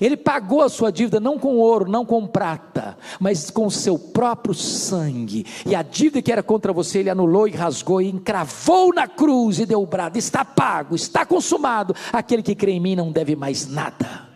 Ele 0.00 0.16
pagou 0.16 0.62
a 0.62 0.68
sua 0.68 0.90
dívida 0.90 1.20
não 1.20 1.38
com 1.38 1.56
ouro, 1.56 1.90
não 1.90 2.04
com 2.04 2.26
prata, 2.26 2.96
mas 3.20 3.50
com 3.50 3.66
o 3.66 3.70
seu 3.70 3.98
próprio 3.98 4.54
sangue. 4.54 5.46
E 5.66 5.74
a 5.74 5.82
dívida 5.82 6.22
que 6.22 6.32
era 6.32 6.42
contra 6.42 6.72
você, 6.72 7.00
ele 7.00 7.10
anulou 7.10 7.48
e 7.48 7.52
rasgou 7.52 8.00
e 8.00 8.08
encravou 8.08 8.92
na 8.94 9.06
cruz 9.06 9.58
e 9.58 9.66
deu 9.66 9.82
o 9.82 9.86
brado: 9.86 10.18
está 10.18 10.44
pago, 10.44 10.94
está 10.94 11.24
consumado. 11.24 11.94
Aquele 12.12 12.42
que 12.42 12.54
crê 12.54 12.72
em 12.72 12.80
mim 12.80 12.96
não 12.96 13.12
deve 13.12 13.36
mais 13.36 13.66
nada. 13.66 14.28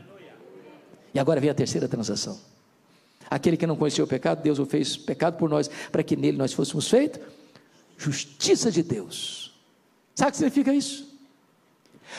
E 1.12 1.18
agora 1.18 1.40
vem 1.40 1.50
a 1.50 1.54
terceira 1.54 1.88
transação. 1.88 2.38
Aquele 3.30 3.56
que 3.56 3.66
não 3.66 3.76
conheceu 3.76 4.04
o 4.04 4.08
pecado, 4.08 4.42
Deus 4.42 4.58
o 4.58 4.64
fez 4.64 4.96
pecado 4.96 5.36
por 5.36 5.50
nós, 5.50 5.68
para 5.92 6.02
que 6.02 6.16
nele 6.16 6.38
nós 6.38 6.52
fôssemos 6.52 6.88
feitos 6.88 7.20
justiça 7.98 8.70
de 8.70 8.82
Deus. 8.82 9.52
Sabe 10.14 10.28
o 10.28 10.32
que 10.32 10.38
significa 10.38 10.72
isso? 10.72 11.08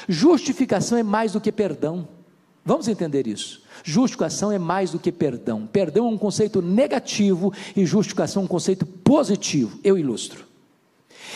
Justificação 0.07 0.97
é 0.97 1.03
mais 1.03 1.31
do 1.31 1.41
que 1.41 1.51
perdão. 1.51 2.07
Vamos 2.69 2.87
entender 2.87 3.25
isso. 3.25 3.63
Justificação 3.83 4.51
é 4.51 4.59
mais 4.59 4.91
do 4.91 4.99
que 4.99 5.11
perdão. 5.11 5.65
Perdão 5.65 6.05
é 6.05 6.09
um 6.09 6.19
conceito 6.19 6.61
negativo 6.61 7.51
e 7.75 7.83
justificação 7.83 8.43
é 8.43 8.45
um 8.45 8.47
conceito 8.47 8.85
positivo. 8.85 9.79
Eu 9.83 9.97
ilustro. 9.97 10.45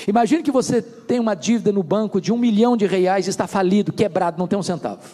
Imagine 0.08 0.44
que 0.44 0.52
você 0.52 0.80
tem 0.80 1.20
uma 1.20 1.34
dívida 1.34 1.72
no 1.72 1.82
banco 1.82 2.22
de 2.22 2.32
um 2.32 2.38
milhão 2.38 2.78
de 2.78 2.86
reais, 2.86 3.28
está 3.28 3.48
falido, 3.48 3.92
quebrado, 3.92 4.38
não 4.38 4.48
tem 4.48 4.60
um 4.60 4.62
centavo. 4.62 5.10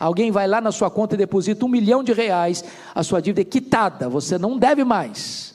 Alguém 0.00 0.30
vai 0.30 0.48
lá 0.48 0.58
na 0.58 0.72
sua 0.72 0.90
conta 0.90 1.16
e 1.16 1.18
deposita 1.18 1.66
um 1.66 1.68
milhão 1.68 2.02
de 2.02 2.14
reais, 2.14 2.64
a 2.94 3.02
sua 3.02 3.20
dívida 3.20 3.42
é 3.42 3.44
quitada, 3.44 4.08
você 4.08 4.38
não 4.38 4.56
deve 4.56 4.84
mais. 4.84 5.54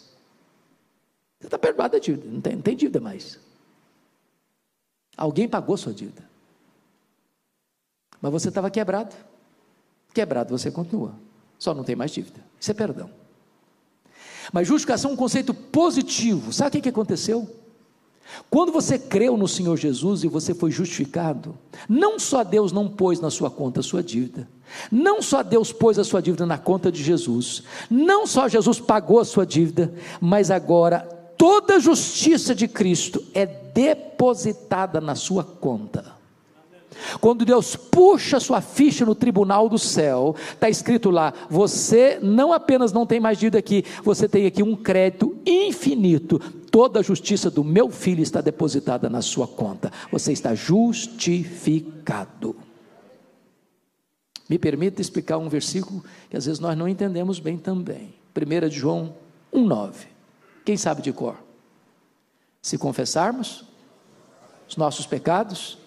Você 1.39 1.47
está 1.47 1.57
perdoado 1.57 1.93
da 1.93 1.99
dívida, 1.99 2.29
não 2.31 2.39
tem, 2.39 2.53
não 2.53 2.61
tem 2.61 2.75
dívida 2.75 2.99
mais. 3.01 3.39
Alguém 5.17 5.49
pagou 5.49 5.75
sua 5.75 5.91
dívida. 5.91 6.23
Mas 8.21 8.31
você 8.31 8.49
estava 8.49 8.69
quebrado. 8.69 9.15
Quebrado 10.17 10.57
você 10.57 10.71
continua, 10.71 11.13
só 11.59 11.75
não 11.75 11.83
tem 11.83 11.95
mais 11.95 12.09
dívida. 12.09 12.39
Isso 12.59 12.71
é 12.71 12.73
perdão. 12.73 13.07
Mas 14.51 14.67
justificação 14.67 15.11
é 15.11 15.13
um 15.13 15.15
conceito 15.15 15.53
positivo. 15.53 16.51
Sabe 16.51 16.79
o 16.79 16.81
que 16.81 16.89
aconteceu? 16.89 17.47
Quando 18.49 18.71
você 18.71 18.97
creu 18.97 19.37
no 19.37 19.47
Senhor 19.47 19.77
Jesus 19.77 20.23
e 20.23 20.27
você 20.27 20.55
foi 20.55 20.71
justificado, 20.71 21.55
não 21.87 22.17
só 22.17 22.43
Deus 22.43 22.71
não 22.71 22.87
pôs 22.89 23.19
na 23.19 23.29
sua 23.29 23.51
conta 23.51 23.81
a 23.81 23.83
sua 23.83 24.01
dívida, 24.01 24.49
não 24.91 25.21
só 25.21 25.43
Deus 25.43 25.71
pôs 25.71 25.99
a 25.99 26.03
sua 26.03 26.19
dívida 26.19 26.47
na 26.47 26.57
conta 26.57 26.91
de 26.91 27.03
Jesus, 27.03 27.61
não 27.87 28.25
só 28.25 28.47
Jesus 28.47 28.79
pagou 28.79 29.19
a 29.19 29.25
sua 29.25 29.45
dívida, 29.45 29.93
mas 30.19 30.49
agora 30.49 31.01
toda 31.37 31.75
a 31.75 31.79
justiça 31.79 32.55
de 32.55 32.67
Cristo 32.67 33.23
é 33.35 33.45
depositada 33.45 34.99
na 34.99 35.13
sua 35.13 35.43
conta. 35.43 36.16
Quando 37.19 37.45
Deus 37.45 37.75
puxa 37.75 38.39
sua 38.39 38.61
ficha 38.61 39.05
no 39.05 39.15
tribunal 39.15 39.69
do 39.69 39.77
céu, 39.77 40.35
está 40.51 40.69
escrito 40.69 41.09
lá: 41.09 41.33
você 41.49 42.19
não 42.21 42.53
apenas 42.53 42.93
não 42.93 43.05
tem 43.05 43.19
mais 43.19 43.37
dívida 43.37 43.59
aqui, 43.59 43.83
você 44.03 44.27
tem 44.27 44.45
aqui 44.45 44.63
um 44.63 44.75
crédito 44.75 45.35
infinito. 45.45 46.39
Toda 46.71 46.99
a 46.99 47.03
justiça 47.03 47.49
do 47.49 47.63
meu 47.63 47.89
filho 47.89 48.21
está 48.21 48.41
depositada 48.41 49.09
na 49.09 49.21
sua 49.21 49.47
conta. 49.47 49.91
Você 50.11 50.31
está 50.31 50.53
justificado. 50.53 52.55
Me 54.49 54.57
permita 54.57 55.01
explicar 55.01 55.37
um 55.37 55.49
versículo 55.49 56.03
que 56.29 56.37
às 56.37 56.45
vezes 56.45 56.59
nós 56.59 56.77
não 56.77 56.87
entendemos 56.87 57.39
bem 57.39 57.57
também. 57.57 58.13
1 58.35 58.69
de 58.69 58.77
João 58.77 59.13
1,9. 59.53 59.93
Quem 60.63 60.77
sabe 60.77 61.01
de 61.01 61.11
cor? 61.11 61.35
Se 62.61 62.77
confessarmos 62.77 63.65
os 64.67 64.75
nossos 64.75 65.05
pecados, 65.05 65.77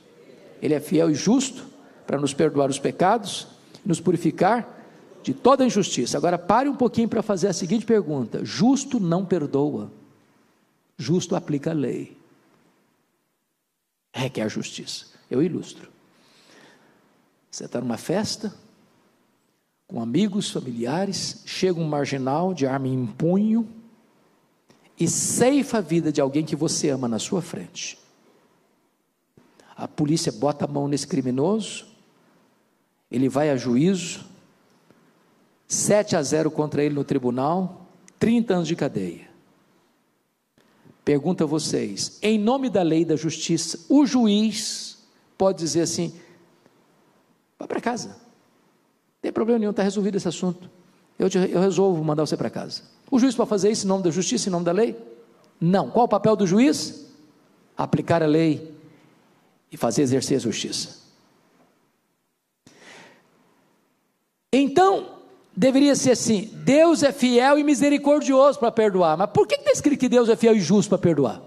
ele 0.61 0.75
é 0.75 0.81
fiel 0.81 1.11
e 1.11 1.15
justo 1.15 1.65
para 2.07 2.19
nos 2.19 2.35
perdoar 2.35 2.71
os 2.71 2.79
pecados 2.79 3.47
nos 3.85 4.01
purificar 4.01 4.79
de 5.23 5.35
toda 5.35 5.65
injustiça. 5.65 6.17
Agora 6.17 6.39
pare 6.39 6.69
um 6.69 6.77
pouquinho 6.77 7.09
para 7.09 7.23
fazer 7.23 7.49
a 7.49 7.53
seguinte 7.53 7.85
pergunta: 7.85 8.45
justo 8.45 8.99
não 9.01 9.25
perdoa, 9.25 9.91
justo 10.97 11.37
aplica 11.37 11.71
a 11.71 11.75
lei. 11.75 12.17
Requer 14.13 14.49
justiça. 14.49 15.07
Eu 15.31 15.43
ilustro. 15.43 15.89
Você 17.51 17.65
está 17.65 17.81
numa 17.81 17.97
festa, 17.97 18.53
com 19.87 20.01
amigos, 20.01 20.51
familiares, 20.51 21.43
chega 21.47 21.81
um 21.81 21.89
marginal 21.89 22.53
de 22.53 22.67
arma 22.67 22.89
em 22.89 23.07
punho 23.07 23.69
e 24.99 25.09
ceifa 25.09 25.79
a 25.79 25.81
vida 25.81 26.13
de 26.13 26.21
alguém 26.21 26.45
que 26.45 26.55
você 26.55 26.91
ama 26.91 27.09
na 27.09 27.19
sua 27.19 27.41
frente 27.41 28.00
a 29.81 29.89
polícia 29.89 30.31
bota 30.31 30.67
a 30.67 30.69
mão 30.69 30.87
nesse 30.87 31.07
criminoso, 31.07 31.87
ele 33.11 33.31
vai 33.31 33.49
a 33.49 33.57
juízo, 33.57 34.27
7 35.67 36.17
a 36.17 36.23
0 36.23 36.51
contra 36.51 36.85
ele 36.85 36.95
no 36.95 37.03
tribunal, 37.03 37.87
30 38.19 38.55
anos 38.55 38.69
de 38.69 38.77
cadeia. 38.77 39.31
Pergunto 41.03 41.45
a 41.45 41.47
vocês, 41.47 42.19
em 42.21 42.39
nome 42.39 42.69
da 42.69 42.83
lei 42.83 43.07
da 43.07 43.17
justiça, 43.17 43.79
o 43.89 44.05
juiz 44.05 44.99
pode 45.39 45.59
dizer 45.59 45.81
assim: 45.81 46.13
vá 47.59 47.67
para 47.67 47.81
casa, 47.81 48.09
não 48.09 48.17
tem 49.23 49.33
problema 49.33 49.59
nenhum, 49.59 49.71
está 49.71 49.83
resolvido 49.83 50.17
esse 50.17 50.29
assunto, 50.29 50.71
eu, 51.19 51.31
te, 51.31 51.39
eu 51.39 51.61
resolvo 51.61 52.05
mandar 52.05 52.27
você 52.27 52.37
para 52.37 52.51
casa. 52.51 52.83
O 53.11 53.19
juiz 53.19 53.35
pode 53.35 53.49
fazer 53.49 53.71
isso 53.71 53.87
em 53.87 53.89
nome 53.89 54.05
da 54.05 54.11
justiça, 54.11 54.51
em 54.51 54.53
nome 54.53 54.67
da 54.67 54.73
lei? 54.73 54.95
Não. 55.59 55.91
Qual 55.91 56.05
o 56.05 56.09
papel 56.09 56.37
do 56.37 56.47
juiz? 56.47 57.07
Aplicar 57.77 58.23
a 58.23 58.27
lei 58.27 58.79
e 59.71 59.77
fazer 59.77 60.03
exercer 60.03 60.37
a 60.37 60.41
justiça. 60.41 61.01
Então, 64.53 65.19
deveria 65.57 65.95
ser 65.95 66.13
assim: 66.13 66.51
Deus 66.65 67.03
é 67.03 67.13
fiel 67.13 67.59
e 67.59 67.65
misericordioso 67.65 68.59
para 68.59 68.73
perdoar. 68.73 69.17
Mas 69.17 69.31
por 69.31 69.47
que 69.47 69.55
está 69.55 69.71
escrito 69.71 70.01
que 70.01 70.09
Deus 70.09 70.29
é 70.29 70.37
fiel 70.37 70.57
e 70.57 70.61
justo 70.61 70.89
para 70.89 70.99
perdoar? 70.99 71.43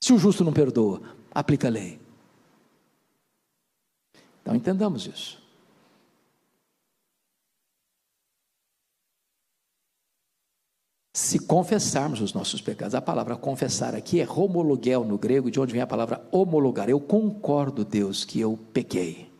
Se 0.00 0.12
o 0.12 0.18
justo 0.18 0.44
não 0.44 0.52
perdoa, 0.52 1.02
aplica 1.34 1.68
a 1.68 1.70
lei. 1.70 1.98
Então 4.40 4.54
entendamos 4.54 5.06
isso. 5.06 5.45
Se 11.16 11.38
confessarmos 11.38 12.20
os 12.20 12.34
nossos 12.34 12.60
pecados. 12.60 12.94
A 12.94 13.00
palavra 13.00 13.36
confessar 13.36 13.94
aqui 13.94 14.20
é 14.20 14.28
homologuel 14.28 15.02
no 15.02 15.16
grego, 15.16 15.50
de 15.50 15.58
onde 15.58 15.72
vem 15.72 15.80
a 15.80 15.86
palavra 15.86 16.22
homologar. 16.30 16.90
Eu 16.90 17.00
concordo, 17.00 17.86
Deus, 17.86 18.22
que 18.22 18.38
eu 18.38 18.58
pequei. 18.70 19.32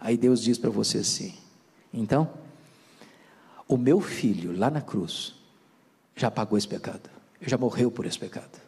Aí 0.00 0.16
Deus 0.16 0.40
diz 0.40 0.56
para 0.56 0.70
você 0.70 0.98
assim: 0.98 1.34
então, 1.92 2.30
o 3.68 3.76
meu 3.76 4.00
filho 4.00 4.58
lá 4.58 4.70
na 4.70 4.80
cruz 4.80 5.34
já 6.16 6.30
pagou 6.30 6.56
esse 6.56 6.66
pecado, 6.66 7.10
já 7.42 7.58
morreu 7.58 7.90
por 7.90 8.06
esse 8.06 8.18
pecado. 8.18 8.61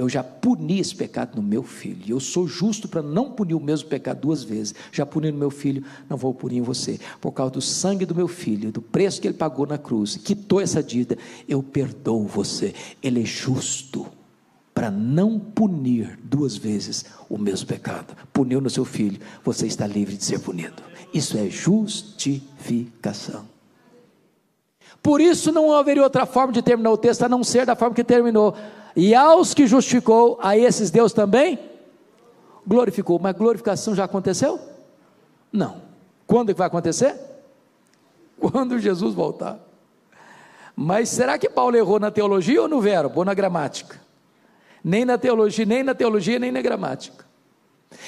Eu 0.00 0.08
já 0.08 0.24
puni 0.24 0.80
esse 0.80 0.96
pecado 0.96 1.36
no 1.36 1.42
meu 1.42 1.62
filho. 1.62 2.00
Eu 2.08 2.18
sou 2.18 2.48
justo 2.48 2.88
para 2.88 3.02
não 3.02 3.32
punir 3.32 3.52
o 3.52 3.60
mesmo 3.60 3.86
pecado 3.86 4.22
duas 4.22 4.42
vezes. 4.42 4.74
Já 4.90 5.04
puni 5.04 5.30
no 5.30 5.36
meu 5.36 5.50
filho, 5.50 5.84
não 6.08 6.16
vou 6.16 6.32
punir 6.32 6.56
em 6.56 6.62
você. 6.62 6.98
Por 7.20 7.32
causa 7.32 7.52
do 7.52 7.60
sangue 7.60 8.06
do 8.06 8.14
meu 8.14 8.26
filho, 8.26 8.72
do 8.72 8.80
preço 8.80 9.20
que 9.20 9.28
ele 9.28 9.36
pagou 9.36 9.66
na 9.66 9.76
cruz, 9.76 10.16
quitou 10.16 10.58
essa 10.58 10.82
dívida, 10.82 11.18
eu 11.46 11.62
perdoo 11.62 12.26
você. 12.26 12.72
Ele 13.02 13.20
é 13.20 13.26
justo 13.26 14.06
para 14.72 14.90
não 14.90 15.38
punir 15.38 16.18
duas 16.24 16.56
vezes 16.56 17.04
o 17.28 17.36
mesmo 17.36 17.66
pecado. 17.66 18.16
Puniu 18.32 18.62
no 18.62 18.70
seu 18.70 18.86
filho, 18.86 19.20
você 19.44 19.66
está 19.66 19.86
livre 19.86 20.16
de 20.16 20.24
ser 20.24 20.40
punido. 20.40 20.82
Isso 21.12 21.36
é 21.36 21.50
justificação. 21.50 23.44
Por 25.02 25.20
isso 25.20 25.52
não 25.52 25.74
haveria 25.74 26.02
outra 26.02 26.24
forma 26.24 26.54
de 26.54 26.62
terminar 26.62 26.90
o 26.90 26.96
texto 26.96 27.22
a 27.22 27.28
não 27.28 27.44
ser 27.44 27.66
da 27.66 27.76
forma 27.76 27.94
que 27.94 28.02
terminou 28.02 28.56
e 28.94 29.14
aos 29.14 29.54
que 29.54 29.66
justificou, 29.66 30.38
a 30.42 30.56
esses 30.56 30.90
Deus 30.90 31.12
também 31.12 31.58
glorificou. 32.66 33.18
Mas 33.18 33.36
glorificação 33.36 33.94
já 33.94 34.04
aconteceu? 34.04 34.58
Não. 35.52 35.82
Quando 36.26 36.52
que 36.52 36.58
vai 36.58 36.66
acontecer? 36.66 37.16
Quando 38.38 38.78
Jesus 38.78 39.14
voltar. 39.14 39.58
Mas 40.74 41.08
será 41.08 41.38
que 41.38 41.48
Paulo 41.48 41.76
errou 41.76 42.00
na 42.00 42.10
teologia 42.10 42.62
ou 42.62 42.68
no 42.68 42.80
verbo, 42.80 43.18
ou 43.20 43.24
na 43.24 43.34
gramática? 43.34 44.00
Nem 44.82 45.04
na 45.04 45.18
teologia, 45.18 45.66
nem 45.66 45.82
na 45.82 45.94
teologia, 45.94 46.38
nem 46.38 46.50
na 46.50 46.62
gramática. 46.62 47.26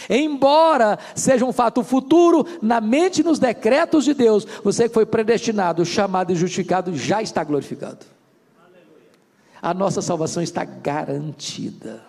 Embora 0.08 0.98
seja 1.14 1.44
um 1.44 1.52
fato 1.52 1.82
futuro, 1.82 2.46
na 2.62 2.80
mente 2.80 3.20
e 3.20 3.24
nos 3.24 3.38
decretos 3.38 4.04
de 4.04 4.14
Deus, 4.14 4.46
você 4.62 4.88
que 4.88 4.94
foi 4.94 5.04
predestinado, 5.04 5.84
chamado 5.84 6.32
e 6.32 6.36
justificado, 6.36 6.96
já 6.96 7.20
está 7.20 7.44
glorificado 7.44 8.11
a 9.62 9.72
nossa 9.72 10.02
salvação 10.02 10.42
está 10.42 10.64
garantida, 10.64 12.02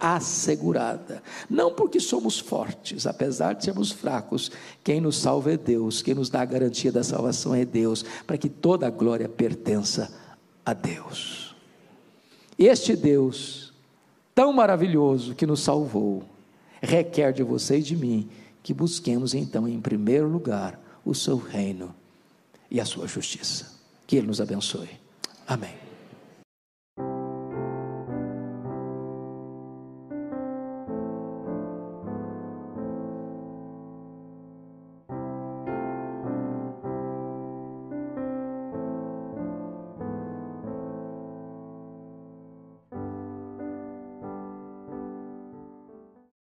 assegurada. 0.00 1.22
Não 1.48 1.72
porque 1.72 2.00
somos 2.00 2.40
fortes, 2.40 3.06
apesar 3.06 3.52
de 3.52 3.64
sermos 3.64 3.92
fracos, 3.92 4.50
quem 4.82 5.00
nos 5.00 5.16
salva 5.16 5.52
é 5.52 5.56
Deus, 5.56 6.02
quem 6.02 6.14
nos 6.14 6.28
dá 6.28 6.42
a 6.42 6.44
garantia 6.44 6.90
da 6.90 7.04
salvação 7.04 7.54
é 7.54 7.64
Deus, 7.64 8.04
para 8.26 8.36
que 8.36 8.48
toda 8.48 8.88
a 8.88 8.90
glória 8.90 9.28
pertença 9.28 10.12
a 10.64 10.72
Deus. 10.72 11.54
Este 12.58 12.96
Deus, 12.96 13.72
tão 14.34 14.52
maravilhoso 14.52 15.32
que 15.36 15.46
nos 15.46 15.60
salvou, 15.60 16.24
requer 16.82 17.32
de 17.32 17.44
você 17.44 17.78
e 17.78 17.82
de 17.82 17.94
mim 17.94 18.28
que 18.64 18.74
busquemos 18.74 19.32
então, 19.32 19.68
em 19.68 19.80
primeiro 19.80 20.28
lugar, 20.28 20.80
o 21.04 21.14
seu 21.14 21.36
reino 21.36 21.94
e 22.68 22.80
a 22.80 22.84
sua 22.84 23.06
justiça. 23.06 23.76
Que 24.08 24.16
Ele 24.16 24.26
nos 24.26 24.40
abençoe. 24.40 24.90
Amém. 25.46 25.85